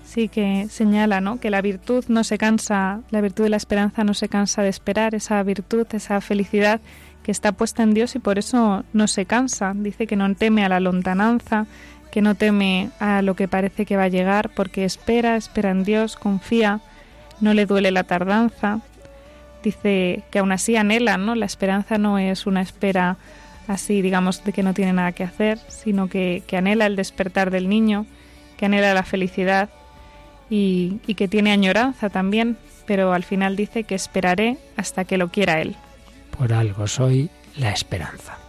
Sí, 0.06 0.28
que 0.28 0.68
señala 0.70 1.20
¿no? 1.20 1.40
que 1.40 1.50
la 1.50 1.64
virtud 1.64 2.06
no 2.08 2.24
se 2.24 2.38
cansa, 2.38 3.02
la 3.10 3.22
virtud 3.22 3.46
de 3.46 3.50
la 3.50 3.58
esperanza 3.58 4.04
no 4.04 4.14
se 4.14 4.30
cansa 4.30 4.62
de 4.62 4.70
esperar, 4.70 5.16
esa 5.16 5.42
virtud, 5.42 5.88
esa 5.92 6.22
felicidad 6.22 6.82
que 7.24 7.32
está 7.32 7.52
puesta 7.52 7.82
en 7.82 7.96
Dios 7.96 8.16
y 8.16 8.20
por 8.20 8.38
eso 8.38 8.84
no 8.94 9.08
se 9.08 9.26
cansa. 9.26 9.74
Dice 9.76 10.06
que 10.06 10.16
no 10.16 10.32
teme 10.36 10.64
a 10.64 10.70
la 10.70 10.80
lontananza, 10.80 11.66
que 12.12 12.22
no 12.22 12.36
teme 12.36 12.92
a 13.00 13.24
lo 13.24 13.36
que 13.36 13.48
parece 13.48 13.88
que 13.88 13.98
va 13.98 14.04
a 14.04 14.10
llegar, 14.10 14.52
porque 14.54 14.86
espera, 14.86 15.36
espera 15.36 15.72
en 15.72 15.84
Dios, 15.84 16.16
confía, 16.16 16.80
no 17.42 17.56
le 17.56 17.66
duele 17.66 17.90
la 17.90 18.04
tardanza, 18.04 18.82
dice 19.64 20.24
que 20.30 20.40
aún 20.40 20.52
así 20.52 20.76
anhela, 20.76 21.18
¿no? 21.18 21.36
La 21.36 21.46
esperanza 21.46 21.98
no 21.98 22.20
es 22.20 22.46
una 22.46 22.62
espera 22.62 23.18
así, 23.68 24.02
digamos, 24.02 24.44
de 24.44 24.54
que 24.54 24.64
no 24.64 24.74
tiene 24.74 24.94
nada 24.94 25.14
que 25.14 25.24
hacer, 25.24 25.60
sino 25.68 26.08
que, 26.10 26.44
anhela 26.56 26.86
el 26.86 26.96
despertar 26.96 27.50
del 27.50 27.70
niño, 27.70 28.06
que 28.58 28.66
anhela 28.66 28.94
la 28.94 29.04
felicidad 29.04 29.70
y 30.50 31.00
que 31.16 31.28
tiene 31.28 31.52
añoranza 31.52 32.12
también, 32.12 32.58
pero 32.86 33.14
al 33.14 33.24
final 33.24 33.56
dice 33.56 33.86
que 33.86 33.96
esperaré 33.96 34.58
hasta 34.78 35.06
que 35.06 35.18
lo 35.18 35.30
quiera 35.30 35.62
él. 35.62 35.76
Por 36.38 36.54
algo 36.54 36.88
soy 36.88 37.30
la 37.58 37.72
esperanza. 37.72 38.43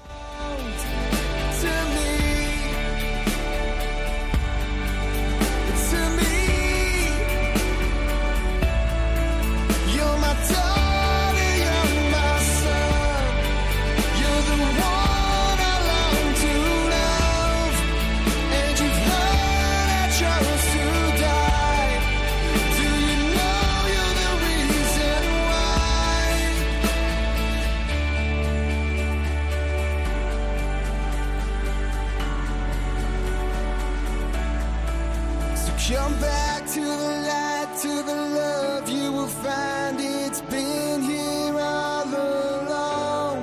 Come 35.86 36.18
back 36.18 36.66
to 36.68 36.80
the 36.80 37.10
light, 37.28 37.76
to 37.82 37.88
the 37.88 38.14
love, 38.14 38.88
you 38.88 39.12
will 39.12 39.26
find 39.26 40.00
it's 40.00 40.40
been 40.40 41.02
here 41.02 41.54
all 41.60 42.08
along. 42.08 43.38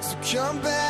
So 0.00 0.16
come 0.22 0.62
back. 0.62 0.87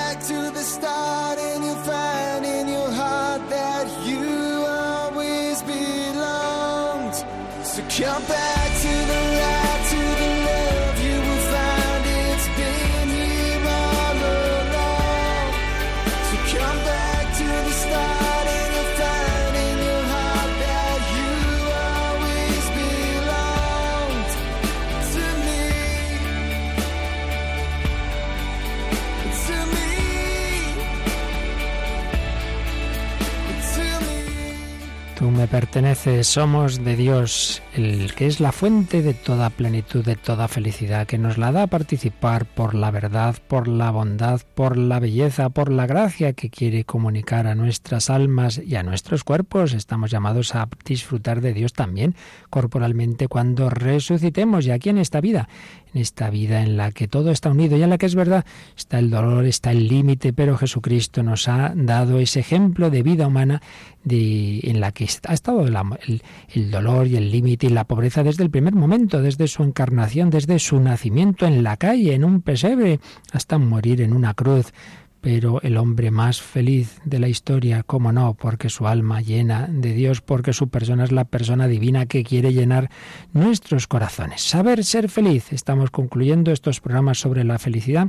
Me. 35.39 35.49
Perteneces, 35.49 36.27
somos 36.27 36.85
de 36.85 36.97
Dios, 36.97 37.63
el 37.73 38.15
que 38.15 38.27
es 38.27 38.41
la 38.41 38.53
fuente 38.53 39.03
de 39.03 39.15
toda 39.15 39.51
plenitud, 39.51 40.05
de 40.05 40.17
toda 40.17 40.49
felicidad, 40.49 41.07
que 41.07 41.19
nos 41.19 41.39
la 41.39 41.53
da 41.53 41.65
a 41.65 41.67
participar 41.67 42.45
por 42.47 42.75
la 42.75 42.91
verdad, 42.91 43.37
por 43.49 43.69
la 43.69 43.91
bondad, 43.91 44.41
por 44.55 44.77
la 44.77 44.99
belleza, 44.99 45.49
por 45.51 45.71
la 45.71 45.87
gracia 45.87 46.33
que 46.33 46.51
quiere 46.51 46.85
comunicar 46.85 47.47
a 47.47 47.55
nuestras 47.55 48.11
almas 48.11 48.61
y 48.65 48.77
a 48.77 48.83
nuestros 48.83 49.25
cuerpos. 49.25 49.73
Estamos 49.73 50.11
llamados 50.11 50.55
a 50.55 50.69
disfrutar 50.85 51.41
de 51.41 51.53
Dios 51.53 51.73
también 51.73 52.15
corporalmente 52.51 53.29
cuando 53.29 53.71
resucitemos 53.71 54.67
y 54.67 54.71
aquí 54.71 54.91
en 54.91 54.99
esta 54.99 55.21
vida, 55.21 55.49
en 55.95 56.01
esta 56.01 56.31
vida 56.31 56.63
en 56.63 56.77
la 56.77 56.93
que 56.93 57.09
todo 57.09 57.31
está 57.31 57.51
unido 57.51 57.77
y 57.77 57.83
en 57.83 57.91
la 57.91 57.99
que 57.99 58.07
es 58.07 58.15
verdad, 58.15 58.45
está 58.77 58.99
el 58.99 59.11
dolor, 59.11 59.45
está 59.47 59.71
el 59.71 59.89
límite, 59.89 60.33
pero 60.33 60.57
Jesucristo 60.57 61.23
nos 61.23 61.49
ha 61.49 61.73
dado 61.75 62.19
ese 62.19 62.41
ejemplo 62.41 62.91
de 62.91 63.03
vida 63.03 63.27
humana 63.27 63.63
en 64.11 64.81
la 64.81 64.93
que 64.93 65.05
ha 65.27 65.35
estado 65.35 65.67
el 65.67 66.71
dolor 66.71 67.07
y 67.07 67.17
el 67.17 67.31
límite 67.31 67.67
y 67.67 67.71
la 67.71 67.85
pobreza 67.85 68.23
desde 68.23 68.43
el 68.43 68.51
primer 68.51 68.75
momento, 68.75 69.21
desde 69.21 69.49
su 69.49 69.63
encarnación, 69.63 70.31
desde 70.31 70.59
su 70.59 70.81
nacimiento 70.81 71.47
en 71.47 71.63
la 71.63 71.77
calle, 71.77 72.15
en 72.15 72.25
un 72.25 72.41
pesebre, 72.41 73.01
hasta 73.33 73.59
morir 73.59 74.01
en 74.01 74.13
una 74.13 74.35
cruz. 74.35 74.73
Pero 75.21 75.61
el 75.63 75.77
hombre 75.77 76.11
más 76.11 76.41
feliz 76.41 77.01
de 77.05 77.19
la 77.19 77.29
historia, 77.29 77.83
cómo 77.83 78.13
no, 78.13 78.35
porque 78.35 78.69
su 78.69 78.87
alma 78.87 79.21
llena 79.21 79.67
de 79.69 79.93
Dios, 79.93 80.21
porque 80.21 80.53
su 80.53 80.69
persona 80.69 81.05
es 81.05 81.13
la 81.13 81.25
persona 81.25 81.67
divina 81.67 82.07
que 82.07 82.25
quiere 82.25 82.53
llenar 82.53 82.91
nuestros 83.33 83.87
corazones. 83.87 84.43
Saber 84.43 84.85
ser 84.85 85.09
feliz. 85.09 85.53
Estamos 85.53 85.91
concluyendo 85.91 86.53
estos 86.53 86.81
programas 86.81 87.19
sobre 87.19 87.45
la 87.45 87.59
felicidad 87.59 88.09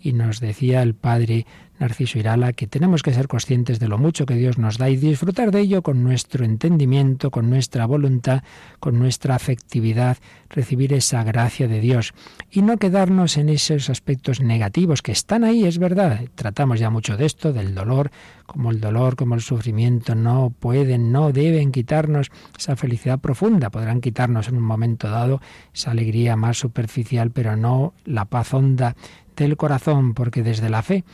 y 0.00 0.12
nos 0.12 0.40
decía 0.40 0.82
el 0.82 0.94
padre 0.94 1.46
Narciso 1.78 2.18
Irala 2.18 2.52
que 2.52 2.66
tenemos 2.66 3.02
que 3.02 3.12
ser 3.12 3.28
conscientes 3.28 3.78
de 3.78 3.88
lo 3.88 3.98
mucho 3.98 4.24
que 4.24 4.34
Dios 4.34 4.56
nos 4.56 4.78
da 4.78 4.88
y 4.88 4.96
disfrutar 4.96 5.50
de 5.50 5.60
ello 5.60 5.82
con 5.82 6.02
nuestro 6.02 6.44
entendimiento, 6.44 7.30
con 7.30 7.50
nuestra 7.50 7.84
voluntad, 7.86 8.42
con 8.80 8.98
nuestra 8.98 9.34
afectividad, 9.34 10.16
recibir 10.48 10.94
esa 10.94 11.22
gracia 11.22 11.68
de 11.68 11.80
Dios 11.80 12.14
y 12.50 12.62
no 12.62 12.78
quedarnos 12.78 13.36
en 13.36 13.50
esos 13.50 13.90
aspectos 13.90 14.40
negativos 14.40 15.02
que 15.02 15.12
están 15.12 15.44
ahí, 15.44 15.64
es 15.64 15.78
verdad. 15.78 16.20
Tratamos 16.34 16.80
ya 16.80 16.88
mucho 16.88 17.16
de 17.16 17.26
esto, 17.26 17.52
del 17.52 17.74
dolor, 17.74 18.10
como 18.46 18.70
el 18.70 18.80
dolor, 18.80 19.16
como 19.16 19.34
el 19.34 19.42
sufrimiento 19.42 20.14
no 20.14 20.54
pueden, 20.58 21.12
no 21.12 21.32
deben 21.32 21.72
quitarnos 21.72 22.30
esa 22.58 22.76
felicidad 22.76 23.18
profunda, 23.18 23.70
podrán 23.70 24.00
quitarnos 24.00 24.48
en 24.48 24.56
un 24.56 24.62
momento 24.62 25.10
dado 25.10 25.42
esa 25.74 25.90
alegría 25.90 26.36
más 26.36 26.56
superficial, 26.56 27.32
pero 27.32 27.56
no 27.56 27.92
la 28.04 28.24
paz 28.24 28.54
honda 28.54 28.96
del 29.44 29.56
corazón, 29.56 30.14
porque 30.14 30.42
desde 30.42 30.70
la 30.70 30.82
fe 30.82 31.04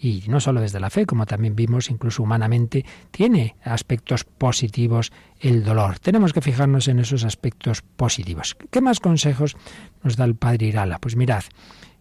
y 0.00 0.24
no 0.28 0.40
solo 0.40 0.62
desde 0.62 0.80
la 0.80 0.88
fe, 0.88 1.04
como 1.04 1.26
también 1.26 1.54
vimos, 1.54 1.90
incluso 1.90 2.22
humanamente, 2.22 2.86
tiene 3.10 3.56
aspectos 3.62 4.24
positivos 4.24 5.12
el 5.40 5.62
dolor. 5.62 5.98
Tenemos 5.98 6.32
que 6.32 6.40
fijarnos 6.40 6.88
en 6.88 7.00
esos 7.00 7.22
aspectos 7.24 7.82
positivos. 7.82 8.56
¿Qué 8.70 8.80
más 8.80 8.98
consejos 8.98 9.56
nos 10.02 10.16
da 10.16 10.24
el 10.24 10.36
padre 10.36 10.68
Irala? 10.68 10.98
Pues 11.00 11.16
mirad, 11.16 11.44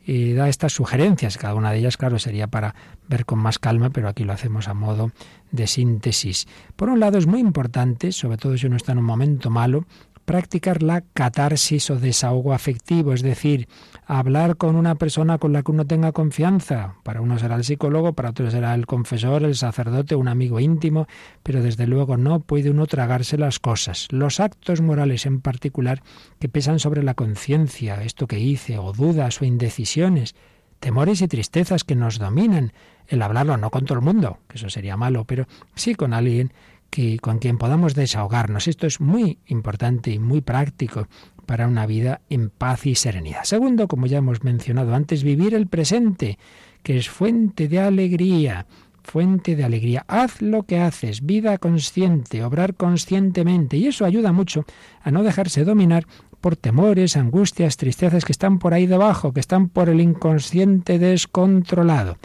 eh, 0.08 0.34
da 0.34 0.48
estas 0.48 0.74
sugerencias, 0.74 1.38
cada 1.38 1.56
una 1.56 1.72
de 1.72 1.80
ellas, 1.80 1.98
claro, 1.98 2.20
sería 2.20 2.48
para 2.48 2.74
ver 3.10 3.26
con 3.26 3.38
más 3.38 3.60
calma, 3.60 3.90
pero 3.90 4.08
aquí 4.08 4.24
lo 4.24 4.32
hacemos 4.32 4.70
a 4.70 4.74
modo 4.74 5.12
de 5.52 5.68
síntesis. 5.68 6.48
Por 6.78 6.90
un 6.90 7.02
lado, 7.02 7.18
es 7.18 7.28
muy 7.28 7.42
importante, 7.42 8.14
sobre 8.14 8.38
todo 8.38 8.58
si 8.58 8.66
uno 8.68 8.78
está 8.78 8.94
en 8.94 9.00
un 9.00 9.06
momento 9.06 9.50
malo, 9.50 9.86
practicar 10.30 10.84
la 10.84 11.02
catarsis 11.02 11.90
o 11.90 11.98
desahogo 11.98 12.54
afectivo, 12.54 13.14
es 13.14 13.24
decir, 13.24 13.68
hablar 14.06 14.58
con 14.58 14.76
una 14.76 14.94
persona 14.94 15.40
con 15.40 15.54
la 15.54 15.64
que 15.64 15.72
uno 15.72 15.88
tenga 15.88 16.12
confianza. 16.12 16.98
Para 17.02 17.22
uno 17.22 17.40
será 17.40 17.56
el 17.56 17.64
psicólogo, 17.64 18.14
para 18.14 18.30
otro 18.30 18.52
será 18.52 18.76
el 18.76 18.86
confesor, 18.86 19.42
el 19.42 19.56
sacerdote, 19.56 20.14
un 20.14 20.28
amigo 20.28 20.60
íntimo, 20.60 21.08
pero 21.42 21.64
desde 21.64 21.88
luego 21.88 22.16
no 22.16 22.42
puede 22.42 22.70
uno 22.70 22.86
tragarse 22.86 23.40
las 23.40 23.58
cosas. 23.58 24.08
Los 24.12 24.40
actos 24.40 24.82
morales 24.82 25.26
en 25.26 25.42
particular 25.42 26.04
que 26.38 26.48
pesan 26.48 26.78
sobre 26.78 27.02
la 27.02 27.16
conciencia, 27.16 28.04
esto 28.04 28.28
que 28.28 28.38
hice, 28.38 28.78
o 28.78 28.94
dudas 28.94 29.42
o 29.42 29.46
indecisiones, 29.46 30.36
temores 30.80 31.24
y 31.24 31.28
tristezas 31.28 31.84
que 31.84 31.96
nos 31.96 32.20
dominan, 32.20 32.72
el 33.08 33.24
hablarlo 33.24 33.58
no 33.58 33.72
con 33.72 33.86
todo 33.86 33.98
el 33.98 34.06
mundo, 34.06 34.38
que 34.48 34.58
eso 34.58 34.70
sería 34.70 34.96
malo, 34.96 35.26
pero 35.26 35.48
sí 35.74 35.96
con 35.96 36.14
alguien 36.14 36.54
que 36.90 37.20
con 37.20 37.40
quien 37.40 37.58
podamos 37.58 37.96
desahogarnos. 37.96 38.68
Esto 38.68 38.88
es 38.88 39.00
muy 39.00 39.40
importante 39.48 40.12
y 40.12 40.20
muy 40.20 40.42
práctico 40.42 41.08
para 41.46 41.68
una 41.68 41.86
vida 41.86 42.22
en 42.30 42.50
paz 42.50 42.86
y 42.86 42.96
serenidad. 42.96 43.44
Segundo, 43.44 43.88
como 43.88 44.06
ya 44.06 44.20
hemos 44.20 44.44
mencionado 44.44 44.94
antes, 44.94 45.24
vivir 45.24 45.54
el 45.54 45.68
presente, 45.68 46.38
que 46.84 46.98
es 46.98 47.10
fuente 47.10 47.68
de 47.68 47.80
alegría, 47.80 48.68
fuente 49.04 49.56
de 49.56 49.64
alegría. 49.64 50.06
Haz 50.08 50.42
lo 50.42 50.64
que 50.64 50.80
haces, 50.80 51.26
vida 51.26 51.58
consciente, 51.58 52.44
obrar 52.44 52.76
conscientemente, 52.76 53.78
y 53.78 53.88
eso 53.88 54.06
ayuda 54.06 54.32
mucho 54.32 54.66
a 55.02 55.12
no 55.12 55.24
dejarse 55.24 55.64
dominar 55.64 56.06
por 56.40 56.56
temores, 56.56 57.18
angustias, 57.18 57.78
tristezas 57.78 58.26
que 58.26 58.32
están 58.32 58.60
por 58.60 58.74
ahí 58.74 58.86
debajo, 58.86 59.34
que 59.34 59.40
están 59.40 59.70
por 59.70 59.90
el 59.90 60.00
inconsciente 60.00 61.00
descontrolado. 61.00 62.18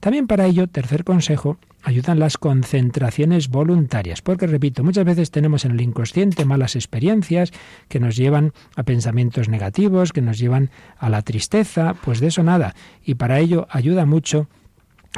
También 0.00 0.26
para 0.26 0.46
ello, 0.46 0.66
tercer 0.66 1.04
consejo, 1.04 1.58
ayudan 1.82 2.18
las 2.18 2.38
concentraciones 2.38 3.48
voluntarias, 3.48 4.22
porque 4.22 4.46
repito, 4.46 4.84
muchas 4.84 5.04
veces 5.04 5.30
tenemos 5.30 5.64
en 5.64 5.72
el 5.72 5.80
inconsciente 5.80 6.44
malas 6.44 6.76
experiencias 6.76 7.52
que 7.88 8.00
nos 8.00 8.16
llevan 8.16 8.52
a 8.76 8.82
pensamientos 8.82 9.48
negativos, 9.48 10.12
que 10.12 10.22
nos 10.22 10.38
llevan 10.38 10.70
a 10.98 11.08
la 11.08 11.22
tristeza, 11.22 11.94
pues 12.04 12.20
de 12.20 12.28
eso 12.28 12.42
nada. 12.42 12.74
Y 13.04 13.14
para 13.14 13.38
ello 13.40 13.66
ayuda 13.70 14.06
mucho 14.06 14.48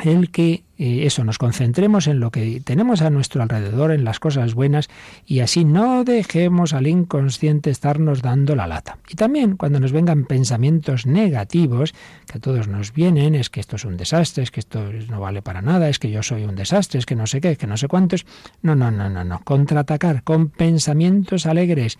el 0.02 0.30
que 0.30 0.64
eh, 0.78 1.06
eso 1.06 1.22
nos 1.22 1.36
concentremos 1.38 2.06
en 2.06 2.18
lo 2.18 2.30
que 2.30 2.60
tenemos 2.64 3.02
a 3.02 3.10
nuestro 3.10 3.42
alrededor, 3.42 3.92
en 3.92 4.04
las 4.04 4.20
cosas 4.20 4.54
buenas, 4.54 4.88
y 5.26 5.40
así 5.40 5.64
no 5.64 6.02
dejemos 6.04 6.72
al 6.72 6.86
inconsciente 6.86 7.70
estarnos 7.70 8.22
dando 8.22 8.56
la 8.56 8.66
lata. 8.66 8.98
Y 9.08 9.14
también 9.14 9.56
cuando 9.56 9.80
nos 9.80 9.92
vengan 9.92 10.24
pensamientos 10.24 11.04
negativos, 11.06 11.94
que 12.26 12.38
a 12.38 12.40
todos 12.40 12.68
nos 12.68 12.94
vienen, 12.94 13.34
es 13.34 13.50
que 13.50 13.60
esto 13.60 13.76
es 13.76 13.84
un 13.84 13.96
desastre, 13.98 14.42
es 14.42 14.50
que 14.50 14.60
esto 14.60 14.82
no 15.10 15.20
vale 15.20 15.42
para 15.42 15.60
nada, 15.60 15.88
es 15.88 15.98
que 15.98 16.10
yo 16.10 16.22
soy 16.22 16.44
un 16.44 16.56
desastre, 16.56 16.98
es 16.98 17.06
que 17.06 17.16
no 17.16 17.26
sé 17.26 17.40
qué, 17.40 17.52
es 17.52 17.58
que 17.58 17.66
no 17.66 17.76
sé 17.76 17.86
cuántos. 17.86 18.24
No, 18.62 18.74
no, 18.74 18.90
no, 18.90 19.10
no, 19.10 19.24
no. 19.24 19.40
Contraatacar 19.44 20.22
con 20.22 20.48
pensamientos 20.48 21.44
alegres. 21.46 21.98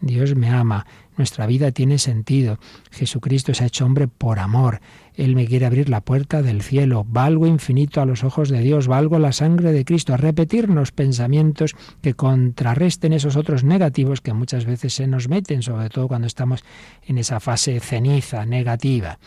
Dios 0.00 0.34
me 0.34 0.48
ama, 0.48 0.84
nuestra 1.16 1.46
vida 1.46 1.70
tiene 1.70 1.98
sentido. 1.98 2.58
Jesucristo 2.90 3.54
se 3.54 3.64
ha 3.64 3.66
hecho 3.68 3.84
hombre 3.84 4.08
por 4.08 4.38
amor. 4.38 4.80
Él 5.14 5.34
me 5.34 5.46
quiere 5.46 5.66
abrir 5.66 5.88
la 5.88 6.00
puerta 6.00 6.42
del 6.42 6.62
cielo. 6.62 7.04
Valgo 7.08 7.46
infinito 7.46 8.00
a 8.00 8.06
los 8.06 8.24
ojos 8.24 8.48
de 8.48 8.60
Dios. 8.60 8.88
Valgo 8.88 9.18
la 9.18 9.32
sangre 9.32 9.72
de 9.72 9.84
Cristo. 9.84 10.14
A 10.14 10.16
repetirnos 10.16 10.92
pensamientos 10.92 11.74
que 12.00 12.14
contrarresten 12.14 13.12
esos 13.12 13.36
otros 13.36 13.64
negativos 13.64 14.20
que 14.20 14.32
muchas 14.32 14.64
veces 14.64 14.94
se 14.94 15.06
nos 15.06 15.28
meten, 15.28 15.62
sobre 15.62 15.88
todo 15.90 16.08
cuando 16.08 16.26
estamos 16.26 16.64
en 17.06 17.18
esa 17.18 17.40
fase 17.40 17.80
ceniza, 17.80 18.46
negativa 18.46 19.18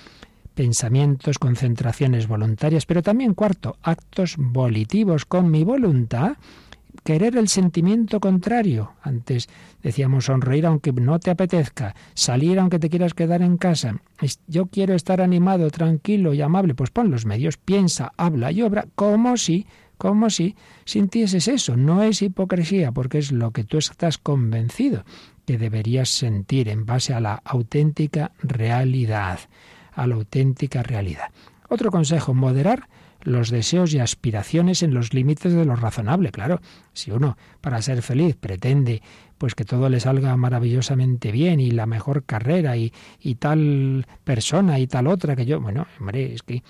pensamientos, 0.55 1.37
concentraciones 1.37 2.27
voluntarias, 2.27 2.85
pero 2.85 3.03
también 3.03 3.33
cuarto, 3.33 3.75
actos 3.83 4.35
volitivos 4.37 5.25
con 5.25 5.51
mi 5.51 5.65
voluntad, 5.65 6.37
querer 7.05 7.37
el 7.37 7.47
sentimiento 7.47 8.19
contrario. 8.19 8.93
Antes 9.03 9.47
decíamos 9.83 10.25
sonreír 10.25 10.65
aunque 10.65 10.91
no 10.91 11.19
te 11.19 11.29
apetezca, 11.29 11.95
salir 12.15 12.59
aunque 12.59 12.79
te 12.79 12.89
quieras 12.89 13.13
quedar 13.13 13.43
en 13.43 13.57
casa. 13.57 14.01
Yo 14.47 14.65
quiero 14.65 14.95
estar 14.95 15.21
animado, 15.21 15.69
tranquilo 15.69 16.33
y 16.33 16.41
amable. 16.41 16.73
Pues 16.73 16.89
pon 16.89 17.11
los 17.11 17.27
medios, 17.27 17.57
piensa, 17.57 18.11
habla 18.17 18.51
y 18.51 18.63
obra 18.63 18.87
como 18.95 19.37
si, 19.37 19.67
como 19.99 20.31
si 20.31 20.55
sintieses 20.83 21.47
eso. 21.47 21.77
No 21.77 22.01
es 22.01 22.23
hipocresía, 22.23 22.91
porque 22.91 23.19
es 23.19 23.31
lo 23.31 23.51
que 23.51 23.63
tú 23.63 23.77
estás 23.77 24.17
convencido 24.17 25.05
que 25.45 25.59
deberías 25.59 26.09
sentir 26.09 26.69
en 26.69 26.87
base 26.87 27.13
a 27.13 27.19
la 27.19 27.35
auténtica 27.45 28.31
realidad, 28.41 29.39
a 29.93 30.07
la 30.07 30.15
auténtica 30.15 30.81
realidad. 30.81 31.29
Otro 31.69 31.91
consejo, 31.91 32.33
moderar 32.33 32.89
los 33.25 33.49
deseos 33.49 33.93
y 33.93 33.99
aspiraciones 33.99 34.83
en 34.83 34.93
los 34.93 35.13
límites 35.13 35.53
de 35.53 35.65
lo 35.65 35.75
razonable. 35.75 36.31
Claro, 36.31 36.61
si 36.93 37.11
uno 37.11 37.37
para 37.59 37.81
ser 37.81 38.01
feliz 38.01 38.37
pretende 38.37 39.01
pues 39.37 39.55
que 39.55 39.65
todo 39.65 39.89
le 39.89 39.99
salga 39.99 40.37
maravillosamente 40.37 41.31
bien 41.31 41.59
y 41.59 41.71
la 41.71 41.85
mejor 41.85 42.23
carrera 42.23 42.77
y, 42.77 42.93
y 43.19 43.35
tal 43.35 44.05
persona 44.23 44.79
y 44.79 44.87
tal 44.87 45.07
otra 45.07 45.35
que 45.35 45.45
yo, 45.45 45.59
bueno, 45.59 45.87
hombre, 45.99 46.33
es 46.33 46.43
que 46.43 46.63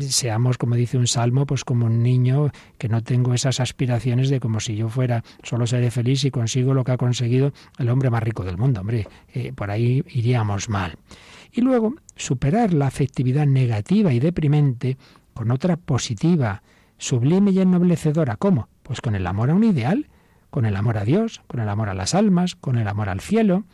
seamos, 0.00 0.58
como 0.58 0.74
dice 0.74 0.98
un 0.98 1.06
salmo, 1.06 1.46
pues 1.46 1.64
como 1.64 1.86
un 1.86 2.02
niño 2.02 2.50
que 2.78 2.88
no 2.88 3.02
tengo 3.02 3.34
esas 3.34 3.60
aspiraciones 3.60 4.30
de 4.30 4.40
como 4.40 4.60
si 4.60 4.76
yo 4.76 4.88
fuera, 4.88 5.22
solo 5.42 5.66
seré 5.66 5.90
feliz 5.90 6.20
si 6.20 6.30
consigo 6.30 6.74
lo 6.74 6.84
que 6.84 6.92
ha 6.92 6.96
conseguido 6.96 7.52
el 7.78 7.88
hombre 7.88 8.10
más 8.10 8.22
rico 8.22 8.44
del 8.44 8.56
mundo. 8.56 8.80
Hombre, 8.80 9.06
eh, 9.32 9.52
por 9.52 9.70
ahí 9.70 10.04
iríamos 10.08 10.68
mal. 10.68 10.96
Y 11.52 11.60
luego, 11.60 11.94
superar 12.16 12.74
la 12.74 12.88
afectividad 12.88 13.46
negativa 13.46 14.12
y 14.12 14.20
deprimente 14.20 14.96
con 15.38 15.52
otra 15.52 15.76
positiva, 15.76 16.64
sublime 16.96 17.52
y 17.52 17.60
ennoblecedora. 17.60 18.34
¿Cómo? 18.34 18.68
Pues 18.82 19.00
con 19.00 19.14
el 19.14 19.24
amor 19.24 19.50
a 19.50 19.54
un 19.54 19.62
ideal, 19.62 20.08
con 20.50 20.66
el 20.66 20.74
amor 20.74 20.98
a 20.98 21.04
Dios, 21.04 21.42
con 21.46 21.60
el 21.60 21.68
amor 21.68 21.88
a 21.88 21.94
las 21.94 22.16
almas, 22.16 22.56
con 22.56 22.76
el 22.76 22.88
amor 22.88 23.08
al 23.08 23.20
cielo. 23.20 23.64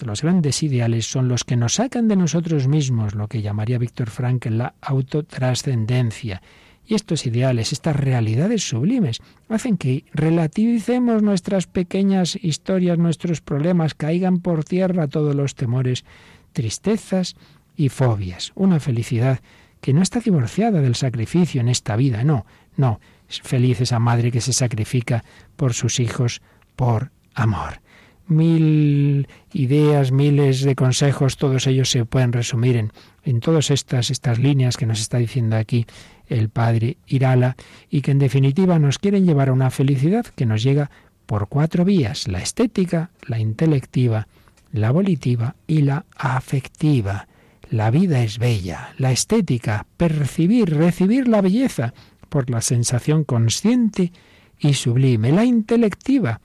Los 0.00 0.22
grandes 0.22 0.62
ideales 0.62 1.10
son 1.10 1.26
los 1.26 1.42
que 1.42 1.56
nos 1.56 1.74
sacan 1.74 2.06
de 2.06 2.14
nosotros 2.14 2.68
mismos, 2.68 3.16
lo 3.16 3.26
que 3.26 3.42
llamaría 3.42 3.78
Víctor 3.78 4.10
Frankl 4.10 4.58
la 4.58 4.74
autotrascendencia. 4.80 6.40
Y 6.86 6.94
estos 6.94 7.26
ideales, 7.26 7.72
estas 7.72 7.96
realidades 7.96 8.68
sublimes, 8.68 9.20
hacen 9.48 9.76
que 9.76 10.04
relativicemos 10.12 11.20
nuestras 11.20 11.66
pequeñas 11.66 12.38
historias, 12.40 12.96
nuestros 12.96 13.40
problemas, 13.40 13.94
caigan 13.94 14.38
por 14.38 14.62
tierra 14.62 15.08
todos 15.08 15.34
los 15.34 15.56
temores, 15.56 16.04
tristezas 16.52 17.34
y 17.74 17.88
fobias. 17.88 18.52
Una 18.54 18.78
felicidad 18.78 19.40
que 19.80 19.92
no 19.92 20.02
está 20.02 20.20
divorciada 20.20 20.80
del 20.80 20.94
sacrificio 20.94 21.60
en 21.60 21.68
esta 21.68 21.96
vida, 21.96 22.24
no, 22.24 22.46
no. 22.76 23.00
Es 23.28 23.42
feliz 23.42 23.80
esa 23.80 23.98
madre 23.98 24.30
que 24.30 24.40
se 24.40 24.52
sacrifica 24.52 25.22
por 25.56 25.74
sus 25.74 26.00
hijos 26.00 26.40
por 26.76 27.10
amor 27.34 27.80
mil 28.28 29.26
ideas, 29.52 30.12
miles 30.12 30.62
de 30.62 30.74
consejos, 30.74 31.36
todos 31.36 31.66
ellos 31.66 31.90
se 31.90 32.04
pueden 32.04 32.32
resumir 32.32 32.76
en, 32.76 32.92
en 33.24 33.40
todas 33.40 33.70
estas, 33.70 34.10
estas 34.10 34.38
líneas 34.38 34.76
que 34.76 34.86
nos 34.86 35.00
está 35.00 35.18
diciendo 35.18 35.56
aquí 35.56 35.86
el 36.28 36.50
padre 36.50 36.98
Irala 37.06 37.56
y 37.90 38.02
que 38.02 38.10
en 38.10 38.18
definitiva 38.18 38.78
nos 38.78 38.98
quieren 38.98 39.26
llevar 39.26 39.48
a 39.48 39.52
una 39.52 39.70
felicidad 39.70 40.26
que 40.26 40.46
nos 40.46 40.62
llega 40.62 40.90
por 41.26 41.48
cuatro 41.48 41.84
vías, 41.84 42.28
la 42.28 42.40
estética, 42.40 43.10
la 43.26 43.38
intelectiva, 43.38 44.28
la 44.72 44.90
volitiva 44.90 45.56
y 45.66 45.82
la 45.82 46.04
afectiva. 46.16 47.28
La 47.70 47.90
vida 47.90 48.22
es 48.22 48.38
bella, 48.38 48.94
la 48.96 49.12
estética, 49.12 49.86
percibir, 49.96 50.74
recibir 50.74 51.28
la 51.28 51.42
belleza 51.42 51.92
por 52.30 52.48
la 52.48 52.62
sensación 52.62 53.24
consciente 53.24 54.12
y 54.58 54.74
sublime, 54.74 55.32
la 55.32 55.44
intelectiva, 55.44 56.40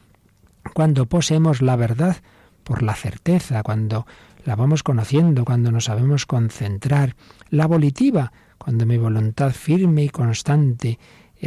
cuando 0.74 1.06
poseemos 1.06 1.62
la 1.62 1.78
verdad 1.78 2.18
por 2.64 2.84
la 2.84 2.94
certeza, 2.96 3.64
cuando 3.64 4.06
la 4.44 4.56
vamos 4.56 4.84
conociendo, 4.84 5.46
cuando 5.46 5.72
nos 5.72 5.86
sabemos 5.86 6.26
concentrar, 6.26 7.16
la 7.50 7.68
volitiva, 7.68 8.34
cuando 8.58 8.86
mi 8.86 8.98
voluntad 8.98 9.52
firme 9.52 10.04
y 10.04 10.10
constante 10.10 11.00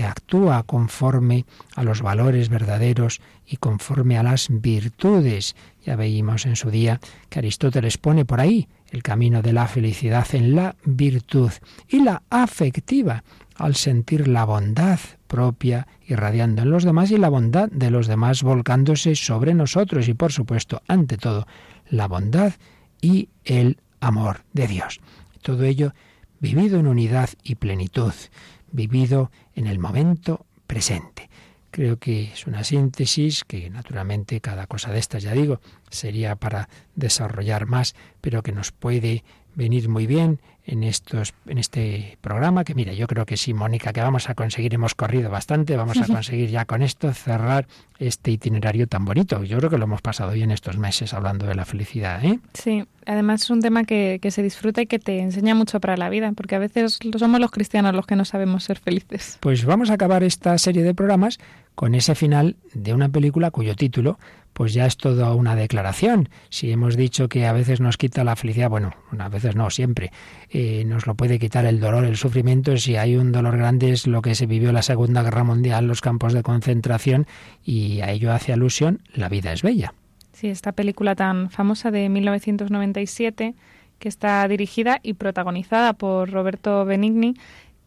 actúa 0.02 0.62
conforme 0.64 1.46
a 1.74 1.82
los 1.82 2.02
valores 2.02 2.48
verdaderos 2.48 3.20
y 3.46 3.56
conforme 3.56 4.18
a 4.18 4.22
las 4.22 4.48
virtudes. 4.50 5.56
Ya 5.84 5.96
veíamos 5.96 6.46
en 6.46 6.56
su 6.56 6.70
día 6.70 7.00
que 7.30 7.38
Aristóteles 7.38 7.98
pone 7.98 8.24
por 8.24 8.40
ahí 8.40 8.68
el 8.90 9.02
camino 9.02 9.42
de 9.42 9.52
la 9.52 9.66
felicidad 9.66 10.26
en 10.32 10.54
la 10.54 10.76
virtud 10.84 11.50
y 11.88 12.02
la 12.02 12.22
afectiva, 12.30 13.24
al 13.56 13.74
sentir 13.74 14.28
la 14.28 14.44
bondad 14.44 14.98
propia 15.26 15.86
irradiando 16.06 16.62
en 16.62 16.70
los 16.70 16.84
demás 16.84 17.10
y 17.10 17.18
la 17.18 17.28
bondad 17.28 17.68
de 17.70 17.90
los 17.90 18.06
demás 18.06 18.42
volcándose 18.42 19.16
sobre 19.16 19.54
nosotros 19.54 20.08
y 20.08 20.14
por 20.14 20.32
supuesto, 20.32 20.82
ante 20.86 21.16
todo, 21.16 21.46
la 21.88 22.06
bondad 22.06 22.54
y 23.00 23.28
el 23.44 23.78
amor 24.00 24.44
de 24.52 24.66
Dios. 24.66 25.00
Todo 25.42 25.64
ello 25.64 25.92
vivido 26.40 26.78
en 26.78 26.86
unidad 26.86 27.30
y 27.42 27.56
plenitud, 27.56 28.12
vivido 28.70 29.30
en 29.54 29.66
el 29.66 29.78
momento 29.78 30.46
presente. 30.66 31.30
Creo 31.76 31.98
que 31.98 32.32
es 32.32 32.46
una 32.46 32.64
síntesis 32.64 33.44
que 33.44 33.68
naturalmente 33.68 34.40
cada 34.40 34.66
cosa 34.66 34.92
de 34.92 34.98
estas, 34.98 35.22
ya 35.22 35.34
digo, 35.34 35.60
sería 35.90 36.34
para 36.34 36.70
desarrollar 36.94 37.66
más, 37.66 37.94
pero 38.22 38.42
que 38.42 38.52
nos 38.52 38.72
puede 38.72 39.24
venir 39.56 39.88
muy 39.88 40.06
bien 40.06 40.38
en 40.66 40.82
estos 40.82 41.34
en 41.46 41.58
este 41.58 42.18
programa 42.20 42.64
que 42.64 42.74
mira 42.74 42.92
yo 42.92 43.06
creo 43.06 43.24
que 43.24 43.36
sí 43.36 43.54
Mónica 43.54 43.92
que 43.92 44.00
vamos 44.00 44.28
a 44.28 44.34
conseguir 44.34 44.74
hemos 44.74 44.94
corrido 44.94 45.30
bastante 45.30 45.76
vamos 45.76 45.98
a 45.98 46.06
conseguir 46.12 46.50
ya 46.50 46.64
con 46.66 46.82
esto 46.82 47.12
cerrar 47.12 47.66
este 47.98 48.32
itinerario 48.32 48.86
tan 48.86 49.04
bonito 49.04 49.42
yo 49.44 49.56
creo 49.58 49.70
que 49.70 49.78
lo 49.78 49.84
hemos 49.84 50.02
pasado 50.02 50.32
bien 50.32 50.50
estos 50.50 50.76
meses 50.76 51.14
hablando 51.14 51.46
de 51.46 51.54
la 51.54 51.64
felicidad 51.64 52.22
¿eh? 52.24 52.38
sí 52.52 52.84
además 53.06 53.42
es 53.42 53.50
un 53.50 53.62
tema 53.62 53.84
que, 53.84 54.18
que 54.20 54.30
se 54.30 54.42
disfruta 54.42 54.82
y 54.82 54.86
que 54.86 54.98
te 54.98 55.20
enseña 55.20 55.54
mucho 55.54 55.80
para 55.80 55.96
la 55.96 56.10
vida 56.10 56.30
porque 56.32 56.56
a 56.56 56.58
veces 56.58 56.98
somos 57.16 57.40
los 57.40 57.50
cristianos 57.50 57.94
los 57.94 58.06
que 58.06 58.16
no 58.16 58.24
sabemos 58.24 58.64
ser 58.64 58.78
felices 58.78 59.38
pues 59.40 59.64
vamos 59.64 59.90
a 59.90 59.94
acabar 59.94 60.22
esta 60.22 60.58
serie 60.58 60.82
de 60.82 60.94
programas 60.94 61.38
con 61.74 61.94
ese 61.94 62.14
final 62.14 62.56
de 62.74 62.92
una 62.92 63.08
película 63.08 63.50
cuyo 63.50 63.74
título 63.74 64.18
pues 64.56 64.72
ya 64.72 64.86
es 64.86 64.96
toda 64.96 65.34
una 65.34 65.54
declaración. 65.54 66.30
Si 66.48 66.72
hemos 66.72 66.96
dicho 66.96 67.28
que 67.28 67.46
a 67.46 67.52
veces 67.52 67.78
nos 67.78 67.98
quita 67.98 68.24
la 68.24 68.36
felicidad, 68.36 68.70
bueno, 68.70 68.94
a 69.18 69.28
veces 69.28 69.54
no, 69.54 69.68
siempre, 69.68 70.12
eh, 70.48 70.82
nos 70.86 71.06
lo 71.06 71.14
puede 71.14 71.38
quitar 71.38 71.66
el 71.66 71.78
dolor, 71.78 72.06
el 72.06 72.16
sufrimiento. 72.16 72.74
Si 72.78 72.96
hay 72.96 73.16
un 73.16 73.32
dolor 73.32 73.58
grande 73.58 73.92
es 73.92 74.06
lo 74.06 74.22
que 74.22 74.34
se 74.34 74.46
vivió 74.46 74.72
la 74.72 74.80
Segunda 74.80 75.22
Guerra 75.22 75.44
Mundial, 75.44 75.86
los 75.86 76.00
campos 76.00 76.32
de 76.32 76.42
concentración, 76.42 77.26
y 77.62 78.00
a 78.00 78.10
ello 78.10 78.32
hace 78.32 78.54
alusión, 78.54 79.02
la 79.12 79.28
vida 79.28 79.52
es 79.52 79.60
bella. 79.60 79.92
Sí, 80.32 80.48
esta 80.48 80.72
película 80.72 81.14
tan 81.14 81.50
famosa 81.50 81.90
de 81.90 82.08
1997, 82.08 83.54
que 83.98 84.08
está 84.08 84.48
dirigida 84.48 85.00
y 85.02 85.12
protagonizada 85.12 85.92
por 85.92 86.30
Roberto 86.30 86.86
Benigni, 86.86 87.34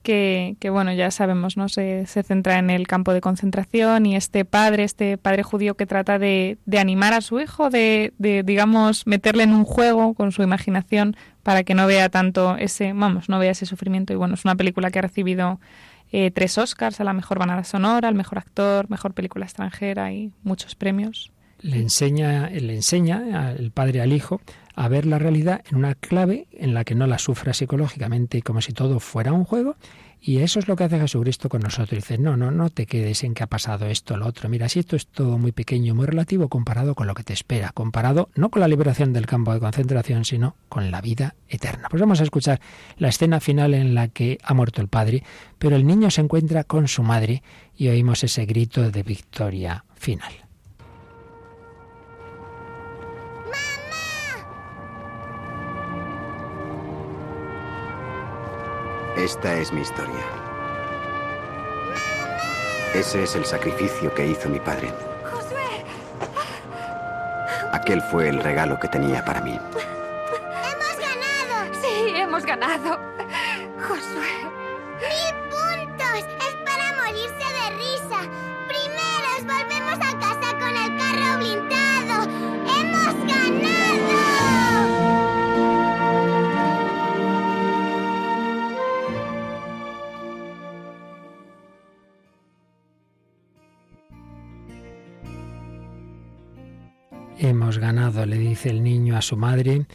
que, 0.04 0.56
bueno, 0.72 0.94
ya 0.94 1.12
sabemos, 1.12 1.58
¿no? 1.58 1.70
Se, 1.70 2.06
se, 2.08 2.24
centra 2.24 2.58
en 2.58 2.70
el 2.70 2.88
campo 2.88 3.14
de 3.14 3.22
concentración 3.22 4.06
y 4.06 4.16
este 4.16 4.46
padre, 4.46 4.84
este 4.84 5.18
padre 5.18 5.44
judío 5.44 5.76
que 5.76 5.86
trata 5.86 6.18
de, 6.20 6.58
de 6.66 6.80
animar 6.80 7.14
a 7.14 7.22
su 7.22 7.40
hijo, 7.40 7.70
de, 7.70 8.14
de, 8.18 8.44
digamos, 8.44 9.06
meterle 9.06 9.44
en 9.44 9.54
un 9.54 9.66
juego 9.66 10.14
con 10.14 10.32
su 10.32 10.42
imaginación 10.42 11.16
para 11.44 11.64
que 11.64 11.76
no 11.76 11.86
vea 11.88 12.10
tanto 12.10 12.56
ese, 12.58 12.94
vamos, 12.94 13.30
no 13.30 13.40
vea 13.40 13.52
ese 13.52 13.66
sufrimiento. 13.66 14.14
Y 14.14 14.16
bueno, 14.16 14.36
es 14.36 14.46
una 14.46 14.56
película 14.56 14.90
que 14.92 15.00
ha 15.00 15.04
recibido 15.04 15.60
eh, 16.12 16.32
tres 16.32 16.58
Oscars 16.58 17.00
a 17.00 17.04
la 17.04 17.14
mejor 17.14 17.40
banada 17.40 17.64
sonora, 17.64 18.08
al 18.08 18.16
mejor 18.16 18.40
actor, 18.40 18.90
mejor 18.90 19.14
película 19.14 19.46
extranjera 19.46 20.12
y 20.12 20.32
muchos 20.44 20.76
premios. 20.76 21.32
Le 21.62 21.78
enseña, 21.78 22.50
le 22.50 22.74
enseña 22.74 23.52
el 23.52 23.72
padre 23.72 24.02
al 24.02 24.14
hijo 24.14 24.40
a 24.80 24.88
ver 24.88 25.06
la 25.06 25.20
realidad 25.20 25.62
en 25.70 25.76
una 25.76 25.94
clave 25.94 26.48
en 26.54 26.74
la 26.74 26.86
que 26.86 26.96
no 26.96 27.06
la 27.06 27.20
sufra 27.20 27.54
psicológicamente 27.54 28.42
como 28.42 28.62
si 28.62 28.72
todo 28.72 29.02
fuera 29.02 29.34
un 29.34 29.44
juego. 29.44 29.76
Y 30.22 30.38
eso 30.38 30.58
es 30.60 30.70
lo 30.70 30.78
que 30.78 30.86
hace 30.86 30.98
Jesucristo 30.98 31.50
con 31.50 31.60
nosotros. 31.60 32.02
Dice, 32.02 32.18
no, 32.18 32.38
no, 32.38 32.50
no 32.50 32.70
te 32.70 32.86
quedes 32.86 33.26
en 33.26 33.34
que 33.34 33.44
ha 33.44 33.48
pasado 33.48 33.88
esto, 33.88 34.16
lo 34.16 34.26
otro. 34.26 34.48
Mira, 34.48 34.70
si 34.70 34.80
esto 34.80 34.96
es 34.96 35.08
todo 35.08 35.38
muy 35.38 35.52
pequeño, 35.52 35.96
muy 35.96 36.06
relativo 36.06 36.48
comparado 36.48 36.96
con 36.96 37.08
lo 37.08 37.14
que 37.14 37.24
te 37.24 37.34
espera, 37.34 37.74
comparado 37.74 38.30
no 38.36 38.50
con 38.50 38.62
la 38.62 38.70
liberación 38.70 39.12
del 39.12 39.26
campo 39.26 39.54
de 39.54 39.60
concentración, 39.60 40.24
sino 40.24 40.56
con 40.70 40.92
la 40.92 41.02
vida 41.02 41.36
eterna. 41.50 41.90
Pues 41.90 42.00
vamos 42.00 42.22
a 42.22 42.24
escuchar 42.24 42.62
la 42.98 43.10
escena 43.10 43.42
final 43.42 43.74
en 43.74 43.94
la 43.94 44.08
que 44.08 44.38
ha 44.44 44.54
muerto 44.54 44.82
el 44.82 44.88
padre, 44.88 45.24
pero 45.58 45.76
el 45.76 45.86
niño 45.86 46.10
se 46.10 46.22
encuentra 46.22 46.64
con 46.64 46.88
su 46.88 47.04
madre 47.04 47.44
y 47.76 47.90
oímos 47.90 48.24
ese 48.24 48.46
grito 48.46 48.92
de 48.92 49.04
victoria 49.04 49.84
final. 49.96 50.49
Esta 59.20 59.54
es 59.56 59.74
mi 59.74 59.82
historia. 59.82 60.26
Ese 62.94 63.24
es 63.24 63.36
el 63.36 63.44
sacrificio 63.44 64.14
que 64.14 64.28
hizo 64.28 64.48
mi 64.48 64.62
padre. 64.62 64.94
Josué. 65.30 65.84
Aquel 67.74 68.02
fue 68.04 68.30
el 68.30 68.42
regalo 68.42 68.80
que 68.80 68.88
tenía 68.88 69.24
para 69.26 69.42
mí. 69.42 69.60
¡Hemos 69.60 70.96
ganado! 70.98 71.74
Sí, 71.82 72.14
hemos 72.16 72.46
ganado. 72.46 72.98
Josué. 73.86 74.32
¡Mil 75.02 75.36
puntos! 75.52 76.26
Es 76.48 76.56
para 76.66 76.94
morirse 77.04 77.48
de 77.60 77.70
risa. 77.76 78.20
Primeros 78.70 79.44
volvemos 79.44 79.96
a 79.96 80.18
casa 80.18 80.58
con 80.58 80.78
el 80.78 80.98
carro 80.98 81.38
blindado. 81.40 81.79
Hemos 97.42 97.78
ganado, 97.78 98.26
le 98.26 98.38
dice 98.38 98.70
el 98.70 98.84
niño 98.84 99.16
a 99.16 99.22
su 99.22 99.38
madre, 99.38 99.86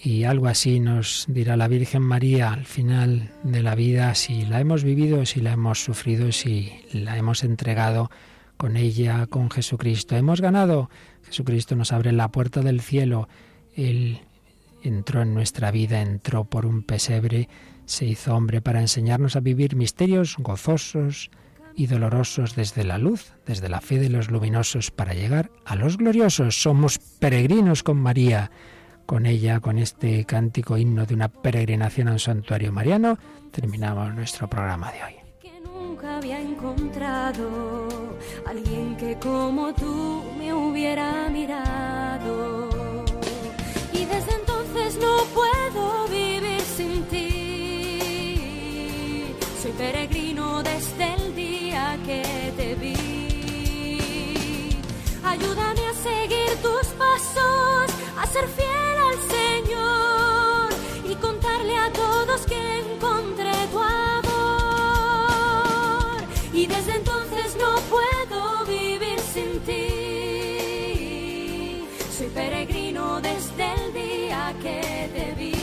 Y 0.00 0.22
algo 0.22 0.46
así 0.46 0.78
nos 0.78 1.24
dirá 1.26 1.56
la 1.56 1.66
Virgen 1.66 2.02
María 2.02 2.52
al 2.52 2.66
final 2.66 3.32
de 3.42 3.64
la 3.64 3.74
vida, 3.74 4.14
si 4.14 4.44
la 4.44 4.60
hemos 4.60 4.84
vivido, 4.84 5.26
si 5.26 5.40
la 5.40 5.52
hemos 5.54 5.82
sufrido, 5.82 6.30
si 6.30 6.72
la 6.92 7.16
hemos 7.18 7.42
entregado 7.42 8.12
con 8.56 8.76
ella, 8.76 9.26
con 9.26 9.50
Jesucristo. 9.50 10.14
Hemos 10.14 10.40
ganado. 10.40 10.88
Jesucristo 11.24 11.74
nos 11.74 11.90
abre 11.90 12.12
la 12.12 12.28
puerta 12.28 12.60
del 12.60 12.80
cielo. 12.80 13.28
Él 13.74 14.20
entró 14.84 15.22
en 15.22 15.34
nuestra 15.34 15.72
vida, 15.72 16.00
entró 16.00 16.44
por 16.44 16.64
un 16.64 16.82
pesebre, 16.84 17.48
se 17.86 18.04
hizo 18.04 18.36
hombre 18.36 18.60
para 18.60 18.80
enseñarnos 18.80 19.34
a 19.34 19.40
vivir 19.40 19.74
misterios 19.74 20.36
gozosos 20.38 21.30
y 21.76 21.86
dolorosos 21.86 22.54
desde 22.54 22.84
la 22.84 22.98
luz, 22.98 23.32
desde 23.46 23.68
la 23.68 23.80
fe 23.80 23.98
de 23.98 24.08
los 24.08 24.30
luminosos, 24.30 24.90
para 24.90 25.14
llegar 25.14 25.50
a 25.64 25.74
los 25.76 25.96
gloriosos. 25.96 26.60
Somos 26.62 26.98
peregrinos 26.98 27.82
con 27.82 27.98
María. 27.98 28.50
Con 29.06 29.26
ella, 29.26 29.60
con 29.60 29.78
este 29.78 30.24
cántico 30.24 30.78
himno 30.78 31.04
de 31.04 31.14
una 31.14 31.28
peregrinación 31.28 32.08
a 32.08 32.12
un 32.12 32.18
santuario 32.18 32.72
mariano, 32.72 33.18
terminamos 33.50 34.14
nuestro 34.14 34.48
programa 34.48 34.90
de 34.92 35.04
hoy. 35.04 35.14
Que 35.42 35.60
nunca 35.60 36.16
había 36.16 36.40
encontrado 36.40 37.88
alguien 38.46 38.96
que 38.96 39.18
como 39.18 39.74
tú 39.74 40.24
me 40.38 40.54
hubiera 40.54 41.28
mirado. 41.28 42.70
Y 43.92 44.06
desde 44.06 44.34
entonces 44.40 44.98
no 44.98 45.18
puedo 45.34 46.08
vivir 46.08 46.62
sin 46.62 47.02
ti. 47.04 47.34
Soy 49.60 49.72
peregrino 49.72 50.13
te 52.56 52.74
vi. 52.76 52.94
Ayúdame 55.24 55.86
a 55.88 55.94
seguir 55.94 56.50
tus 56.62 56.86
pasos, 57.02 57.86
a 58.20 58.26
ser 58.26 58.46
fiel 58.48 58.96
al 59.08 59.18
Señor 59.36 60.68
y 61.10 61.14
contarle 61.16 61.76
a 61.76 61.92
todos 61.92 62.46
que 62.46 62.80
encontré 62.80 63.52
tu 63.72 63.78
amor. 63.80 64.34
Y 66.52 66.66
desde 66.66 66.92
entonces 66.96 67.56
no 67.58 67.72
puedo 67.94 68.64
vivir 68.66 69.18
sin 69.32 69.60
ti. 69.60 69.84
Soy 72.16 72.28
peregrino 72.28 73.20
desde 73.20 73.64
el 73.74 73.92
día 73.92 74.54
que 74.62 74.80
te 75.14 75.26
vi. 75.38 75.54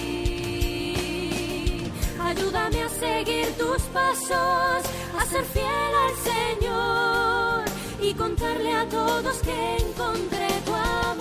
Ayúdame 2.20 2.84
a 2.84 2.90
seguir 2.90 3.48
tus 3.58 3.82
pasos, 3.94 4.84
ser 5.32 5.46
fiel 5.46 5.94
al 6.06 6.16
Señor 6.30 7.64
y 8.02 8.14
contarle 8.16 8.74
a 8.74 8.86
todos 8.90 9.38
que 9.38 9.78
encontré 9.78 10.50
tu 10.66 10.74
amor. 10.74 11.21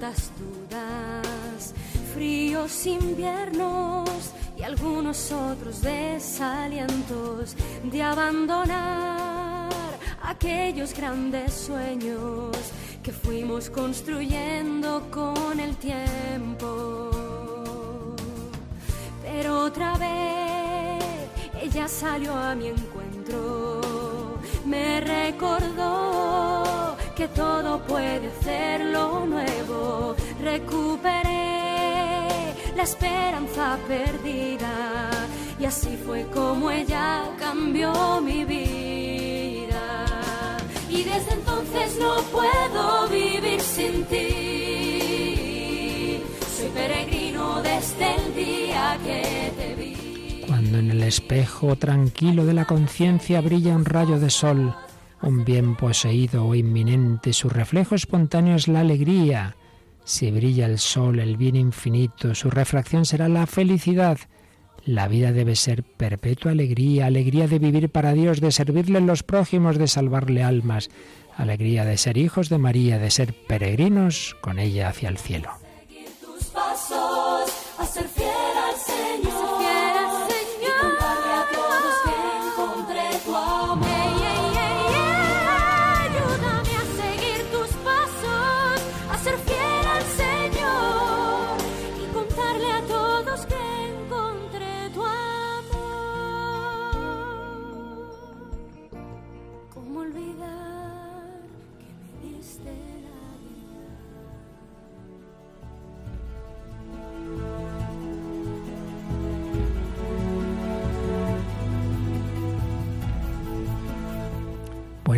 Tantas 0.00 0.30
dudas, 0.38 1.74
fríos 2.14 2.86
inviernos 2.86 4.08
y 4.56 4.62
algunos 4.62 5.30
otros 5.30 5.82
desalientos 5.82 7.54
de 7.84 8.02
abandonar 8.02 9.68
aquellos 10.22 10.94
grandes 10.94 11.52
sueños 11.52 12.56
que 13.02 13.12
fuimos 13.12 13.68
construyendo 13.68 15.06
con 15.10 15.60
el 15.60 15.76
tiempo. 15.76 17.10
Pero 19.22 19.64
otra 19.64 19.98
vez 19.98 21.04
ella 21.60 21.86
salió 21.88 22.34
a 22.34 22.54
mi 22.54 22.68
encuentro, 22.68 23.82
me 24.64 25.00
recordó 25.00 25.99
que 27.20 27.28
todo 27.28 27.78
puede 27.82 28.30
ser 28.42 28.80
lo 28.86 29.26
nuevo. 29.26 30.16
Recuperé 30.42 31.58
la 32.74 32.82
esperanza 32.82 33.78
perdida 33.86 35.10
y 35.58 35.66
así 35.66 35.98
fue 36.06 36.24
como 36.32 36.70
ella 36.70 37.24
cambió 37.38 38.22
mi 38.22 38.46
vida. 38.46 40.06
Y 40.88 41.02
desde 41.02 41.34
entonces 41.34 41.98
no 42.00 42.22
puedo 42.36 43.06
vivir 43.08 43.60
sin 43.60 44.04
ti. 44.06 45.02
Soy 46.56 46.70
peregrino 46.70 47.60
desde 47.60 48.16
el 48.16 48.34
día 48.34 48.98
que 49.04 49.52
te 49.58 49.74
vi. 49.74 50.44
Cuando 50.46 50.78
en 50.78 50.90
el 50.90 51.02
espejo 51.02 51.76
tranquilo 51.76 52.46
de 52.46 52.54
la 52.54 52.64
conciencia 52.64 53.42
brilla 53.42 53.76
un 53.76 53.84
rayo 53.84 54.18
de 54.18 54.30
sol, 54.30 54.74
un 55.22 55.44
bien 55.44 55.76
poseído 55.76 56.46
o 56.46 56.54
inminente, 56.54 57.32
su 57.32 57.48
reflejo 57.48 57.94
espontáneo 57.94 58.56
es 58.56 58.68
la 58.68 58.80
alegría. 58.80 59.56
Si 60.04 60.30
brilla 60.30 60.66
el 60.66 60.78
sol, 60.78 61.20
el 61.20 61.36
bien 61.36 61.56
infinito, 61.56 62.34
su 62.34 62.50
refracción 62.50 63.04
será 63.04 63.28
la 63.28 63.46
felicidad. 63.46 64.18
La 64.84 65.08
vida 65.08 65.32
debe 65.32 65.56
ser 65.56 65.82
perpetua 65.82 66.52
alegría, 66.52 67.06
alegría 67.06 67.46
de 67.46 67.58
vivir 67.58 67.90
para 67.90 68.14
Dios, 68.14 68.40
de 68.40 68.50
servirle 68.50 68.98
a 68.98 69.02
los 69.02 69.22
prójimos, 69.22 69.76
de 69.76 69.88
salvarle 69.88 70.42
almas, 70.42 70.88
alegría 71.36 71.84
de 71.84 71.98
ser 71.98 72.16
hijos 72.16 72.48
de 72.48 72.58
María, 72.58 72.98
de 72.98 73.10
ser 73.10 73.34
peregrinos 73.46 74.36
con 74.40 74.58
ella 74.58 74.88
hacia 74.88 75.10
el 75.10 75.18
cielo. 75.18 75.50
tus 76.20 76.46
pasos, 76.46 77.50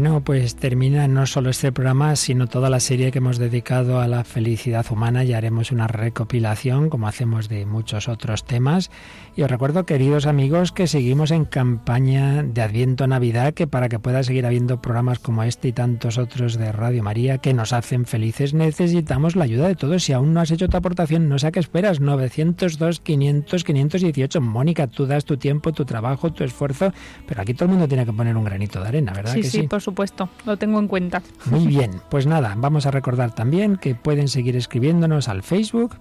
Bueno, 0.02 0.24
pues 0.24 0.56
termina 0.56 1.06
no 1.06 1.26
solo 1.26 1.48
este 1.50 1.70
programa, 1.70 2.16
sino 2.16 2.48
toda 2.48 2.68
la 2.68 2.80
serie 2.80 3.12
que 3.12 3.18
hemos 3.18 3.38
dedicado 3.38 4.00
a 4.00 4.08
la 4.08 4.24
felicidad 4.24 4.84
humana. 4.90 5.22
Ya 5.22 5.36
haremos 5.36 5.70
una 5.70 5.86
recopilación, 5.86 6.90
como 6.90 7.06
hacemos 7.06 7.48
de 7.48 7.66
muchos 7.66 8.08
otros 8.08 8.44
temas. 8.44 8.90
Y 9.36 9.42
os 9.42 9.50
recuerdo, 9.50 9.86
queridos 9.86 10.26
amigos, 10.26 10.72
que 10.72 10.88
seguimos 10.88 11.30
en 11.30 11.44
campaña 11.44 12.42
de 12.42 12.62
Adviento 12.62 13.06
Navidad, 13.06 13.54
que 13.54 13.68
para 13.68 13.88
que 13.88 14.00
pueda 14.00 14.24
seguir 14.24 14.44
habiendo 14.44 14.82
programas 14.82 15.20
como 15.20 15.44
este 15.44 15.68
y 15.68 15.72
tantos 15.72 16.18
otros 16.18 16.58
de 16.58 16.72
Radio 16.72 17.04
María 17.04 17.38
que 17.38 17.54
nos 17.54 17.72
hacen 17.72 18.04
felices, 18.04 18.54
necesitamos 18.54 19.36
la 19.36 19.44
ayuda 19.44 19.68
de 19.68 19.76
todos. 19.76 20.02
Si 20.02 20.12
aún 20.12 20.34
no 20.34 20.40
has 20.40 20.50
hecho 20.50 20.68
tu 20.68 20.76
aportación, 20.76 21.28
no 21.28 21.38
sé 21.38 21.46
a 21.46 21.52
qué 21.52 21.60
esperas. 21.60 22.00
902, 22.00 22.98
500, 22.98 23.62
518. 23.62 24.40
Mónica, 24.40 24.88
tú 24.88 25.06
das 25.06 25.24
tu 25.24 25.36
tiempo, 25.36 25.70
tu 25.70 25.84
trabajo, 25.84 26.32
tu 26.32 26.42
esfuerzo, 26.42 26.92
pero 27.28 27.42
aquí 27.42 27.54
todo 27.54 27.66
el 27.66 27.70
mundo 27.70 27.86
tiene 27.86 28.04
que 28.04 28.12
poner 28.12 28.36
un 28.36 28.42
granito 28.42 28.80
de 28.82 28.88
arena, 28.88 29.12
¿verdad? 29.12 29.34
Sí, 29.34 29.42
que 29.42 29.48
sí, 29.48 29.62
por 29.68 29.80
supuesto, 29.92 30.28
lo 30.46 30.56
tengo 30.56 30.78
en 30.78 30.88
cuenta. 30.88 31.22
Muy 31.46 31.66
bien, 31.66 32.00
pues 32.10 32.26
nada, 32.26 32.54
vamos 32.56 32.86
a 32.86 32.90
recordar 32.90 33.34
también 33.34 33.76
que 33.76 33.94
pueden 33.94 34.28
seguir 34.28 34.56
escribiéndonos 34.56 35.28
al 35.28 35.42
Facebook. 35.42 35.96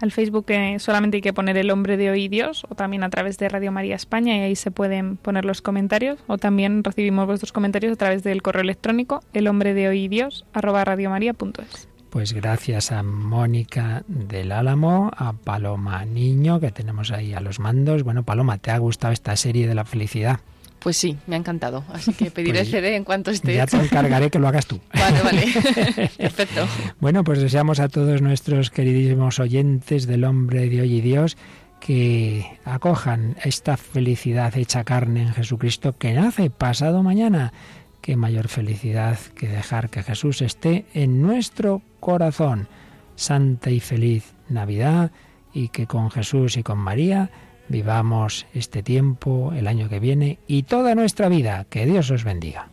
Al 0.00 0.10
Facebook 0.10 0.46
eh, 0.48 0.78
solamente 0.80 1.18
hay 1.18 1.20
que 1.20 1.32
poner 1.32 1.56
el 1.56 1.70
hombre 1.70 1.96
de 1.96 2.10
hoy 2.10 2.26
Dios 2.26 2.66
o 2.68 2.74
también 2.74 3.04
a 3.04 3.10
través 3.10 3.38
de 3.38 3.48
Radio 3.48 3.70
María 3.70 3.94
España 3.94 4.36
y 4.36 4.40
ahí 4.40 4.56
se 4.56 4.72
pueden 4.72 5.16
poner 5.16 5.44
los 5.44 5.62
comentarios 5.62 6.18
o 6.26 6.38
también 6.38 6.82
recibimos 6.82 7.26
vuestros 7.26 7.52
comentarios 7.52 7.92
a 7.92 7.96
través 7.96 8.24
del 8.24 8.42
correo 8.42 8.62
electrónico 8.62 9.22
el 9.32 9.46
hombre 9.46 9.74
de 9.74 9.88
hoy 9.88 10.08
Dios 10.08 10.44
arroba 10.52 10.84
radiomaria.es. 10.84 11.88
Pues 12.10 12.32
gracias 12.32 12.90
a 12.90 13.04
Mónica 13.04 14.02
del 14.08 14.50
Álamo, 14.50 15.12
a 15.16 15.32
Paloma 15.34 16.04
Niño, 16.04 16.58
que 16.58 16.72
tenemos 16.72 17.12
ahí 17.12 17.32
a 17.32 17.40
los 17.40 17.60
mandos. 17.60 18.02
Bueno, 18.02 18.24
Paloma, 18.24 18.58
¿te 18.58 18.72
ha 18.72 18.78
gustado 18.78 19.12
esta 19.12 19.36
serie 19.36 19.68
de 19.68 19.76
la 19.76 19.84
felicidad? 19.84 20.40
Pues 20.82 20.96
sí, 20.96 21.16
me 21.26 21.36
ha 21.36 21.38
encantado. 21.38 21.84
Así 21.92 22.12
que 22.12 22.30
pediré 22.30 22.60
Pues 22.60 22.68
el 22.68 22.80
CD 22.80 22.96
en 22.96 23.04
cuanto 23.04 23.30
esté 23.30 23.54
Ya 23.54 23.66
te 23.66 23.76
encargaré 23.76 24.30
que 24.30 24.38
lo 24.38 24.48
hagas 24.48 24.66
tú. 24.66 24.80
Vale, 24.94 25.22
vale. 25.22 26.10
Perfecto. 26.16 26.66
Bueno, 27.00 27.24
pues 27.24 27.40
deseamos 27.40 27.80
a 27.80 27.88
todos 27.88 28.20
nuestros 28.22 28.70
queridísimos 28.70 29.38
oyentes 29.38 30.06
del 30.06 30.24
hombre 30.24 30.68
de 30.68 30.80
hoy 30.80 30.96
y 30.96 31.00
Dios 31.00 31.36
que 31.80 32.46
acojan 32.64 33.36
esta 33.42 33.76
felicidad 33.76 34.56
hecha 34.56 34.84
carne 34.84 35.22
en 35.22 35.32
Jesucristo 35.32 35.96
que 35.98 36.12
nace 36.12 36.50
pasado 36.50 37.02
mañana. 37.02 37.52
Qué 38.00 38.16
mayor 38.16 38.48
felicidad 38.48 39.18
que 39.36 39.48
dejar 39.48 39.90
que 39.90 40.02
Jesús 40.02 40.42
esté 40.42 40.86
en 40.94 41.22
nuestro 41.22 41.82
corazón. 42.00 42.68
Santa 43.16 43.70
y 43.70 43.80
feliz 43.80 44.34
Navidad 44.48 45.10
y 45.52 45.68
que 45.68 45.86
con 45.86 46.10
Jesús 46.10 46.56
y 46.56 46.62
con 46.62 46.78
María 46.78 47.30
vivamos 47.72 48.46
este 48.54 48.84
tiempo, 48.84 49.52
el 49.56 49.66
año 49.66 49.88
que 49.88 49.98
viene 49.98 50.38
y 50.46 50.62
toda 50.62 50.94
nuestra 50.94 51.28
vida. 51.28 51.66
Que 51.68 51.86
Dios 51.86 52.10
os 52.12 52.22
bendiga. 52.22 52.68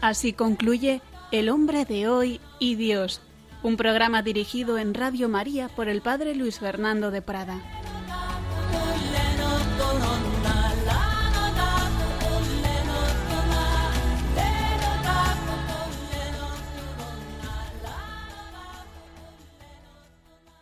Así 0.00 0.32
concluye 0.32 1.02
El 1.30 1.50
hombre 1.50 1.84
de 1.84 2.08
hoy 2.08 2.40
y 2.58 2.74
Dios, 2.74 3.20
un 3.62 3.76
programa 3.76 4.22
dirigido 4.22 4.78
en 4.78 4.94
Radio 4.94 5.28
María 5.28 5.68
por 5.68 5.88
el 5.88 6.00
Padre 6.00 6.34
Luis 6.34 6.58
Fernando 6.58 7.10
de 7.10 7.20
Prada. 7.20 7.79